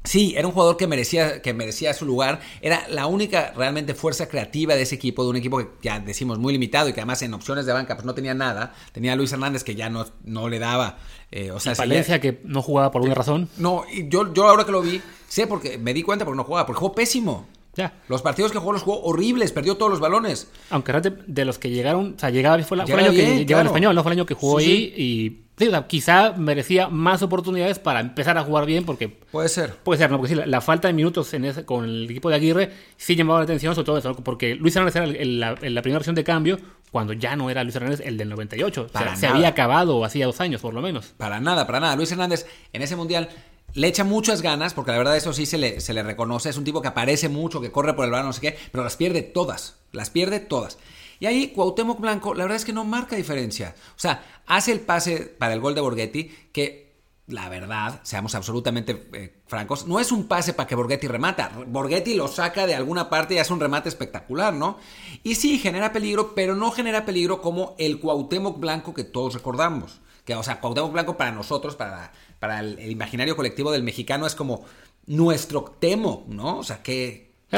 Sí, 0.03 0.33
era 0.35 0.47
un 0.47 0.53
jugador 0.53 0.75
que 0.75 0.85
merecía, 0.85 1.41
que 1.41 1.53
merecía 1.53 1.93
su 1.93 2.05
lugar. 2.05 2.41
Era 2.61 2.85
la 2.89 3.07
única 3.07 3.53
realmente 3.55 3.93
fuerza 3.93 4.27
creativa 4.27 4.75
de 4.75 4.81
ese 4.81 4.95
equipo, 4.95 5.23
de 5.23 5.29
un 5.29 5.35
equipo 5.37 5.57
que 5.57 5.69
ya 5.81 5.99
decimos 5.99 6.39
muy 6.39 6.51
limitado 6.51 6.89
y 6.89 6.93
que 6.93 6.99
además 6.99 7.21
en 7.21 7.33
opciones 7.33 7.65
de 7.65 7.71
banca 7.71 7.95
pues 7.95 8.05
no 8.05 8.13
tenía 8.13 8.33
nada. 8.33 8.73
Tenía 8.91 9.13
a 9.13 9.15
Luis 9.15 9.31
Hernández 9.31 9.63
que 9.63 9.75
ya 9.75 9.89
no, 9.89 10.05
no 10.25 10.49
le 10.49 10.59
daba. 10.59 10.97
Eh, 11.31 11.51
o 11.51 11.59
sea, 11.59 11.73
Valencia 11.73 12.19
que 12.19 12.41
no 12.43 12.61
jugaba 12.61 12.91
por 12.91 13.01
una 13.01 13.13
razón. 13.13 13.49
No, 13.57 13.83
y 13.91 14.09
yo, 14.09 14.33
yo 14.33 14.47
ahora 14.47 14.65
que 14.65 14.71
lo 14.71 14.81
vi, 14.81 15.01
sé 15.27 15.47
porque 15.47 15.77
me 15.77 15.93
di 15.93 16.03
cuenta 16.03 16.25
porque 16.25 16.37
no 16.37 16.43
jugaba, 16.43 16.65
porque 16.65 16.79
jugó 16.79 16.93
pésimo. 16.93 17.47
Ya. 17.75 17.93
Los 18.07 18.21
partidos 18.21 18.51
que 18.51 18.59
jugó 18.59 18.73
los 18.73 18.83
jugó 18.83 19.01
horribles, 19.01 19.51
perdió 19.51 19.77
todos 19.77 19.89
los 19.89 19.99
balones. 19.99 20.47
Aunque 20.69 20.93
de 21.25 21.45
los 21.45 21.57
que 21.57 21.69
llegaron, 21.69 22.13
o 22.15 22.19
sea, 22.19 22.29
llegaba, 22.29 22.61
fue, 22.63 22.75
el 22.75 22.81
año 22.81 23.11
que 23.11 23.37
llegaba 23.37 23.61
el 23.61 23.67
español, 23.67 23.95
no 23.95 24.03
fue 24.03 24.11
el 24.11 24.19
año 24.19 24.25
que 24.27 24.35
jugó 24.35 24.59
ahí 24.59 24.93
y 24.95 25.42
quizá 25.87 26.33
merecía 26.33 26.89
más 26.89 27.21
oportunidades 27.21 27.79
para 27.79 27.99
empezar 27.99 28.37
a 28.37 28.43
jugar 28.43 28.65
bien, 28.65 28.85
porque. 28.85 29.09
Puede 29.09 29.49
ser. 29.49 29.75
Puede 29.75 29.99
ser, 29.99 30.11
¿no? 30.11 30.17
Porque 30.17 30.35
sí, 30.35 30.41
la, 30.45 30.61
falta 30.61 30.87
de 30.87 30.93
minutos 30.93 31.33
en 31.33 31.45
ese, 31.45 31.65
con 31.65 31.85
el 31.85 32.09
equipo 32.09 32.29
de 32.29 32.35
Aguirre 32.35 32.71
sí 32.97 33.15
llamaba 33.15 33.39
la 33.39 33.43
atención, 33.43 33.75
sobre 33.75 33.85
todo 33.85 33.97
eso, 33.97 34.15
porque 34.15 34.55
Luis 34.55 34.75
Hernández 34.75 34.95
era 34.95 35.05
el, 35.05 35.39
la, 35.39 35.55
primera 35.55 35.99
versión 35.99 36.15
de 36.15 36.23
cambio, 36.23 36.59
cuando 36.91 37.13
ya 37.13 37.35
no 37.35 37.49
era 37.49 37.63
Luis 37.63 37.75
Hernández 37.75 38.01
el 38.03 38.17
del 38.17 38.29
98. 38.29 38.87
o 38.93 38.97
sea, 38.97 39.15
se 39.15 39.27
había 39.27 39.49
acabado 39.49 40.03
hacía 40.03 40.25
dos 40.25 40.41
años, 40.41 40.61
por 40.61 40.73
lo 40.73 40.81
menos. 40.81 41.13
Para 41.17 41.39
nada, 41.39 41.65
para 41.65 41.79
nada. 41.79 41.95
Luis 41.95 42.11
Hernández 42.11 42.45
en 42.71 42.81
ese 42.81 42.95
mundial 42.95 43.29
le 43.75 43.87
echa 43.87 44.03
muchas 44.03 44.41
ganas, 44.41 44.73
porque 44.73 44.91
la 44.91 44.97
verdad 44.97 45.17
eso 45.17 45.33
sí 45.33 45.45
se 45.45 45.57
le, 45.57 45.81
se 45.81 45.93
le 45.93 46.03
reconoce. 46.03 46.49
Es 46.49 46.57
un 46.57 46.63
tipo 46.63 46.81
que 46.81 46.87
aparece 46.87 47.29
mucho, 47.29 47.61
que 47.61 47.71
corre 47.71 47.93
por 47.93 48.05
el 48.05 48.11
balón, 48.11 48.27
no 48.27 48.33
sé 48.33 48.41
qué, 48.41 48.57
pero 48.71 48.83
las 48.83 48.95
pierde 48.95 49.21
todas. 49.21 49.77
Las 49.91 50.09
pierde 50.09 50.39
todas. 50.39 50.77
Y 51.23 51.25
ahí 51.25 51.47
Cuauhtémoc 51.55 52.01
Blanco, 52.01 52.33
la 52.33 52.43
verdad 52.43 52.57
es 52.57 52.65
que 52.65 52.73
no 52.73 52.83
marca 52.83 53.15
diferencia. 53.15 53.73
O 53.95 53.99
sea, 53.99 54.25
hace 54.45 54.73
el 54.73 54.81
pase 54.81 55.21
para 55.21 55.53
el 55.53 55.61
gol 55.61 55.73
de 55.73 55.79
Borghetti, 55.79 56.29
que 56.51 56.97
la 57.27 57.47
verdad, 57.47 58.01
seamos 58.03 58.35
absolutamente 58.35 59.07
eh, 59.13 59.33
francos, 59.47 59.87
no 59.87 60.01
es 60.01 60.11
un 60.11 60.27
pase 60.27 60.51
para 60.51 60.67
que 60.67 60.75
Borghetti 60.75 61.07
remata. 61.07 61.49
Borghetti 61.65 62.15
lo 62.15 62.27
saca 62.27 62.67
de 62.67 62.75
alguna 62.75 63.09
parte 63.09 63.35
y 63.35 63.37
hace 63.37 63.53
un 63.53 63.61
remate 63.61 63.87
espectacular, 63.87 64.53
¿no? 64.53 64.77
Y 65.23 65.35
sí, 65.35 65.59
genera 65.59 65.93
peligro, 65.93 66.35
pero 66.35 66.55
no 66.55 66.71
genera 66.71 67.05
peligro 67.05 67.41
como 67.41 67.73
el 67.77 68.01
Cuauhtémoc 68.01 68.59
Blanco 68.59 68.93
que 68.93 69.05
todos 69.05 69.33
recordamos. 69.33 70.01
Que, 70.25 70.35
o 70.35 70.43
sea, 70.43 70.59
Cuauhtémoc 70.59 70.91
Blanco 70.91 71.15
para 71.15 71.31
nosotros, 71.31 71.77
para, 71.77 72.11
para 72.37 72.59
el, 72.59 72.77
el 72.79 72.91
imaginario 72.91 73.37
colectivo 73.37 73.71
del 73.71 73.83
mexicano, 73.83 74.27
es 74.27 74.35
como 74.35 74.65
nuestro 75.05 75.73
temo, 75.79 76.25
¿no? 76.27 76.57
O 76.57 76.63
sea, 76.63 76.83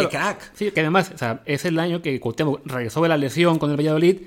crack! 0.10 0.52
Sí, 0.54 0.72
que 0.72 0.80
además, 0.82 1.12
o 1.14 1.18
sea, 1.18 1.42
es 1.46 1.66
el 1.66 1.80
año 1.80 2.02
que 2.02 2.20
Cuauhtémoc 2.20 2.62
regresó 2.66 3.02
de 3.02 3.10
la 3.10 3.18
lesión 3.18 3.60
con 3.60 3.72
el 3.72 3.78
Valladolid. 3.78 4.22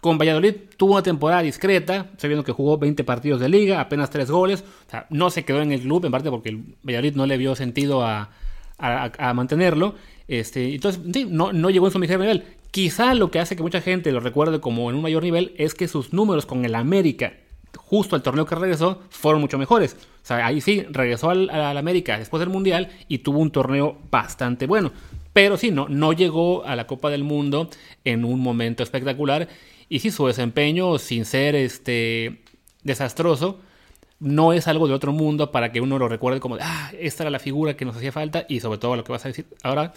Con 0.00 0.18
Valladolid 0.18 0.54
tuvo 0.76 0.94
una 0.94 1.02
temporada 1.02 1.42
discreta, 1.42 2.10
sabiendo 2.18 2.44
que 2.44 2.52
jugó 2.52 2.76
20 2.76 3.04
partidos 3.04 3.40
de 3.40 3.48
liga, 3.48 3.80
apenas 3.80 4.10
3 4.10 4.30
goles. 4.30 4.64
O 4.86 4.90
sea, 4.90 5.06
no 5.10 5.30
se 5.30 5.44
quedó 5.44 5.62
en 5.62 5.72
el 5.72 5.80
club, 5.80 6.04
en 6.04 6.12
parte 6.12 6.30
porque 6.30 6.50
el 6.50 6.76
Valladolid 6.82 7.14
no 7.14 7.26
le 7.26 7.36
vio 7.36 7.54
sentido 7.54 8.04
a, 8.04 8.30
mantenerlo. 9.34 9.94
Este, 10.28 10.74
entonces, 10.74 11.00
sí, 11.12 11.26
no, 11.28 11.52
no 11.52 11.70
llegó 11.70 11.86
en 11.86 11.92
su 11.92 11.98
mejor 11.98 12.20
nivel. 12.20 12.44
Quizá 12.70 13.14
lo 13.14 13.30
que 13.30 13.38
hace 13.38 13.56
que 13.56 13.62
mucha 13.62 13.80
gente 13.80 14.10
lo 14.10 14.20
recuerde 14.20 14.60
como 14.60 14.90
en 14.90 14.96
un 14.96 15.02
mayor 15.02 15.22
nivel 15.22 15.54
es 15.56 15.74
que 15.74 15.86
sus 15.86 16.12
números 16.12 16.44
con 16.44 16.64
el 16.64 16.74
América, 16.74 17.34
justo 17.76 18.16
al 18.16 18.22
torneo 18.22 18.46
que 18.46 18.56
regresó, 18.56 19.00
fueron 19.10 19.40
mucho 19.40 19.58
mejores. 19.58 19.96
Sea, 20.24 20.46
ahí 20.46 20.62
sí, 20.62 20.86
regresó 20.88 21.28
al, 21.28 21.50
América 21.50 22.18
después 22.18 22.40
del 22.40 22.48
Mundial 22.48 22.88
y 23.08 23.18
tuvo 23.18 23.40
un 23.40 23.50
torneo 23.50 23.98
bastante 24.10 24.66
bueno. 24.66 24.90
Pero 25.34 25.58
sí, 25.58 25.70
no, 25.70 25.86
no 25.90 26.14
llegó 26.14 26.64
a 26.64 26.76
la 26.76 26.86
Copa 26.86 27.10
del 27.10 27.24
Mundo 27.24 27.68
en 28.04 28.24
un 28.24 28.40
momento 28.40 28.82
espectacular. 28.82 29.48
Y 29.90 29.98
sí, 29.98 30.10
su 30.10 30.26
desempeño, 30.26 30.96
sin 30.98 31.26
ser 31.26 31.54
este 31.54 32.40
desastroso, 32.84 33.60
no 34.18 34.54
es 34.54 34.66
algo 34.66 34.88
de 34.88 34.94
otro 34.94 35.12
mundo 35.12 35.52
para 35.52 35.72
que 35.72 35.82
uno 35.82 35.98
lo 35.98 36.08
recuerde 36.08 36.40
como, 36.40 36.56
ah, 36.58 36.90
esta 36.98 37.24
era 37.24 37.30
la 37.30 37.38
figura 37.38 37.76
que 37.76 37.84
nos 37.84 37.94
hacía 37.94 38.10
falta 38.10 38.46
y 38.48 38.60
sobre 38.60 38.78
todo 38.78 38.96
lo 38.96 39.04
que 39.04 39.12
vas 39.12 39.26
a 39.26 39.28
decir 39.28 39.44
ahora, 39.62 39.92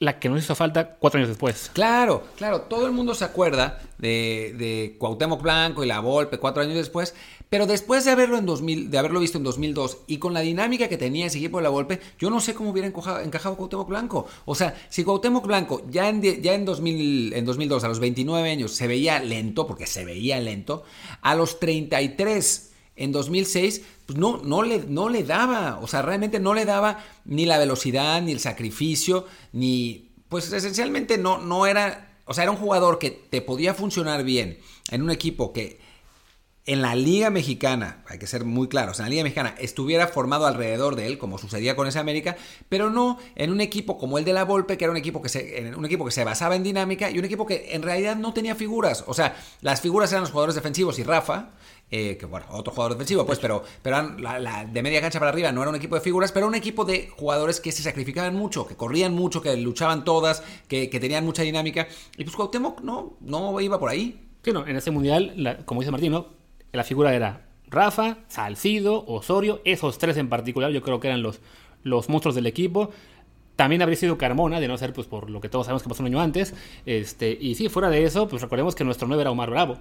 la 0.00 0.18
que 0.18 0.30
nos 0.30 0.42
hizo 0.42 0.54
falta 0.54 0.96
cuatro 0.98 1.18
años 1.18 1.28
después. 1.28 1.70
Claro, 1.74 2.24
claro, 2.36 2.62
todo 2.62 2.86
el 2.86 2.92
mundo 2.92 3.14
se 3.14 3.24
acuerda 3.24 3.80
de, 3.98 4.54
de 4.56 4.96
Cuauhtémoc 4.98 5.42
Blanco 5.42 5.84
y 5.84 5.86
la 5.86 6.00
Volpe 6.00 6.38
cuatro 6.38 6.62
años 6.62 6.74
después, 6.74 7.14
pero 7.50 7.66
después 7.66 8.06
de 8.06 8.10
haberlo, 8.10 8.38
en 8.38 8.46
2000, 8.46 8.90
de 8.90 8.98
haberlo 8.98 9.20
visto 9.20 9.36
en 9.36 9.44
2002 9.44 9.98
y 10.06 10.16
con 10.16 10.32
la 10.32 10.40
dinámica 10.40 10.88
que 10.88 10.96
tenía 10.96 11.26
ese 11.26 11.36
equipo 11.36 11.58
de 11.58 11.64
la 11.64 11.68
Volpe, 11.68 12.00
yo 12.18 12.30
no 12.30 12.40
sé 12.40 12.54
cómo 12.54 12.70
hubiera 12.70 12.88
encajado, 12.88 13.20
encajado 13.20 13.56
Cuauhtémoc 13.56 13.88
Blanco. 13.88 14.26
O 14.46 14.54
sea, 14.54 14.74
si 14.88 15.04
Cuauhtémoc 15.04 15.46
Blanco 15.46 15.82
ya 15.90 16.08
en, 16.08 16.22
ya 16.22 16.54
en, 16.54 16.64
2000, 16.64 17.34
en 17.34 17.44
2002, 17.44 17.84
a 17.84 17.88
los 17.88 18.00
29 18.00 18.50
años, 18.50 18.72
se 18.72 18.86
veía 18.86 19.20
lento, 19.20 19.66
porque 19.66 19.86
se 19.86 20.06
veía 20.06 20.40
lento, 20.40 20.82
a 21.20 21.34
los 21.34 21.60
33 21.60 22.69
en 23.00 23.12
2006, 23.12 23.82
pues 24.04 24.18
no, 24.18 24.42
no, 24.44 24.62
le, 24.62 24.84
no 24.86 25.08
le 25.08 25.24
daba, 25.24 25.80
o 25.80 25.88
sea, 25.88 26.02
realmente 26.02 26.38
no 26.38 26.52
le 26.52 26.66
daba 26.66 27.02
ni 27.24 27.46
la 27.46 27.56
velocidad, 27.56 28.20
ni 28.20 28.32
el 28.32 28.40
sacrificio, 28.40 29.26
ni, 29.52 30.10
pues 30.28 30.52
esencialmente 30.52 31.16
no, 31.16 31.38
no 31.38 31.66
era, 31.66 32.18
o 32.26 32.34
sea, 32.34 32.44
era 32.44 32.50
un 32.50 32.58
jugador 32.58 32.98
que 32.98 33.10
te 33.10 33.40
podía 33.40 33.72
funcionar 33.72 34.22
bien 34.22 34.58
en 34.90 35.00
un 35.00 35.10
equipo 35.10 35.54
que 35.54 35.80
en 36.66 36.82
la 36.82 36.94
Liga 36.94 37.30
Mexicana, 37.30 38.04
hay 38.06 38.18
que 38.18 38.26
ser 38.26 38.44
muy 38.44 38.68
claros, 38.68 38.98
en 38.98 39.06
la 39.06 39.08
Liga 39.08 39.22
Mexicana 39.22 39.54
estuviera 39.58 40.06
formado 40.06 40.46
alrededor 40.46 40.94
de 40.94 41.06
él, 41.06 41.18
como 41.18 41.38
sucedía 41.38 41.74
con 41.74 41.86
ese 41.86 41.98
América, 41.98 42.36
pero 42.68 42.90
no 42.90 43.18
en 43.34 43.50
un 43.50 43.60
equipo 43.60 43.96
como 43.98 44.18
el 44.18 44.24
de 44.24 44.34
la 44.34 44.44
Volpe, 44.44 44.76
que 44.76 44.84
era 44.84 44.90
un 44.90 44.98
equipo 44.98 45.22
que 45.22 45.28
se, 45.30 45.72
un 45.76 45.84
equipo 45.84 46.04
que 46.04 46.10
se 46.10 46.22
basaba 46.22 46.56
en 46.56 46.62
dinámica 46.62 47.10
y 47.10 47.18
un 47.18 47.24
equipo 47.24 47.46
que 47.46 47.74
en 47.74 47.82
realidad 47.82 48.16
no 48.16 48.34
tenía 48.34 48.54
figuras. 48.54 49.04
O 49.06 49.14
sea, 49.14 49.36
las 49.62 49.80
figuras 49.80 50.12
eran 50.12 50.22
los 50.22 50.30
jugadores 50.30 50.54
defensivos 50.54 50.98
y 50.98 51.02
Rafa, 51.02 51.50
eh, 51.90 52.16
que 52.18 52.26
bueno, 52.26 52.46
otro 52.50 52.72
jugador 52.72 52.92
defensivo, 52.92 53.26
pues, 53.26 53.38
pero, 53.38 53.64
pero 53.82 54.06
de 54.06 54.82
media 54.82 55.00
cancha 55.00 55.18
para 55.18 55.30
arriba 55.30 55.50
no 55.50 55.62
era 55.62 55.70
un 55.70 55.76
equipo 55.76 55.94
de 55.94 56.02
figuras, 56.02 56.30
pero 56.30 56.46
un 56.46 56.54
equipo 56.54 56.84
de 56.84 57.08
jugadores 57.08 57.58
que 57.60 57.72
se 57.72 57.82
sacrificaban 57.82 58.34
mucho, 58.34 58.66
que 58.66 58.76
corrían 58.76 59.14
mucho, 59.14 59.42
que 59.42 59.56
luchaban 59.56 60.04
todas, 60.04 60.42
que, 60.68 60.86
tenían 60.88 61.24
mucha 61.24 61.42
dinámica. 61.42 61.88
Y 62.16 62.24
pues 62.24 62.36
Cuauhtémoc 62.36 62.82
no, 62.82 63.16
no 63.20 63.58
iba 63.60 63.80
por 63.80 63.88
ahí. 63.88 64.28
Sí, 64.44 64.52
no, 64.52 64.66
en 64.66 64.76
ese 64.76 64.90
mundial, 64.90 65.62
como 65.64 65.80
dice 65.80 65.90
Martín, 65.90 66.12
la 66.72 66.84
figura 66.84 67.14
era 67.14 67.46
Rafa, 67.68 68.18
Salcido, 68.28 69.04
Osorio, 69.06 69.60
esos 69.64 69.98
tres 69.98 70.16
en 70.16 70.28
particular, 70.28 70.70
yo 70.72 70.82
creo 70.82 71.00
que 71.00 71.08
eran 71.08 71.22
los, 71.22 71.40
los 71.82 72.08
monstruos 72.08 72.34
del 72.34 72.46
equipo. 72.46 72.90
También 73.56 73.82
habría 73.82 73.96
sido 73.96 74.16
Carmona, 74.16 74.58
de 74.58 74.68
no 74.68 74.78
ser 74.78 74.92
pues 74.92 75.06
por 75.06 75.28
lo 75.30 75.40
que 75.40 75.48
todos 75.48 75.66
sabemos 75.66 75.82
que 75.82 75.88
pasó 75.88 76.02
un 76.02 76.06
año 76.06 76.20
antes. 76.20 76.54
Este, 76.86 77.36
y 77.38 77.54
sí, 77.56 77.68
fuera 77.68 77.90
de 77.90 78.04
eso, 78.04 78.26
pues 78.26 78.40
recordemos 78.42 78.74
que 78.74 78.84
nuestro 78.84 79.06
9 79.06 79.20
era 79.20 79.30
Omar 79.30 79.50
Bravo. 79.50 79.76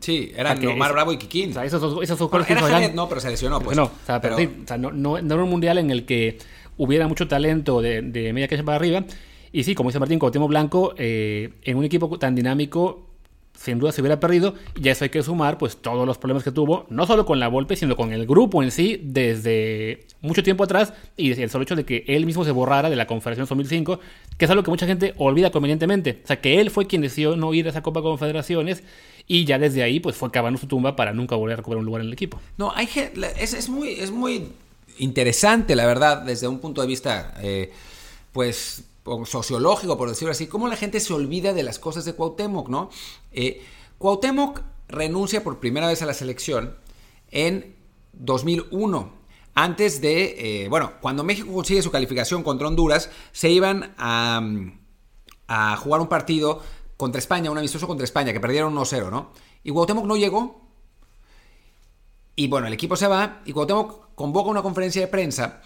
Sí, 0.00 0.32
eran 0.36 0.58
que 0.58 0.66
Omar 0.66 0.90
es- 0.90 0.94
Bravo 0.94 1.12
y 1.12 1.16
Kikín. 1.16 1.50
O 1.50 1.52
sea, 1.54 1.64
esos 1.64 1.80
dos, 1.80 1.92
esos 2.02 2.18
dos 2.18 2.28
Bueno, 2.30 2.44
jugadores 2.44 2.78
que 2.78 2.84
era 2.86 2.94
no, 2.94 3.08
pero 3.08 3.20
se 3.20 3.30
lesionó, 3.30 3.60
pues. 3.60 3.76
no, 3.76 3.84
o 3.84 3.90
sea, 4.04 4.20
pero, 4.20 4.36
Pero- 4.36 4.50
sí, 4.50 4.60
o 4.64 4.66
sea, 4.66 4.76
no, 4.76 4.90
no- 4.90 5.22
no 5.22 5.34
era 5.34 5.44
un 5.44 5.48
mundial 5.50 5.78
en 5.78 5.90
el 5.90 6.04
que 6.04 6.38
hubiera 6.76 7.06
mucho 7.08 7.26
talento 7.28 7.80
de, 7.80 8.02
de 8.02 8.32
media 8.32 8.48
cancha 8.48 8.64
para 8.64 8.76
arriba. 8.76 9.04
Y 9.52 9.62
sí, 9.64 9.74
como 9.74 9.90
dice 9.90 9.98
Martín, 10.00 10.18
Cuauhtémoc 10.18 10.48
Blanco, 10.48 10.94
eh, 10.98 11.52
en 11.62 11.76
un 11.78 11.84
equipo 11.84 12.18
tan 12.18 12.34
dinámico, 12.34 13.06
sin 13.54 13.78
duda 13.78 13.92
se 13.92 14.00
hubiera 14.00 14.18
perdido. 14.20 14.54
Y 14.80 14.88
a 14.88 14.92
eso 14.92 15.04
hay 15.04 15.10
que 15.10 15.22
sumar 15.22 15.58
pues 15.58 15.76
todos 15.76 16.06
los 16.06 16.18
problemas 16.18 16.42
que 16.44 16.50
tuvo, 16.50 16.86
no 16.90 17.06
solo 17.06 17.24
con 17.26 17.38
la 17.40 17.48
Volpe, 17.48 17.76
sino 17.76 17.96
con 17.96 18.12
el 18.12 18.26
grupo 18.26 18.62
en 18.62 18.70
sí, 18.70 19.00
desde 19.02 20.06
mucho 20.20 20.42
tiempo 20.42 20.64
atrás. 20.64 20.92
Y 21.16 21.32
el 21.40 21.50
solo 21.50 21.62
hecho 21.62 21.76
de 21.76 21.84
que 21.84 22.04
él 22.08 22.26
mismo 22.26 22.44
se 22.44 22.50
borrara 22.50 22.90
de 22.90 22.96
la 22.96 23.06
Confederación 23.06 23.46
2005, 23.46 24.00
que 24.36 24.44
es 24.44 24.50
algo 24.50 24.62
que 24.62 24.70
mucha 24.70 24.86
gente 24.86 25.14
olvida 25.18 25.50
convenientemente. 25.50 26.20
O 26.24 26.26
sea, 26.26 26.40
que 26.40 26.60
él 26.60 26.70
fue 26.70 26.86
quien 26.86 27.02
decidió 27.02 27.36
no 27.36 27.54
ir 27.54 27.66
a 27.66 27.70
esa 27.70 27.82
Copa 27.82 28.02
Confederaciones. 28.02 28.82
Y 29.28 29.44
ya 29.44 29.58
desde 29.58 29.82
ahí, 29.82 30.00
pues 30.00 30.16
fue 30.16 30.30
cavando 30.30 30.58
su 30.58 30.66
tumba 30.66 30.96
para 30.96 31.12
nunca 31.12 31.36
volver 31.36 31.54
a 31.54 31.56
recuperar 31.58 31.78
un 31.78 31.86
lugar 31.86 32.02
en 32.02 32.08
el 32.08 32.12
equipo. 32.12 32.40
No, 32.56 32.72
hay 32.74 32.88
es, 33.38 33.54
es 33.54 33.68
muy, 33.68 33.90
es 33.90 34.10
muy 34.10 34.48
interesante, 34.98 35.76
la 35.76 35.86
verdad, 35.86 36.22
desde 36.22 36.48
un 36.48 36.58
punto 36.58 36.80
de 36.80 36.86
vista, 36.86 37.34
eh, 37.40 37.72
pues, 38.32 38.84
sociológico, 39.24 39.98
por 39.98 40.08
decirlo 40.08 40.32
así, 40.32 40.46
cómo 40.46 40.68
la 40.68 40.76
gente 40.76 41.00
se 41.00 41.12
olvida 41.12 41.52
de 41.52 41.62
las 41.62 41.78
cosas 41.78 42.04
de 42.04 42.14
Cuauhtémoc, 42.14 42.68
¿no? 42.68 42.90
Eh, 43.32 43.62
Cuauhtémoc 43.98 44.62
renuncia 44.88 45.42
por 45.42 45.58
primera 45.58 45.88
vez 45.88 46.02
a 46.02 46.06
la 46.06 46.14
selección 46.14 46.76
en 47.30 47.74
2001. 48.12 49.12
Antes 49.54 50.00
de, 50.00 50.64
eh, 50.64 50.68
bueno, 50.68 50.92
cuando 51.00 51.24
México 51.24 51.52
consigue 51.52 51.82
su 51.82 51.90
calificación 51.90 52.42
contra 52.42 52.68
Honduras, 52.68 53.10
se 53.32 53.50
iban 53.50 53.94
a, 53.98 54.40
a 55.48 55.76
jugar 55.76 56.00
un 56.00 56.08
partido 56.08 56.62
contra 56.96 57.18
España, 57.18 57.50
un 57.50 57.58
amistoso 57.58 57.86
contra 57.86 58.04
España, 58.04 58.32
que 58.32 58.40
perdieron 58.40 58.74
1-0, 58.74 59.10
¿no? 59.10 59.32
Y 59.64 59.70
Cuauhtémoc 59.70 60.06
no 60.06 60.16
llegó, 60.16 60.62
y 62.34 62.48
bueno, 62.48 62.66
el 62.66 62.72
equipo 62.72 62.96
se 62.96 63.06
va 63.06 63.42
y 63.44 63.52
Cuauhtémoc 63.52 64.14
convoca 64.14 64.50
una 64.50 64.62
conferencia 64.62 65.02
de 65.02 65.08
prensa 65.08 65.60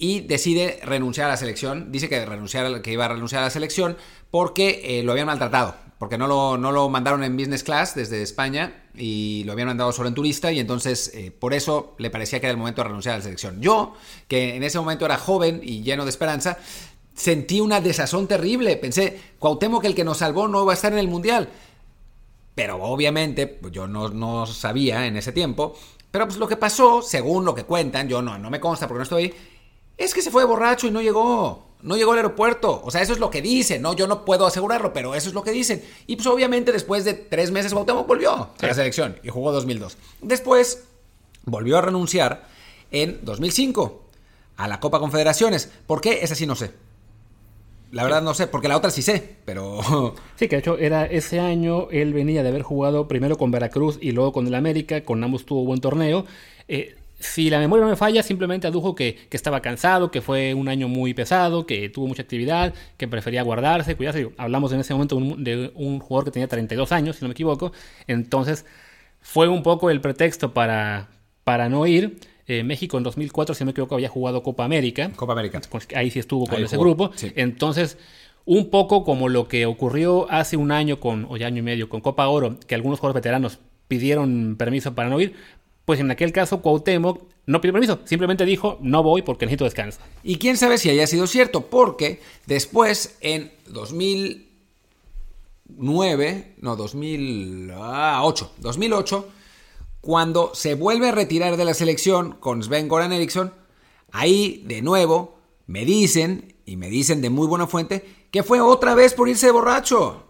y 0.00 0.20
decide 0.20 0.80
renunciar 0.82 1.26
a 1.26 1.32
la 1.32 1.36
selección. 1.36 1.92
Dice 1.92 2.08
que, 2.08 2.24
renunciar, 2.24 2.80
que 2.80 2.90
iba 2.90 3.04
a 3.04 3.08
renunciar 3.08 3.42
a 3.42 3.44
la 3.44 3.50
selección 3.50 3.98
porque 4.30 4.80
eh, 4.82 5.02
lo 5.02 5.12
habían 5.12 5.26
maltratado. 5.26 5.76
Porque 5.98 6.16
no 6.16 6.26
lo, 6.26 6.56
no 6.56 6.72
lo 6.72 6.88
mandaron 6.88 7.22
en 7.22 7.36
business 7.36 7.62
class 7.62 7.94
desde 7.94 8.22
España 8.22 8.84
y 8.94 9.44
lo 9.44 9.52
habían 9.52 9.68
mandado 9.68 9.92
solo 9.92 10.08
en 10.08 10.14
turista 10.14 10.50
y 10.50 10.58
entonces 10.58 11.12
eh, 11.14 11.30
por 11.30 11.52
eso 11.52 11.94
le 11.98 12.08
parecía 12.08 12.40
que 12.40 12.46
era 12.46 12.52
el 12.52 12.56
momento 12.56 12.80
de 12.80 12.88
renunciar 12.88 13.14
a 13.14 13.18
la 13.18 13.24
selección. 13.24 13.60
Yo, 13.60 13.94
que 14.26 14.56
en 14.56 14.62
ese 14.62 14.78
momento 14.78 15.04
era 15.04 15.18
joven 15.18 15.60
y 15.62 15.82
lleno 15.82 16.04
de 16.04 16.10
esperanza, 16.10 16.56
sentí 17.14 17.60
una 17.60 17.82
desazón 17.82 18.26
terrible. 18.26 18.78
Pensé, 18.78 19.20
Cuauhtémoc 19.38 19.84
el 19.84 19.94
que 19.94 20.04
nos 20.04 20.16
salvó 20.16 20.48
no 20.48 20.64
va 20.64 20.72
a 20.72 20.76
estar 20.76 20.94
en 20.94 20.98
el 20.98 21.08
Mundial. 21.08 21.50
Pero 22.54 22.82
obviamente, 22.82 23.46
pues 23.46 23.70
yo 23.74 23.86
no, 23.86 24.08
no 24.08 24.46
sabía 24.46 25.06
en 25.06 25.18
ese 25.18 25.32
tiempo. 25.32 25.76
Pero 26.10 26.26
pues 26.26 26.38
lo 26.38 26.48
que 26.48 26.56
pasó, 26.56 27.02
según 27.02 27.44
lo 27.44 27.54
que 27.54 27.64
cuentan, 27.64 28.08
yo 28.08 28.22
no, 28.22 28.38
no 28.38 28.48
me 28.48 28.58
consta 28.58 28.88
porque 28.88 28.98
no 29.00 29.02
estoy 29.02 29.24
ahí, 29.24 29.34
es 30.00 30.14
que 30.14 30.22
se 30.22 30.30
fue 30.30 30.44
borracho 30.44 30.86
y 30.86 30.90
no 30.90 31.02
llegó. 31.02 31.66
No 31.82 31.96
llegó 31.96 32.12
al 32.12 32.18
aeropuerto. 32.18 32.80
O 32.84 32.90
sea, 32.90 33.02
eso 33.02 33.12
es 33.12 33.18
lo 33.18 33.30
que 33.30 33.42
dicen, 33.42 33.82
¿no? 33.82 33.94
Yo 33.94 34.06
no 34.06 34.24
puedo 34.24 34.46
asegurarlo, 34.46 34.92
pero 34.94 35.14
eso 35.14 35.28
es 35.28 35.34
lo 35.34 35.42
que 35.42 35.50
dicen. 35.50 35.82
Y 36.06 36.16
pues 36.16 36.26
obviamente 36.26 36.72
después 36.72 37.04
de 37.04 37.12
tres 37.12 37.50
meses 37.50 37.72
Cuauhtémoc 37.72 38.06
volvió 38.06 38.32
a 38.32 38.50
la 38.60 38.74
selección 38.74 39.16
y 39.22 39.28
jugó 39.28 39.52
2002. 39.52 39.98
Después 40.22 40.84
volvió 41.44 41.76
a 41.76 41.82
renunciar 41.82 42.46
en 42.90 43.20
2005 43.22 44.02
a 44.56 44.68
la 44.68 44.80
Copa 44.80 45.00
Confederaciones. 45.00 45.70
¿Por 45.86 46.00
qué? 46.00 46.20
Esa 46.22 46.34
sí 46.34 46.46
no 46.46 46.56
sé. 46.56 46.70
La 47.92 48.04
verdad 48.04 48.22
no 48.22 48.32
sé, 48.32 48.46
porque 48.46 48.68
la 48.68 48.76
otra 48.76 48.90
sí 48.90 49.02
sé, 49.02 49.36
pero... 49.44 50.14
Sí, 50.36 50.48
que 50.48 50.56
de 50.56 50.60
hecho 50.60 50.78
era 50.78 51.04
ese 51.04 51.40
año, 51.40 51.88
él 51.90 52.14
venía 52.14 52.42
de 52.42 52.48
haber 52.48 52.62
jugado 52.62 53.06
primero 53.08 53.36
con 53.36 53.50
Veracruz 53.50 53.98
y 54.00 54.12
luego 54.12 54.32
con 54.32 54.46
el 54.46 54.54
América, 54.54 55.02
con 55.04 55.22
ambos 55.24 55.44
tuvo 55.44 55.64
buen 55.64 55.80
torneo. 55.80 56.24
Eh, 56.68 56.96
si 57.20 57.50
la 57.50 57.58
memoria 57.58 57.84
no 57.84 57.90
me 57.90 57.96
falla, 57.96 58.22
simplemente 58.22 58.66
adujo 58.66 58.94
que, 58.94 59.14
que 59.28 59.36
estaba 59.36 59.60
cansado, 59.60 60.10
que 60.10 60.20
fue 60.22 60.54
un 60.54 60.68
año 60.68 60.88
muy 60.88 61.14
pesado, 61.14 61.66
que 61.66 61.88
tuvo 61.90 62.06
mucha 62.08 62.22
actividad, 62.22 62.74
que 62.96 63.06
prefería 63.06 63.42
guardarse, 63.42 63.94
cuidarse. 63.94 64.30
Hablamos 64.38 64.72
en 64.72 64.80
ese 64.80 64.94
momento 64.94 65.16
de 65.16 65.22
un, 65.22 65.44
de 65.44 65.72
un 65.74 66.00
jugador 66.00 66.24
que 66.24 66.30
tenía 66.32 66.48
32 66.48 66.90
años, 66.92 67.16
si 67.16 67.22
no 67.22 67.28
me 67.28 67.32
equivoco. 67.32 67.72
Entonces, 68.06 68.64
fue 69.20 69.48
un 69.48 69.62
poco 69.62 69.90
el 69.90 70.00
pretexto 70.00 70.52
para, 70.54 71.08
para 71.44 71.68
no 71.68 71.86
ir. 71.86 72.18
Eh, 72.46 72.64
México 72.64 72.96
en 72.96 73.04
2004, 73.04 73.54
si 73.54 73.62
no 73.62 73.66
me 73.66 73.72
equivoco, 73.72 73.94
había 73.94 74.08
jugado 74.08 74.42
Copa 74.42 74.64
América. 74.64 75.10
Copa 75.14 75.34
América. 75.34 75.60
Ahí 75.94 76.10
sí 76.10 76.18
estuvo 76.18 76.46
con 76.46 76.56
Ahí 76.56 76.64
ese 76.64 76.76
jugó, 76.76 76.88
grupo. 76.88 77.12
sí. 77.14 77.30
Entonces, 77.36 77.96
un 78.44 78.70
poco 78.70 79.04
como 79.04 79.28
lo 79.28 79.46
que 79.46 79.66
ocurrió 79.66 80.26
hace 80.30 80.56
un 80.56 80.72
año 80.72 80.98
con, 80.98 81.26
o 81.28 81.36
ya 81.36 81.46
año 81.46 81.58
y 81.58 81.62
medio, 81.62 81.88
con 81.88 82.00
Copa 82.00 82.26
Oro, 82.28 82.58
que 82.66 82.74
algunos 82.74 82.98
jugadores 82.98 83.20
veteranos 83.22 83.58
pidieron 83.86 84.56
permiso 84.56 84.94
para 84.94 85.08
no 85.08 85.20
ir, 85.20 85.34
pues 85.84 86.00
en 86.00 86.10
aquel 86.10 86.32
caso 86.32 86.62
Cuauhtémoc 86.62 87.22
no 87.46 87.60
pidió 87.60 87.72
permiso, 87.72 88.00
simplemente 88.04 88.44
dijo, 88.44 88.78
no 88.80 89.02
voy 89.02 89.22
porque 89.22 89.46
necesito 89.46 89.64
descanso. 89.64 89.98
Y 90.22 90.36
quién 90.36 90.56
sabe 90.56 90.78
si 90.78 90.90
haya 90.90 91.06
sido 91.06 91.26
cierto, 91.26 91.66
porque 91.66 92.20
después, 92.46 93.16
en 93.20 93.52
2009, 93.66 96.54
no, 96.60 96.76
2008, 96.76 98.52
2008, 98.58 99.28
cuando 100.00 100.54
se 100.54 100.74
vuelve 100.74 101.08
a 101.08 101.12
retirar 101.12 101.56
de 101.56 101.64
la 101.64 101.74
selección 101.74 102.36
con 102.38 102.62
Sven 102.62 102.88
Goran 102.88 103.12
Eriksson, 103.12 103.52
ahí 104.12 104.62
de 104.66 104.82
nuevo 104.82 105.38
me 105.66 105.84
dicen, 105.84 106.54
y 106.66 106.76
me 106.76 106.88
dicen 106.88 107.20
de 107.20 107.30
muy 107.30 107.46
buena 107.46 107.66
fuente, 107.66 108.04
que 108.30 108.42
fue 108.42 108.60
otra 108.60 108.94
vez 108.94 109.14
por 109.14 109.28
irse 109.28 109.46
de 109.46 109.52
borracho. 109.52 110.24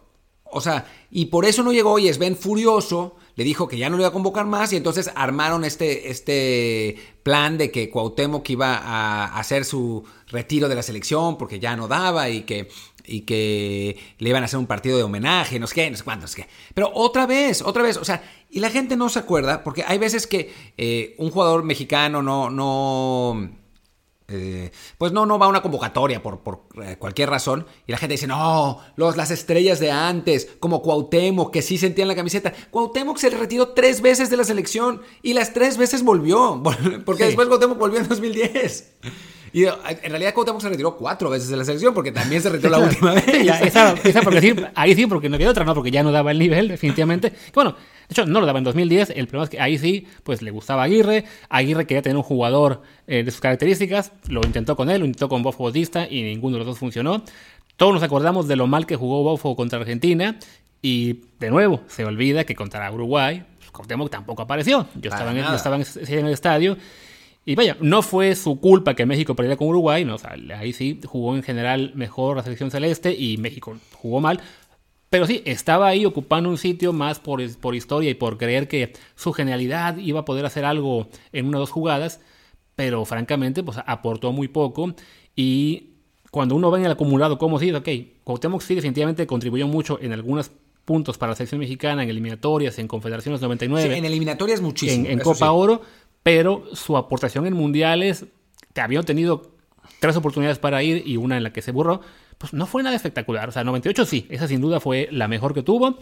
O 0.44 0.60
sea, 0.60 0.90
y 1.10 1.26
por 1.26 1.44
eso 1.44 1.62
no 1.62 1.72
llegó 1.72 1.98
y 1.98 2.12
Sven 2.12 2.36
furioso 2.36 3.16
le 3.40 3.44
dijo 3.44 3.68
que 3.68 3.78
ya 3.78 3.88
no 3.88 3.96
lo 3.96 4.02
iba 4.02 4.10
a 4.10 4.12
convocar 4.12 4.44
más 4.44 4.70
y 4.74 4.76
entonces 4.76 5.10
armaron 5.14 5.64
este, 5.64 6.10
este 6.10 6.98
plan 7.22 7.56
de 7.56 7.70
que 7.70 7.88
Cuauhtémoc 7.88 8.46
iba 8.50 8.76
a 8.76 9.38
hacer 9.38 9.64
su 9.64 10.04
retiro 10.26 10.68
de 10.68 10.74
la 10.74 10.82
selección 10.82 11.38
porque 11.38 11.58
ya 11.58 11.74
no 11.74 11.88
daba 11.88 12.28
y 12.28 12.42
que, 12.42 12.68
y 13.06 13.22
que 13.22 13.98
le 14.18 14.28
iban 14.28 14.42
a 14.42 14.44
hacer 14.44 14.58
un 14.58 14.66
partido 14.66 14.98
de 14.98 15.04
homenaje, 15.04 15.58
no 15.58 15.66
sé 15.66 15.74
qué, 15.74 15.90
no 15.90 15.96
sé 15.96 16.04
cuánto, 16.04 16.24
no 16.24 16.28
sé 16.28 16.42
qué. 16.42 16.48
Pero 16.74 16.90
otra 16.92 17.24
vez, 17.24 17.62
otra 17.62 17.82
vez, 17.82 17.96
o 17.96 18.04
sea, 18.04 18.22
y 18.50 18.60
la 18.60 18.68
gente 18.68 18.94
no 18.94 19.08
se 19.08 19.20
acuerda 19.20 19.64
porque 19.64 19.84
hay 19.88 19.96
veces 19.96 20.26
que 20.26 20.52
eh, 20.76 21.14
un 21.16 21.30
jugador 21.30 21.64
mexicano 21.64 22.20
no, 22.20 22.50
no, 22.50 23.52
eh, 24.30 24.70
pues 24.96 25.12
no, 25.12 25.26
no 25.26 25.38
va 25.38 25.46
a 25.46 25.48
una 25.48 25.60
convocatoria 25.62 26.22
por, 26.22 26.40
por 26.40 26.64
eh, 26.82 26.96
cualquier 26.98 27.28
razón. 27.30 27.66
Y 27.86 27.92
la 27.92 27.98
gente 27.98 28.14
dice, 28.14 28.26
no, 28.26 28.78
los, 28.96 29.16
las 29.16 29.30
estrellas 29.30 29.80
de 29.80 29.90
antes, 29.90 30.48
como 30.60 30.82
Cuauhtémoc, 30.82 31.52
que 31.52 31.62
sí 31.62 31.78
sentían 31.78 32.08
la 32.08 32.14
camiseta. 32.14 32.52
Cuauhtémoc 32.70 33.16
se 33.18 33.30
retiró 33.30 33.68
tres 33.70 34.00
veces 34.00 34.30
de 34.30 34.36
la 34.36 34.44
selección 34.44 35.02
y 35.22 35.32
las 35.34 35.52
tres 35.52 35.76
veces 35.76 36.02
volvió, 36.02 36.62
porque 37.04 37.24
Sí. 37.24 37.26
después 37.28 37.48
Cuauhtémoc 37.48 37.78
volvió 37.78 37.98
en 37.98 38.08
2010. 38.08 38.92
Y 39.52 39.64
eh, 39.64 39.72
en 40.02 40.10
realidad 40.10 40.32
Cuauhtémoc 40.32 40.62
se 40.62 40.68
retiró 40.68 40.96
cuatro 40.96 41.28
veces 41.28 41.48
de 41.48 41.56
la 41.56 41.64
selección 41.64 41.92
porque 41.92 42.12
también 42.12 42.40
se 42.40 42.50
retiró 42.50 42.70
la 42.70 42.78
última 42.86 43.14
vez. 43.14 43.24
Sí, 43.24 43.44
ya, 43.44 43.58
esa, 43.60 43.94
esa 44.04 44.22
porque 44.22 44.40
sí, 44.40 44.54
ahí 44.76 44.94
sí, 44.94 45.06
porque 45.06 45.28
no 45.28 45.34
había 45.34 45.50
otra, 45.50 45.64
¿no? 45.64 45.74
Porque 45.74 45.90
ya 45.90 46.02
no 46.04 46.12
daba 46.12 46.30
el 46.30 46.38
nivel, 46.38 46.68
definitivamente. 46.68 47.32
Bueno, 47.52 47.74
de 48.10 48.12
hecho, 48.14 48.26
no 48.26 48.40
lo 48.40 48.46
daba 48.46 48.58
en 48.58 48.64
2010. 48.64 49.10
El 49.10 49.28
problema 49.28 49.44
es 49.44 49.50
que 49.50 49.60
ahí 49.60 49.78
sí, 49.78 50.06
pues 50.24 50.42
le 50.42 50.50
gustaba 50.50 50.82
Aguirre. 50.82 51.24
Aguirre 51.48 51.86
quería 51.86 52.02
tener 52.02 52.16
un 52.16 52.24
jugador 52.24 52.82
eh, 53.06 53.22
de 53.22 53.30
sus 53.30 53.40
características. 53.40 54.12
Lo 54.28 54.40
intentó 54.44 54.74
con 54.74 54.90
él, 54.90 54.98
lo 55.00 55.06
intentó 55.06 55.28
con 55.28 55.42
Bofo 55.44 55.62
Bautista 55.62 56.08
y 56.10 56.22
ninguno 56.22 56.54
de 56.54 56.58
los 56.58 56.66
dos 56.66 56.78
funcionó. 56.78 57.22
Todos 57.76 57.94
nos 57.94 58.02
acordamos 58.02 58.48
de 58.48 58.56
lo 58.56 58.66
mal 58.66 58.84
que 58.84 58.96
jugó 58.96 59.22
Bofo 59.22 59.54
contra 59.54 59.78
Argentina. 59.78 60.38
Y 60.82 61.20
de 61.38 61.50
nuevo, 61.50 61.82
se 61.86 62.04
olvida 62.04 62.44
que 62.44 62.54
contra 62.56 62.90
Uruguay, 62.90 63.44
pues, 63.58 63.70
Cuauhtémoc 63.70 64.10
tampoco 64.10 64.42
apareció. 64.42 64.88
Yo 64.96 65.10
estaba, 65.10 65.30
en, 65.30 65.36
el- 65.36 65.44
yo 65.44 65.54
estaba 65.56 65.76
en 65.76 66.26
el 66.26 66.32
estadio. 66.32 66.76
Y 67.46 67.54
vaya, 67.54 67.76
no 67.80 68.02
fue 68.02 68.34
su 68.34 68.60
culpa 68.60 68.94
que 68.94 69.06
México 69.06 69.34
perdiera 69.34 69.56
con 69.56 69.68
Uruguay, 69.68 70.04
no, 70.04 70.16
o 70.16 70.18
sea, 70.18 70.36
ahí 70.58 70.74
sí 70.74 71.00
jugó 71.06 71.34
en 71.34 71.42
general 71.42 71.90
mejor 71.94 72.36
la 72.36 72.42
selección 72.42 72.70
celeste 72.70 73.14
y 73.14 73.38
México 73.38 73.76
jugó 73.94 74.20
mal. 74.20 74.40
Pero 75.10 75.26
sí, 75.26 75.42
estaba 75.44 75.88
ahí 75.88 76.06
ocupando 76.06 76.48
un 76.48 76.56
sitio 76.56 76.92
más 76.92 77.18
por, 77.18 77.42
por 77.58 77.74
historia 77.74 78.10
y 78.10 78.14
por 78.14 78.38
creer 78.38 78.68
que 78.68 78.92
su 79.16 79.32
genialidad 79.32 79.96
iba 79.96 80.20
a 80.20 80.24
poder 80.24 80.46
hacer 80.46 80.64
algo 80.64 81.08
en 81.32 81.46
una 81.46 81.58
o 81.58 81.60
dos 81.60 81.70
jugadas, 81.70 82.20
pero 82.76 83.04
francamente 83.04 83.64
pues 83.64 83.78
aportó 83.84 84.30
muy 84.32 84.46
poco 84.46 84.94
y 85.34 85.90
cuando 86.30 86.54
uno 86.54 86.70
ve 86.70 86.78
en 86.78 86.86
el 86.86 86.92
acumulado 86.92 87.38
cómo 87.38 87.58
sí, 87.58 87.72
ok, 87.72 87.88
Cuauhtémoc 88.22 88.62
sí 88.62 88.76
definitivamente 88.76 89.26
contribuyó 89.26 89.66
mucho 89.66 89.98
en 90.00 90.12
algunos 90.12 90.52
puntos 90.84 91.18
para 91.18 91.30
la 91.30 91.36
selección 91.36 91.58
mexicana, 91.58 92.04
en 92.04 92.10
eliminatorias, 92.10 92.78
en 92.78 92.86
Confederaciones 92.86 93.40
99 93.40 93.88
Sí, 93.88 93.98
en 93.98 94.04
eliminatorias 94.04 94.60
muchísimo. 94.60 95.06
en, 95.06 95.18
Copa 95.18 95.46
sí. 95.46 95.52
Oro, 95.52 95.82
pero 96.22 96.64
su 96.72 96.96
aportación 96.96 97.46
en 97.46 97.54
mundiales, 97.54 98.26
que 98.72 98.80
habían 98.80 99.04
tenido 99.04 99.50
tres 99.98 100.16
oportunidades 100.16 100.58
para 100.58 100.82
ir 100.84 101.02
y 101.04 101.16
una 101.16 101.36
en 101.36 101.42
la 101.42 101.52
que 101.52 101.62
se 101.62 101.72
burró, 101.72 102.00
pues 102.40 102.54
no 102.54 102.66
fue 102.66 102.82
nada 102.82 102.96
espectacular. 102.96 103.50
O 103.50 103.52
sea, 103.52 103.64
98 103.64 104.06
sí, 104.06 104.26
esa 104.30 104.48
sin 104.48 104.62
duda 104.62 104.80
fue 104.80 105.08
la 105.12 105.28
mejor 105.28 105.52
que 105.52 105.62
tuvo, 105.62 105.98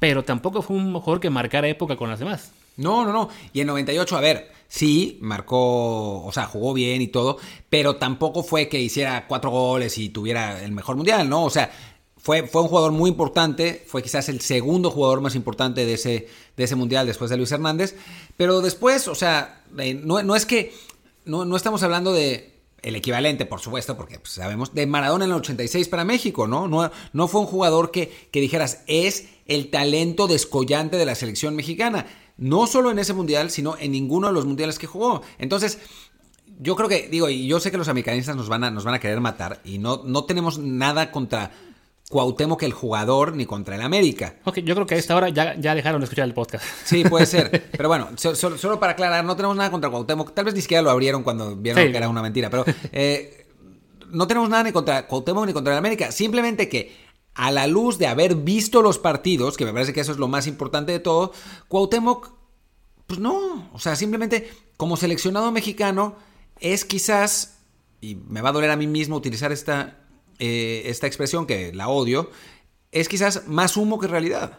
pero 0.00 0.24
tampoco 0.24 0.60
fue 0.60 0.76
un 0.76 0.92
mejor 0.92 1.20
que 1.20 1.30
marcara 1.30 1.68
época 1.68 1.94
con 1.94 2.10
las 2.10 2.18
demás. 2.18 2.50
No, 2.76 3.04
no, 3.04 3.12
no. 3.12 3.28
Y 3.52 3.60
en 3.60 3.68
98, 3.68 4.16
a 4.16 4.20
ver, 4.20 4.50
sí, 4.66 5.18
marcó, 5.20 6.24
o 6.24 6.32
sea, 6.32 6.46
jugó 6.46 6.74
bien 6.74 7.00
y 7.00 7.06
todo, 7.06 7.38
pero 7.70 7.94
tampoco 7.94 8.42
fue 8.42 8.68
que 8.68 8.80
hiciera 8.80 9.28
cuatro 9.28 9.50
goles 9.50 9.96
y 9.98 10.08
tuviera 10.08 10.60
el 10.64 10.72
mejor 10.72 10.96
mundial, 10.96 11.28
¿no? 11.28 11.44
O 11.44 11.50
sea, 11.50 11.70
fue, 12.16 12.48
fue 12.48 12.62
un 12.62 12.68
jugador 12.68 12.90
muy 12.90 13.10
importante, 13.10 13.84
fue 13.86 14.02
quizás 14.02 14.28
el 14.28 14.40
segundo 14.40 14.90
jugador 14.90 15.20
más 15.20 15.36
importante 15.36 15.86
de 15.86 15.94
ese, 15.94 16.28
de 16.56 16.64
ese 16.64 16.74
mundial 16.74 17.06
después 17.06 17.30
de 17.30 17.36
Luis 17.36 17.52
Hernández, 17.52 17.94
pero 18.36 18.60
después, 18.62 19.06
o 19.06 19.14
sea, 19.14 19.62
eh, 19.78 19.94
no, 19.94 20.20
no 20.24 20.34
es 20.34 20.44
que, 20.44 20.74
no, 21.24 21.44
no 21.44 21.54
estamos 21.54 21.84
hablando 21.84 22.12
de 22.12 22.57
el 22.82 22.96
equivalente, 22.96 23.46
por 23.46 23.60
supuesto, 23.60 23.96
porque 23.96 24.18
pues, 24.18 24.32
sabemos, 24.32 24.74
de 24.74 24.86
Maradona 24.86 25.24
en 25.24 25.30
el 25.32 25.36
86 25.38 25.88
para 25.88 26.04
México, 26.04 26.46
¿no? 26.46 26.68
No, 26.68 26.90
no 27.12 27.28
fue 27.28 27.40
un 27.40 27.46
jugador 27.46 27.90
que, 27.90 28.28
que 28.30 28.40
dijeras, 28.40 28.82
es 28.86 29.28
el 29.46 29.70
talento 29.70 30.26
descollante 30.26 30.96
de 30.96 31.06
la 31.06 31.14
selección 31.14 31.56
mexicana. 31.56 32.06
No 32.36 32.66
solo 32.66 32.90
en 32.90 33.00
ese 33.00 33.14
mundial, 33.14 33.50
sino 33.50 33.76
en 33.78 33.92
ninguno 33.92 34.28
de 34.28 34.32
los 34.32 34.46
mundiales 34.46 34.78
que 34.78 34.86
jugó. 34.86 35.22
Entonces, 35.38 35.78
yo 36.60 36.76
creo 36.76 36.88
que, 36.88 37.08
digo, 37.08 37.28
y 37.28 37.46
yo 37.46 37.60
sé 37.60 37.70
que 37.70 37.78
los 37.78 37.88
americanistas 37.88 38.36
nos 38.36 38.48
van 38.48 38.64
a, 38.64 38.70
nos 38.70 38.84
van 38.84 38.94
a 38.94 39.00
querer 39.00 39.20
matar, 39.20 39.60
y 39.64 39.78
no, 39.78 40.02
no 40.04 40.24
tenemos 40.24 40.58
nada 40.58 41.10
contra 41.10 41.52
Cuauhtémoc 42.08 42.62
el 42.62 42.72
jugador 42.72 43.36
ni 43.36 43.44
contra 43.44 43.76
el 43.76 43.82
América. 43.82 44.36
Ok, 44.44 44.60
yo 44.60 44.74
creo 44.74 44.86
que 44.86 44.94
a 44.94 44.98
esta 44.98 45.14
hora 45.14 45.28
ya, 45.28 45.54
ya 45.56 45.74
dejaron 45.74 46.00
de 46.00 46.04
escuchar 46.04 46.26
el 46.26 46.32
podcast. 46.32 46.64
Sí, 46.84 47.04
puede 47.04 47.26
ser. 47.26 47.68
Pero 47.76 47.88
bueno, 47.88 48.08
solo 48.16 48.80
para 48.80 48.92
aclarar, 48.92 49.24
no 49.24 49.36
tenemos 49.36 49.56
nada 49.56 49.70
contra 49.70 49.90
Cuauhtémoc. 49.90 50.32
Tal 50.32 50.46
vez 50.46 50.54
ni 50.54 50.62
siquiera 50.62 50.82
lo 50.82 50.90
abrieron 50.90 51.22
cuando 51.22 51.54
vieron 51.54 51.90
que 51.90 51.96
era 51.96 52.08
una 52.08 52.22
mentira. 52.22 52.48
Pero 52.48 52.64
eh, 52.92 53.46
no 54.10 54.26
tenemos 54.26 54.48
nada 54.48 54.62
ni 54.62 54.72
contra 54.72 55.06
Cuauhtémoc 55.06 55.46
ni 55.46 55.52
contra 55.52 55.74
el 55.74 55.78
América. 55.78 56.10
Simplemente 56.10 56.70
que 56.70 56.96
a 57.34 57.50
la 57.50 57.66
luz 57.66 57.98
de 57.98 58.06
haber 58.06 58.36
visto 58.36 58.80
los 58.80 58.98
partidos, 58.98 59.58
que 59.58 59.66
me 59.66 59.72
parece 59.72 59.92
que 59.92 60.00
eso 60.00 60.12
es 60.12 60.18
lo 60.18 60.28
más 60.28 60.46
importante 60.46 60.92
de 60.92 61.00
todo, 61.00 61.32
Cuauhtémoc, 61.68 62.30
pues 63.06 63.20
no. 63.20 63.68
O 63.74 63.78
sea, 63.78 63.96
simplemente 63.96 64.50
como 64.78 64.96
seleccionado 64.96 65.52
mexicano 65.52 66.16
es 66.58 66.86
quizás, 66.86 67.58
y 68.00 68.14
me 68.14 68.40
va 68.40 68.48
a 68.48 68.52
doler 68.52 68.70
a 68.70 68.76
mí 68.76 68.86
mismo 68.86 69.14
utilizar 69.14 69.52
esta 69.52 70.07
eh, 70.38 70.82
esta 70.86 71.06
expresión 71.06 71.46
que 71.46 71.72
la 71.72 71.88
odio, 71.88 72.30
es 72.92 73.08
quizás 73.08 73.46
más 73.46 73.76
humo 73.76 73.98
que 73.98 74.06
realidad. 74.06 74.58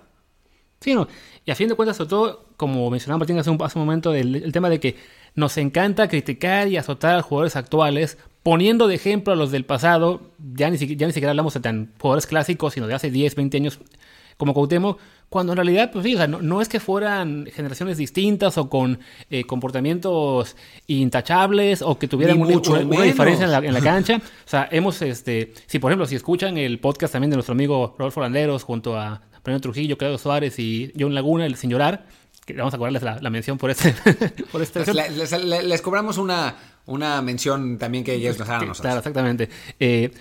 Sí, 0.79 0.93
no. 0.93 1.07
Y 1.45 1.51
a 1.51 1.55
fin 1.55 1.67
de 1.67 1.75
cuentas, 1.75 1.97
sobre 1.97 2.09
todo, 2.09 2.45
como 2.57 2.89
mencionaba 2.89 3.19
Martín 3.19 3.37
hace 3.37 3.49
un, 3.49 3.61
hace 3.61 3.77
un 3.77 3.85
momento, 3.85 4.13
el, 4.13 4.51
tema 4.51 4.69
de 4.69 4.79
que 4.79 4.95
nos 5.35 5.57
encanta 5.57 6.07
criticar 6.07 6.67
y 6.67 6.77
azotar 6.77 7.17
a 7.17 7.21
jugadores 7.21 7.55
actuales, 7.55 8.17
poniendo 8.43 8.87
de 8.87 8.95
ejemplo 8.95 9.33
a 9.33 9.35
los 9.35 9.51
del 9.51 9.65
pasado, 9.65 10.31
ya 10.53 10.69
ni, 10.69 10.77
ya 10.77 11.07
ni 11.07 11.13
siquiera 11.13 11.31
hablamos 11.31 11.53
de 11.53 11.59
tan 11.59 11.93
jugadores 11.99 12.27
clásicos, 12.27 12.73
sino 12.73 12.87
de 12.87 12.93
hace 12.93 13.11
10, 13.11 13.35
20 13.35 13.57
años 13.57 13.79
como 14.37 14.53
Cuauhtémoc, 14.53 14.99
cuando 15.29 15.53
en 15.53 15.57
realidad, 15.57 15.91
pues 15.91 16.03
sí, 16.05 16.17
no, 16.41 16.61
es 16.61 16.67
que 16.67 16.79
fueran 16.79 17.47
generaciones 17.53 17.97
distintas 17.97 18.57
o 18.57 18.67
con 18.67 18.99
eh, 19.29 19.43
comportamientos 19.45 20.55
intachables 20.87 21.83
o 21.83 21.99
que 21.99 22.07
tuvieran 22.07 22.39
mucho 22.39 22.73
una, 22.73 23.03
diferencia 23.03 23.45
en 23.45 23.51
la, 23.51 23.59
en 23.59 23.73
la, 23.73 23.81
cancha. 23.81 24.17
O 24.17 24.49
sea, 24.49 24.67
hemos, 24.71 25.01
este, 25.03 25.53
si 25.67 25.77
por 25.77 25.91
ejemplo, 25.91 26.07
si 26.07 26.15
escuchan 26.15 26.57
el 26.57 26.79
podcast 26.79 27.13
también 27.13 27.29
de 27.29 27.35
nuestro 27.35 27.53
amigo 27.53 27.95
Rodolfo 27.97 28.21
Landeros 28.21 28.63
junto 28.63 28.97
a 28.97 29.21
Premio 29.43 29.61
Trujillo, 29.61 29.97
Claudio 29.97 30.17
Suárez 30.17 30.57
y 30.57 30.91
John 30.99 31.13
Laguna, 31.13 31.45
el 31.45 31.55
Sin 31.55 31.69
Llorar, 31.69 32.05
que 32.45 32.53
vamos 32.53 32.73
a 32.73 32.77
cobrarles 32.77 33.03
la, 33.03 33.29
mención 33.29 33.59
por 33.59 33.69
este. 33.69 33.93
por 34.51 34.63
este 34.63 34.93
les, 34.93 35.31
les, 35.63 35.81
cobramos 35.81 36.17
una, 36.17 36.55
una 36.87 37.21
mención 37.21 37.77
también 37.77 38.03
que 38.03 38.15
ellos 38.15 38.39
nos 38.39 38.49
hagan 38.49 38.63
a 38.63 38.65
nosotros. 38.65 38.81
Claro, 38.81 38.97
exactamente. 38.97 39.49
Eh, 39.79 40.11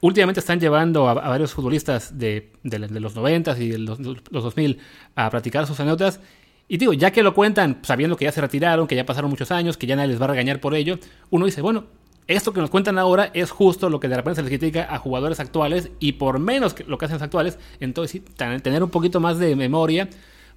últimamente 0.00 0.40
están 0.40 0.60
llevando 0.60 1.08
a, 1.08 1.14
varios 1.14 1.52
futbolistas 1.52 2.18
de, 2.18 2.50
los 2.62 3.14
90 3.14 3.58
y 3.58 3.68
de 3.68 3.78
los, 3.78 3.98
los, 4.00 4.22
2000 4.30 4.78
a 5.14 5.30
practicar 5.30 5.66
sus 5.66 5.78
anécdotas. 5.80 6.20
Y 6.68 6.76
digo, 6.78 6.92
ya 6.92 7.10
que 7.10 7.22
lo 7.22 7.34
cuentan 7.34 7.80
sabiendo 7.82 8.16
que 8.16 8.24
ya 8.24 8.32
se 8.32 8.40
retiraron, 8.40 8.86
que 8.86 8.94
ya 8.94 9.04
pasaron 9.04 9.30
muchos 9.30 9.50
años, 9.50 9.76
que 9.76 9.86
ya 9.86 9.96
nadie 9.96 10.10
les 10.10 10.20
va 10.20 10.26
a 10.26 10.28
regañar 10.28 10.60
por 10.60 10.74
ello, 10.74 10.98
uno 11.30 11.46
dice, 11.46 11.62
bueno, 11.62 11.84
esto 12.28 12.52
que 12.52 12.60
nos 12.60 12.70
cuentan 12.70 12.96
ahora 12.96 13.30
es 13.34 13.50
justo 13.50 13.90
lo 13.90 13.98
que 13.98 14.06
de 14.06 14.16
repente 14.16 14.36
se 14.36 14.42
les 14.42 14.50
critica 14.50 14.86
a 14.88 14.98
jugadores 14.98 15.40
actuales 15.40 15.90
y 15.98 16.12
por 16.12 16.38
menos 16.38 16.74
que 16.74 16.84
lo 16.84 16.96
que 16.96 17.06
hacen 17.06 17.16
los 17.16 17.22
actuales, 17.22 17.58
entonces 17.80 18.12
sí, 18.12 18.20
tener 18.36 18.84
un 18.84 18.90
poquito 18.90 19.18
más 19.18 19.38
de 19.40 19.56
memoria, 19.56 20.08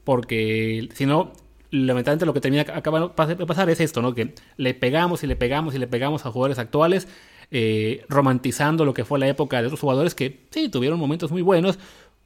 porque 0.03 0.87
si 0.93 1.07
no, 1.07 1.33
lamentablemente 1.71 2.27
lo 2.27 2.33
que 2.35 2.41
termina 2.41 2.61
acabando 2.61 3.09
de 3.09 3.45
pasar 3.47 3.69
es 3.71 3.79
esto, 3.79 4.03
¿no? 4.03 4.13
Que 4.13 4.35
le 4.57 4.75
pegamos 4.75 5.23
y 5.23 5.27
le 5.27 5.35
pegamos 5.35 5.73
y 5.73 5.79
le 5.79 5.87
pegamos 5.87 6.25
a 6.25 6.31
jugadores 6.31 6.59
actuales 6.59 7.07
eh, 7.51 8.05
romantizando 8.09 8.85
lo 8.85 8.93
que 8.93 9.05
fue 9.05 9.19
la 9.19 9.27
época 9.27 9.59
de 9.61 9.67
otros 9.67 9.79
jugadores 9.79 10.15
que 10.15 10.45
sí, 10.51 10.69
tuvieron 10.69 10.99
momentos 10.99 11.31
muy 11.31 11.41
buenos. 11.41 11.79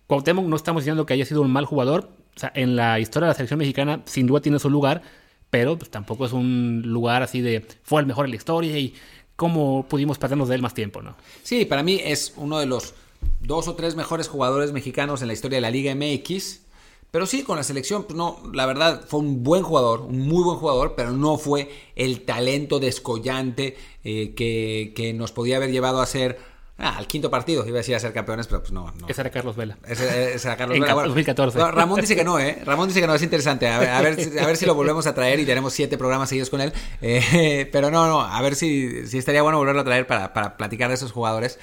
Cuauhtémoc 0.08 0.46
no 0.46 0.56
estamos 0.56 0.84
diciendo 0.84 1.06
que 1.06 1.14
haya 1.14 1.26
sido 1.26 1.42
un 1.42 1.52
mal 1.52 1.66
jugador. 1.66 2.10
En 2.54 2.76
la 2.76 3.00
historia 3.00 3.26
de 3.26 3.32
la 3.32 3.36
selección 3.36 3.58
mexicana 3.58 4.02
sin 4.06 4.28
duda 4.28 4.42
tiene 4.42 4.60
su 4.60 4.70
lugar, 4.70 5.02
pero 5.50 5.78
pues, 5.78 5.90
tampoco 5.90 6.26
es 6.26 6.34
un 6.34 6.84
lugar 6.86 7.24
así 7.24 7.42
de 7.42 7.66
fue 7.84 8.02
el 8.02 8.08
mejor 8.08 8.26
en 8.26 8.32
la 8.32 8.38
historia 8.38 8.78
y 8.78 8.94
cómo 9.36 9.86
pudimos 9.88 10.18
perdernos 10.18 10.50
de 10.50 10.56
él 10.56 10.62
más 10.62 10.74
tiempo, 10.74 11.02
¿no? 11.02 11.16
Sí, 11.44 11.66
para 11.66 11.84
mí 11.84 12.00
es 12.04 12.34
uno 12.38 12.60
de 12.60 12.66
los 12.66 12.94
dos 13.42 13.68
o 13.68 13.76
tres 13.76 13.96
mejores 13.96 14.28
jugadores 14.28 14.72
mexicanos 14.72 15.22
en 15.22 15.28
la 15.28 15.34
historia 15.34 15.58
de 15.58 15.62
la 15.62 15.72
Liga 15.72 15.96
MX. 15.96 16.67
Pero 17.12 17.26
sí, 17.26 17.44
con 17.44 17.56
la 17.56 17.64
selección, 17.64 18.04
pues 18.04 18.18
no, 18.18 18.42
la 18.54 18.66
verdad, 18.66 19.02
fue 19.08 19.22
un 19.22 19.44
buen 19.44 19.64
jugador, 19.64 20.02
un 20.02 20.28
muy 20.28 20.44
buen 20.44 20.58
jugador, 20.58 20.94
pero 20.96 21.12
no 21.12 21.38
fue 21.38 21.70
el 21.96 22.22
talento 22.26 22.80
descollante 22.80 23.78
eh, 24.04 24.34
que, 24.36 25.14
nos 25.14 25.32
podía 25.32 25.56
haber 25.56 25.72
llevado 25.72 26.02
a 26.02 26.06
ser 26.06 26.38
ah, 26.78 26.98
al 26.98 27.08
quinto 27.08 27.32
partido. 27.32 27.66
Iba 27.66 27.78
a 27.78 27.80
decir 27.80 27.96
a 27.96 28.00
ser 28.00 28.12
campeones, 28.12 28.48
pero 28.48 28.60
pues 28.60 28.74
no. 28.74 28.92
no. 29.00 29.08
Ese 29.08 29.22
era 29.22 29.30
Carlos 29.30 29.56
Vela. 29.56 29.78
Ese, 29.88 30.34
era 30.34 30.58
Carlos 30.58 30.78
Vela. 30.78 30.94
2014. 30.94 31.72
Ramón 31.72 32.02
dice 32.02 32.16
que 32.16 32.26
no, 32.26 32.40
¿eh? 32.40 32.62
Ramón 32.66 32.90
dice 32.90 33.00
que 33.00 33.08
no, 33.08 33.16
es 33.16 33.24
interesante. 33.24 33.70
A 33.70 33.80
ver, 33.80 33.90
a 33.90 34.02
ver, 34.02 34.58
si 34.58 34.66
lo 34.66 34.76
volvemos 34.76 35.08
a 35.08 35.16
traer 35.16 35.40
y 35.40 35.46
tenemos 35.46 35.72
siete 35.72 35.98
programas 35.98 36.28
seguidos 36.28 36.50
con 36.50 36.60
él. 36.60 36.74
Eh, 37.02 37.70
pero 37.72 37.90
no, 37.90 38.08
no, 38.08 38.22
a 38.22 38.42
ver 38.42 38.56
si, 38.56 39.08
si 39.08 39.18
estaría 39.18 39.42
bueno 39.42 39.58
volverlo 39.60 39.82
a 39.82 39.86
traer 39.86 40.08
para, 40.08 40.34
para 40.34 40.58
platicar 40.58 40.90
de 40.90 40.96
esos 40.96 41.14
jugadores. 41.14 41.58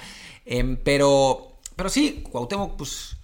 Em, 0.45 0.75
pero, 0.75 1.59
pero 1.75 1.89
sí, 1.89 2.23
Cuauhtémoc, 2.31 2.77
pues 2.77 3.14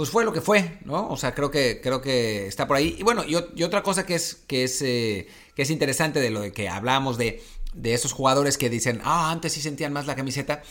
pues 0.00 0.08
fue 0.08 0.24
lo 0.24 0.32
que 0.32 0.40
fue, 0.40 0.78
¿no? 0.86 1.10
O 1.10 1.18
sea, 1.18 1.34
creo 1.34 1.50
que, 1.50 1.82
creo 1.82 2.00
que 2.00 2.46
está 2.46 2.66
por 2.66 2.78
ahí. 2.78 2.96
Y 2.98 3.02
bueno, 3.02 3.22
y, 3.22 3.62
otra 3.62 3.82
cosa 3.82 4.06
que 4.06 4.14
es, 4.14 4.34
que 4.46 4.64
es, 4.64 4.80
eh, 4.80 5.28
que 5.54 5.60
es 5.60 5.68
interesante 5.68 6.20
de 6.20 6.30
lo 6.30 6.50
que 6.52 6.70
hablamos 6.70 7.18
de, 7.18 7.42
de 7.74 7.92
esos 7.92 8.14
jugadores 8.14 8.56
que 8.56 8.70
dicen, 8.70 9.02
ah, 9.04 9.30
antes 9.30 9.52
sí 9.52 9.60
sentían 9.60 9.92
más 9.92 10.06
la 10.06 10.16
camiseta. 10.16 10.62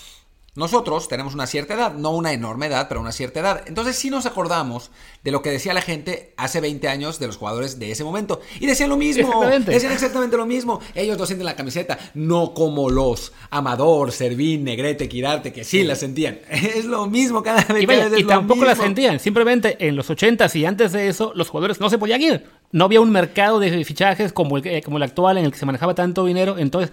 Nosotros 0.55 1.07
tenemos 1.07 1.35
una 1.35 1.45
cierta 1.47 1.75
edad, 1.75 1.93
no 1.93 2.11
una 2.11 2.33
enorme 2.33 2.65
edad, 2.65 2.87
pero 2.87 3.01
una 3.01 3.11
cierta 3.11 3.39
edad. 3.39 3.63
Entonces 3.67 3.95
sí 3.95 4.09
nos 4.09 4.25
acordamos 4.25 4.89
de 5.23 5.31
lo 5.31 5.41
que 5.41 5.51
decía 5.51 5.73
la 5.73 5.81
gente 5.81 6.33
hace 6.37 6.59
20 6.59 6.87
años 6.87 7.19
de 7.19 7.27
los 7.27 7.37
jugadores 7.37 7.77
de 7.77 7.91
ese 7.91 8.03
momento. 8.03 8.41
Y 8.59 8.65
decían 8.65 8.89
lo 8.89 8.97
mismo. 8.97 9.45
Decían 9.65 9.91
exactamente 9.91 10.37
lo 10.37 10.45
mismo. 10.45 10.81
Ellos 10.95 11.17
no 11.17 11.25
sienten 11.25 11.45
la 11.45 11.55
camiseta, 11.55 11.99
no 12.13 12.53
como 12.53 12.89
los 12.89 13.31
Amador, 13.51 14.11
Servín, 14.11 14.63
Negrete, 14.63 15.07
Quirarte, 15.07 15.53
que 15.53 15.63
sí, 15.63 15.83
la 15.83 15.95
sentían. 15.95 16.39
Es 16.49 16.85
lo 16.85 17.07
mismo 17.07 17.43
cada 17.43 17.63
vez. 17.73 17.87
Y, 18.17 18.21
y 18.21 18.23
tampoco 18.23 18.65
la 18.65 18.75
sentían. 18.75 19.19
Simplemente 19.19 19.77
en 19.87 19.95
los 19.95 20.09
80s 20.09 20.55
y 20.55 20.65
antes 20.65 20.91
de 20.91 21.07
eso, 21.07 21.31
los 21.35 21.49
jugadores 21.49 21.79
no 21.79 21.89
se 21.89 21.97
podían 21.97 22.21
ir. 22.21 22.45
No 22.71 22.85
había 22.85 23.01
un 23.01 23.11
mercado 23.11 23.59
de 23.59 23.83
fichajes 23.85 24.33
como 24.33 24.57
el, 24.57 24.83
como 24.83 24.97
el 24.97 25.03
actual 25.03 25.37
en 25.37 25.45
el 25.45 25.51
que 25.51 25.57
se 25.57 25.65
manejaba 25.65 25.95
tanto 25.95 26.25
dinero. 26.25 26.57
Entonces 26.57 26.91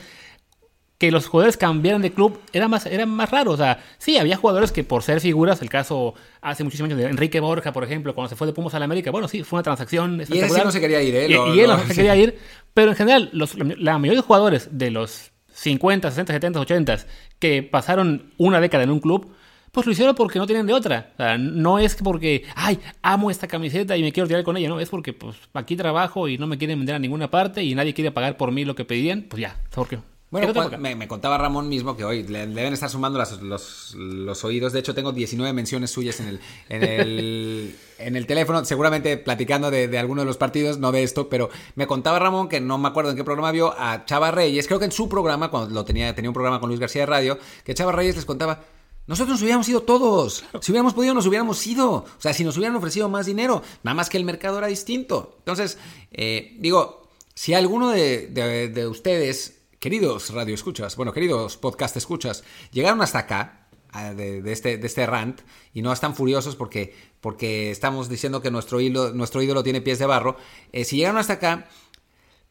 que 0.98 1.11
los 1.11 1.26
jugadores 1.26 1.56
cambiaran 1.56 2.00
de 2.00 2.12
club 2.12 2.40
era 2.52 2.68
más, 2.68 2.87
era 2.87 3.04
más 3.06 3.30
raro. 3.30 3.52
O 3.52 3.56
sea, 3.56 3.82
sí, 3.98 4.16
había 4.16 4.37
jugadores 4.37 4.72
que 4.72 4.85
por 4.85 5.02
ser 5.02 5.20
figuras, 5.20 5.61
el 5.62 5.68
caso 5.68 6.14
hace 6.40 6.64
muchísimos 6.64 6.90
años 6.90 7.00
de 7.00 7.09
Enrique 7.11 7.40
Borja, 7.40 7.72
por 7.72 7.85
ejemplo, 7.85 8.14
cuando 8.14 8.30
se 8.30 8.37
fue 8.37 8.46
de 8.46 8.52
Pumas 8.52 8.74
a 8.74 8.78
la 8.78 8.87
América, 8.87 9.11
bueno, 9.11 9.28
sí, 9.28 9.42
fue 9.42 9.59
una 9.59 9.62
transacción 9.62 10.22
Y 10.28 10.38
él 10.38 10.48
no 10.64 10.70
se 10.70 10.80
quería 10.80 11.02
ir, 11.02 11.14
¿eh? 11.14 11.28
y, 11.28 11.61
él 11.61 11.68
no 11.68 11.78
se 11.87 11.94
quería 11.94 12.16
ir, 12.16 12.38
pero 12.72 12.90
en 12.90 12.96
general, 12.96 13.30
los, 13.32 13.56
la 13.56 13.98
mayoría 13.98 14.20
de 14.20 14.26
jugadores 14.26 14.68
de 14.72 14.90
los 14.90 15.32
50, 15.52 16.11
60, 16.11 16.32
70, 16.32 16.61
80 16.61 16.98
que 17.38 17.62
pasaron 17.62 18.32
una 18.38 18.61
década 18.61 18.85
en 18.85 18.90
un 18.90 19.00
club, 19.00 19.35
pues 19.72 19.85
lo 19.85 19.92
hicieron 19.92 20.14
porque 20.14 20.38
no 20.38 20.46
tienen 20.46 20.66
de 20.66 20.72
otra. 20.72 21.12
O 21.14 21.16
sea, 21.18 21.37
no 21.37 21.78
es 21.78 21.96
porque, 21.96 22.44
ay, 22.54 22.78
amo 23.02 23.30
esta 23.30 23.46
camiseta 23.46 23.94
y 23.96 24.02
me 24.02 24.12
quiero 24.12 24.26
tirar 24.26 24.42
con 24.42 24.56
ella, 24.56 24.70
no, 24.70 24.80
es 24.80 24.88
porque 24.88 25.12
pues 25.12 25.37
aquí 25.52 25.76
trabajo 25.76 26.28
y 26.28 26.38
no 26.38 26.46
me 26.46 26.56
quieren 26.56 26.78
vender 26.78 26.94
a 26.94 26.98
ninguna 26.98 27.30
parte 27.30 27.62
y 27.62 27.74
nadie 27.74 27.92
quiere 27.92 28.11
pagar 28.11 28.38
por 28.38 28.52
mí 28.52 28.64
lo 28.64 28.74
que 28.74 28.87
pedían, 28.87 29.26
pues 29.28 29.42
ya, 29.42 29.56
porque 29.74 29.98
bueno, 30.28 30.52
me, 30.78 31.06
contaba 31.06 31.38
Ramón 31.38 31.68
mismo 31.68 31.96
que 31.96 32.04
hoy 32.04 32.24
le, 32.24 32.48
deben 32.48 32.72
estar 32.72 32.90
sumando 32.90 33.22
los, 33.42 34.44
oídos. 34.44 34.72
De 34.72 34.80
hecho, 34.80 34.92
tengo 34.92 35.12
19 35.12 35.52
menciones 35.52 35.92
suyas 35.92 36.18
en 36.18 36.28
el, 36.28 36.40
en 36.68 36.82
el, 36.82 37.76
en 37.98 38.16
el 38.16 38.26
teléfono, 38.26 38.64
seguramente 38.64 39.18
platicando 39.18 39.70
de, 39.70 39.86
de, 39.86 39.98
alguno 39.98 40.22
de 40.22 40.26
los 40.26 40.36
partidos, 40.36 40.78
no 40.78 40.90
de 40.90 41.04
esto, 41.04 41.28
pero 41.28 41.48
me 41.76 41.86
contaba 41.86 42.18
Ramón, 42.18 42.48
que 42.48 42.60
no 42.60 42.76
me 42.76 42.88
acuerdo 42.88 43.10
en 43.10 43.16
qué 43.16 43.22
programa 43.22 43.52
vio, 43.52 43.72
a 43.78 44.04
Chava 44.04 44.32
Reyes, 44.32 44.66
creo 44.66 44.80
que 44.80 44.86
en 44.86 44.92
su 44.92 45.08
programa, 45.08 45.48
cuando 45.48 45.72
lo 45.72 45.84
tenía, 45.84 46.12
tenía 46.12 46.30
un 46.30 46.34
programa 46.34 46.58
con 46.58 46.68
Luis 46.68 46.80
García 46.80 47.02
de 47.02 47.06
Radio, 47.06 47.38
que 47.62 47.74
Chava 47.74 47.92
Reyes 47.92 48.16
les 48.16 48.24
contaba, 48.24 48.64
nosotros 49.06 49.34
nos 49.34 49.42
hubiéramos 49.42 49.68
ido 49.68 49.82
todos. 49.82 50.44
Si 50.60 50.72
hubiéramos 50.72 50.92
podido, 50.92 51.14
nos 51.14 51.26
hubiéramos 51.26 51.64
ido. 51.64 51.92
O 51.92 52.06
sea, 52.18 52.32
si 52.32 52.42
nos 52.42 52.56
hubieran 52.56 52.74
ofrecido 52.74 53.08
más 53.08 53.26
dinero. 53.26 53.62
Nada 53.84 53.94
más 53.94 54.10
que 54.10 54.16
el 54.16 54.24
mercado 54.24 54.58
era 54.58 54.66
distinto. 54.66 55.36
Entonces, 55.38 55.78
eh, 56.10 56.56
digo, 56.58 57.08
si 57.32 57.54
alguno 57.54 57.90
de, 57.90 58.26
de 58.26 58.86
ustedes 58.88 59.56
queridos 59.78 60.30
radio 60.30 60.54
escuchas, 60.54 60.96
bueno, 60.96 61.12
queridos 61.12 61.56
podcast 61.56 61.96
escuchas, 61.96 62.44
llegaron 62.72 63.02
hasta 63.02 63.20
acá 63.20 63.68
de, 64.14 64.52
este, 64.52 64.78
de 64.78 64.86
este 64.86 65.06
rant 65.06 65.40
y 65.72 65.82
no 65.82 65.92
están 65.92 66.14
furiosos 66.14 66.56
porque, 66.56 66.94
porque 67.20 67.70
estamos 67.70 68.08
diciendo 68.08 68.42
que 68.42 68.50
nuestro, 68.50 68.80
hilo, 68.80 69.12
nuestro 69.12 69.42
ídolo 69.42 69.62
tiene 69.62 69.80
pies 69.80 69.98
de 69.98 70.06
barro. 70.06 70.36
Eh, 70.72 70.84
si 70.84 70.96
llegaron 70.96 71.18
hasta 71.18 71.34
acá, 71.34 71.68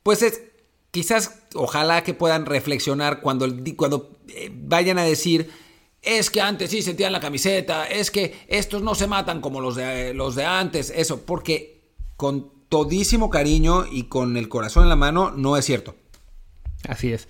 pues 0.04 0.22
es, 0.22 0.42
quizás, 0.92 1.44
ojalá 1.54 2.04
que 2.04 2.14
puedan 2.14 2.46
reflexionar 2.46 3.22
cuando, 3.22 3.48
cuando 3.76 4.18
eh, 4.30 4.52
vayan 4.54 4.98
a 4.98 5.04
decir 5.04 5.50
es 6.02 6.30
que 6.30 6.40
antes 6.40 6.70
sí 6.70 6.84
sentían 6.84 7.12
la 7.12 7.20
camiseta, 7.20 7.88
es 7.88 8.12
que 8.12 8.46
estos 8.48 8.84
no 8.84 8.94
se 8.94 9.08
matan 9.08 9.42
como 9.42 9.60
los 9.60 9.76
de, 9.76 10.14
los 10.14 10.36
de 10.36 10.46
antes, 10.46 10.94
eso, 10.96 11.26
porque 11.26 11.94
con 12.16 12.52
todísimo 12.70 13.30
cariño 13.30 13.86
y 13.92 14.04
con 14.04 14.38
el 14.38 14.48
corazón 14.48 14.84
en 14.84 14.90
la 14.90 14.96
mano 14.96 15.32
no 15.32 15.58
es 15.58 15.66
cierto. 15.66 15.96
Así 16.88 17.12
es. 17.12 17.28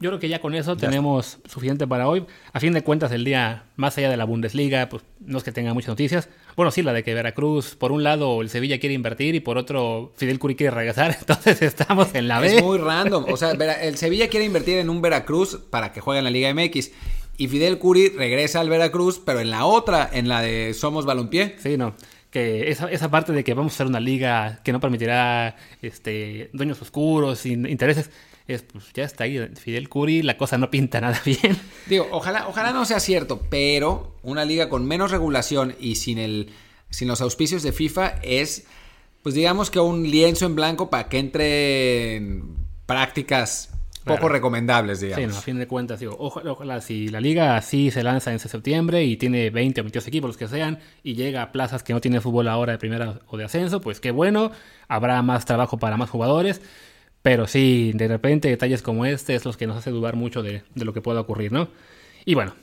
Yo 0.00 0.10
creo 0.10 0.20
que 0.20 0.28
ya 0.28 0.40
con 0.40 0.54
eso 0.54 0.76
tenemos 0.76 1.38
suficiente 1.48 1.84
para 1.86 2.08
hoy. 2.08 2.24
A 2.52 2.60
fin 2.60 2.72
de 2.72 2.84
cuentas, 2.84 3.10
el 3.10 3.24
día 3.24 3.64
más 3.74 3.98
allá 3.98 4.08
de 4.08 4.16
la 4.16 4.24
Bundesliga, 4.24 4.88
pues 4.88 5.02
no 5.18 5.38
es 5.38 5.44
que 5.44 5.50
tenga 5.50 5.74
muchas 5.74 5.88
noticias. 5.88 6.28
Bueno, 6.54 6.70
sí, 6.70 6.82
la 6.82 6.92
de 6.92 7.02
que 7.02 7.14
Veracruz, 7.14 7.74
por 7.74 7.90
un 7.90 8.04
lado, 8.04 8.40
el 8.40 8.48
Sevilla 8.48 8.78
quiere 8.78 8.94
invertir 8.94 9.34
y 9.34 9.40
por 9.40 9.58
otro, 9.58 10.12
Fidel 10.16 10.38
Curi 10.38 10.54
quiere 10.54 10.70
regresar. 10.74 11.16
Entonces 11.20 11.62
estamos 11.62 12.14
en 12.14 12.28
la 12.28 12.38
B. 12.38 12.58
Es 12.58 12.62
muy 12.62 12.78
random. 12.78 13.24
O 13.28 13.36
sea, 13.36 13.50
el 13.50 13.96
Sevilla 13.96 14.28
quiere 14.28 14.46
invertir 14.46 14.78
en 14.78 14.88
un 14.88 15.02
Veracruz 15.02 15.58
para 15.68 15.92
que 15.92 16.00
juegue 16.00 16.18
en 16.18 16.24
la 16.24 16.30
Liga 16.30 16.54
MX. 16.54 16.92
Y 17.36 17.48
Fidel 17.48 17.78
Curi 17.78 18.10
regresa 18.10 18.60
al 18.60 18.68
Veracruz, 18.68 19.20
pero 19.24 19.40
en 19.40 19.50
la 19.50 19.64
otra, 19.64 20.08
en 20.12 20.28
la 20.28 20.42
de 20.42 20.74
Somos 20.74 21.06
Balompié. 21.06 21.56
Sí, 21.58 21.76
no 21.76 21.94
que 22.30 22.70
esa, 22.70 22.90
esa 22.90 23.10
parte 23.10 23.32
de 23.32 23.42
que 23.42 23.54
vamos 23.54 23.72
a 23.72 23.76
ser 23.78 23.86
una 23.86 24.00
liga 24.00 24.60
que 24.62 24.72
no 24.72 24.80
permitirá 24.80 25.56
este, 25.80 26.50
dueños 26.52 26.80
oscuros, 26.82 27.38
sin 27.38 27.66
intereses, 27.66 28.10
es, 28.48 28.62
pues 28.62 28.92
ya 28.94 29.04
está 29.04 29.24
ahí, 29.24 29.38
Fidel 29.56 29.88
Curi, 29.88 30.22
la 30.22 30.36
cosa 30.36 30.58
no 30.58 30.70
pinta 30.70 31.00
nada 31.00 31.20
bien. 31.24 31.56
Digo, 31.86 32.08
ojalá, 32.10 32.48
ojalá 32.48 32.72
no 32.72 32.84
sea 32.84 32.98
cierto, 32.98 33.42
pero 33.50 34.14
una 34.22 34.44
liga 34.44 34.68
con 34.68 34.86
menos 34.86 35.10
regulación 35.10 35.76
y 35.78 35.96
sin, 35.96 36.18
el, 36.18 36.50
sin 36.90 37.08
los 37.08 37.20
auspicios 37.20 37.62
de 37.62 37.72
FIFA 37.72 38.20
es, 38.22 38.66
pues 39.22 39.34
digamos 39.34 39.70
que 39.70 39.78
un 39.80 40.10
lienzo 40.10 40.46
en 40.46 40.56
blanco 40.56 40.88
para 40.90 41.08
que 41.08 41.18
entre 41.18 42.42
prácticas 42.86 43.70
poco 44.08 44.28
recomendables, 44.28 45.00
digamos. 45.00 45.32
Sí, 45.32 45.38
a 45.38 45.42
fin 45.42 45.58
de 45.58 45.66
cuentas, 45.66 46.00
digo, 46.00 46.16
ojalá, 46.18 46.80
si 46.80 47.08
la 47.08 47.20
liga 47.20 47.60
sí 47.60 47.90
se 47.90 48.02
lanza 48.02 48.32
en 48.32 48.38
septiembre 48.38 49.04
y 49.04 49.16
tiene 49.16 49.50
20 49.50 49.80
o 49.80 49.84
22 49.84 50.06
equipos, 50.08 50.28
los 50.28 50.36
que 50.36 50.48
sean, 50.48 50.78
y 51.02 51.14
llega 51.14 51.42
a 51.42 51.52
plazas 51.52 51.82
que 51.82 51.92
no 51.92 52.00
tienen 52.00 52.22
fútbol 52.22 52.48
ahora 52.48 52.72
de 52.72 52.78
primera 52.78 53.20
o 53.26 53.36
de 53.36 53.44
ascenso, 53.44 53.80
pues 53.80 54.00
qué 54.00 54.10
bueno, 54.10 54.50
habrá 54.88 55.20
más 55.22 55.44
trabajo 55.44 55.78
para 55.78 55.96
más 55.96 56.10
jugadores. 56.10 56.60
Pero 57.28 57.46
sí, 57.46 57.92
de 57.94 58.08
repente 58.08 58.48
detalles 58.48 58.80
como 58.80 59.04
este 59.04 59.34
es 59.34 59.44
los 59.44 59.58
que 59.58 59.66
nos 59.66 59.76
hace 59.76 59.90
dudar 59.90 60.16
mucho 60.16 60.42
de, 60.42 60.62
lo 60.76 60.94
que 60.94 61.02
pueda 61.02 61.20
ocurrir, 61.20 61.52
¿no? 61.52 61.68
Y 62.24 62.32
bueno, 62.32 62.54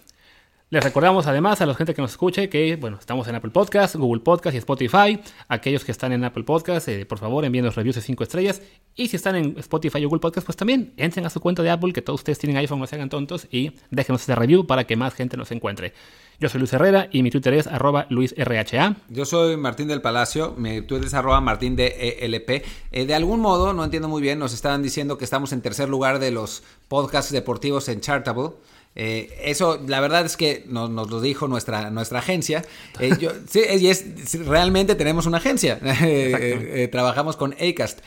les 0.71 0.84
recordamos 0.84 1.28
además 1.28 1.62
a 1.62 1.67
la 1.67 1.75
gente 1.75 1.93
que 1.93 2.01
nos 2.01 2.12
escuche 2.12 2.49
que, 2.49 2.75
bueno, 2.75 2.97
estamos 2.99 3.28
en 3.28 3.36
Apple 3.36 3.51
Podcast, 3.51 3.95
Google 3.95 4.21
Podcast 4.21 4.56
y 4.56 4.58
Spotify. 4.58 5.19
Aquellos 5.47 5.86
que 5.86 5.91
están 5.91 6.12
en 6.12 6.23
Apple 6.23 6.43
Podcast, 6.43 6.88
eh, 6.88 7.06
por 7.06 7.19
favor, 7.19 7.45
envíenos 7.45 7.75
reviews 7.75 7.95
de 7.95 8.01
5 8.01 8.23
estrellas. 8.23 8.63
Y 8.95 9.08
si 9.08 9.15
están 9.15 9.36
en 9.36 9.56
Spotify 9.60 10.04
o 10.04 10.10
Google 10.10 10.21
Podcast, 10.21 10.45
pues 10.45 10.58
también 10.58 10.93
entren 10.97 11.23
a 11.25 11.30
su 11.30 11.39
cuenta 11.39 11.62
de 11.62 11.69
Apple, 11.69 11.93
que 11.93 12.01
todos 12.01 12.21
ustedes 12.21 12.39
tienen 12.39 12.58
iPhone, 12.58 12.80
no 12.80 12.88
se 12.88 12.95
hagan 12.95 13.10
tontos, 13.10 13.47
y 13.51 13.73
déjenos 13.91 14.23
ese 14.23 14.34
review 14.34 14.65
para 14.65 14.86
que 14.86 14.95
más 14.95 15.13
gente 15.13 15.38
nos 15.38 15.51
encuentre. 15.51 15.93
Yo 16.39 16.49
soy 16.49 16.60
Luis 16.60 16.73
Herrera 16.73 17.08
y 17.12 17.21
mi 17.21 17.30
Twitter 17.30 17.54
es 17.54 17.67
arroba 17.67 18.08
luisrha. 18.10 18.95
Yo 19.08 19.25
soy 19.25 19.56
Martín 19.58 19.88
del 19.88 20.01
Palacio, 20.01 20.56
mi 20.58 20.82
Twitter 20.82 21.06
es 21.06 21.13
arroba 21.13 21.39
martín 21.41 21.75
de 21.75 22.17
ELP. 22.21 22.65
Eh, 22.91 23.06
de 23.06 23.15
algún 23.15 23.39
modo, 23.39 23.71
no 23.73 23.84
entiendo 23.84 24.10
muy 24.10 24.21
bien, 24.21 24.39
nos 24.39 24.54
estaban 24.54 24.82
diciendo 24.82 25.17
que 25.17 25.25
estamos 25.25 25.54
en 25.54 25.62
tercer 25.62 25.88
lugar 25.88 26.19
de 26.19 26.32
los 26.32 26.63
podcasts 26.88 27.32
deportivos 27.32 27.88
en 27.88 28.01
Chartable. 28.01 28.49
Eh, 28.95 29.38
eso, 29.43 29.81
la 29.86 29.99
verdad 29.99 30.25
es 30.25 30.38
que 30.38 30.63
nos, 30.67 30.89
lo 30.89 31.21
dijo 31.21 31.47
nuestra, 31.47 31.89
nuestra 31.89 32.19
agencia. 32.19 32.63
Eh, 32.99 33.12
sí, 33.49 33.62
y 33.79 33.88
es, 33.88 34.45
realmente 34.45 34.95
tenemos 34.95 35.25
una 35.25 35.38
agencia. 35.38 35.79
trabajamos 36.91 37.36
con 37.36 37.53
ACAST. 37.53 37.99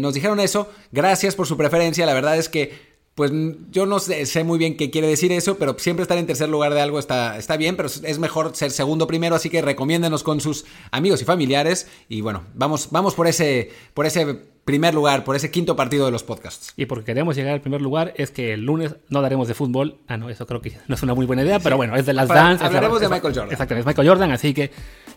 nos 0.00 0.14
dijeron 0.14 0.40
eso. 0.40 0.70
Gracias 0.90 1.34
por 1.34 1.46
su 1.46 1.56
preferencia. 1.56 2.06
La 2.06 2.14
verdad 2.14 2.36
es 2.36 2.48
que 2.48 2.91
pues 3.14 3.30
yo 3.70 3.84
no 3.84 3.98
sé, 3.98 4.44
muy 4.44 4.58
bien 4.58 4.76
qué 4.76 4.90
quiere 4.90 5.06
decir 5.06 5.32
eso, 5.32 5.58
pero 5.58 5.76
siempre 5.78 6.02
estar 6.02 6.16
en 6.16 6.26
tercer 6.26 6.48
lugar 6.48 6.72
de 6.72 6.80
algo 6.80 6.98
está, 6.98 7.36
está 7.36 7.56
bien, 7.58 7.76
pero 7.76 7.88
es 7.88 8.18
mejor 8.18 8.56
ser 8.56 8.70
segundo 8.70 9.06
primero, 9.06 9.36
así 9.36 9.50
que 9.50 9.60
recomiéndenos 9.60 10.22
con 10.22 10.40
sus 10.40 10.64
amigos 10.90 11.20
y 11.20 11.26
familiares. 11.26 11.88
Y 12.08 12.22
bueno, 12.22 12.44
vamos, 12.54 12.88
vamos 12.90 13.14
por 13.14 13.26
ese, 13.26 13.70
por 13.92 14.06
ese 14.06 14.52
primer 14.64 14.94
lugar, 14.94 15.24
por 15.24 15.36
ese 15.36 15.50
quinto 15.50 15.76
partido 15.76 16.06
de 16.06 16.12
los 16.12 16.22
podcasts. 16.22 16.72
Y 16.76 16.86
porque 16.86 17.04
queremos 17.04 17.36
llegar 17.36 17.52
al 17.52 17.60
primer 17.60 17.82
lugar 17.82 18.14
es 18.16 18.30
que 18.30 18.54
el 18.54 18.62
lunes 18.62 18.96
no 19.10 19.20
daremos 19.20 19.46
de 19.46 19.54
fútbol. 19.54 19.98
Ah, 20.08 20.16
no, 20.16 20.30
eso 20.30 20.46
creo 20.46 20.62
que 20.62 20.78
no 20.88 20.94
es 20.94 21.02
una 21.02 21.14
muy 21.14 21.26
buena 21.26 21.42
idea, 21.42 21.58
pero 21.58 21.76
bueno, 21.76 21.96
es 21.96 22.06
de 22.06 22.14
las 22.14 22.28
Dance. 22.28 22.64
Hablaremos 22.64 23.00
de 23.00 23.08
Michael 23.08 23.34
Jordan. 23.34 23.52
Exactamente, 23.52 23.80
es 23.80 23.86
Michael 23.86 24.08
Jordan, 24.08 24.30
así 24.30 24.54
que 24.54 24.70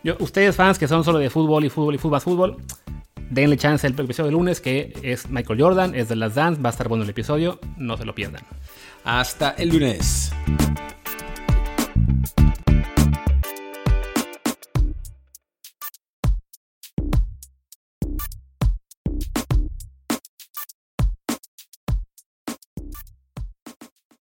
yo, 0.04 0.16
ustedes 0.20 0.54
fans 0.56 0.78
que 0.78 0.88
son 0.90 1.06
solo 1.06 1.20
de 1.20 1.30
fútbol 1.30 1.64
y 1.64 1.70
fútbol 1.70 1.96
y 1.96 1.98
fútbol, 1.98 2.22
fútbol, 2.22 2.58
denle 3.30 3.58
chance 3.58 3.86
el 3.86 3.94
episodio 4.00 4.28
de 4.28 4.32
lunes 4.32 4.62
que 4.62 4.94
es 5.04 5.30
Michael 5.30 5.62
Jordan, 5.62 5.96
es 5.96 6.10
de 6.10 6.16
las 6.16 6.36
Dance, 6.36 6.62
va 6.62 6.70
a 6.70 6.72
estar 6.72 6.88
bueno 6.88 7.04
el 7.04 7.10
episodio, 7.10 7.60
no 7.78 7.98
se 7.98 8.06
lo 8.06 8.16
pierdan. 8.16 8.44
Hasta 9.04 9.52
el 9.52 9.70
lunes. 9.70 10.32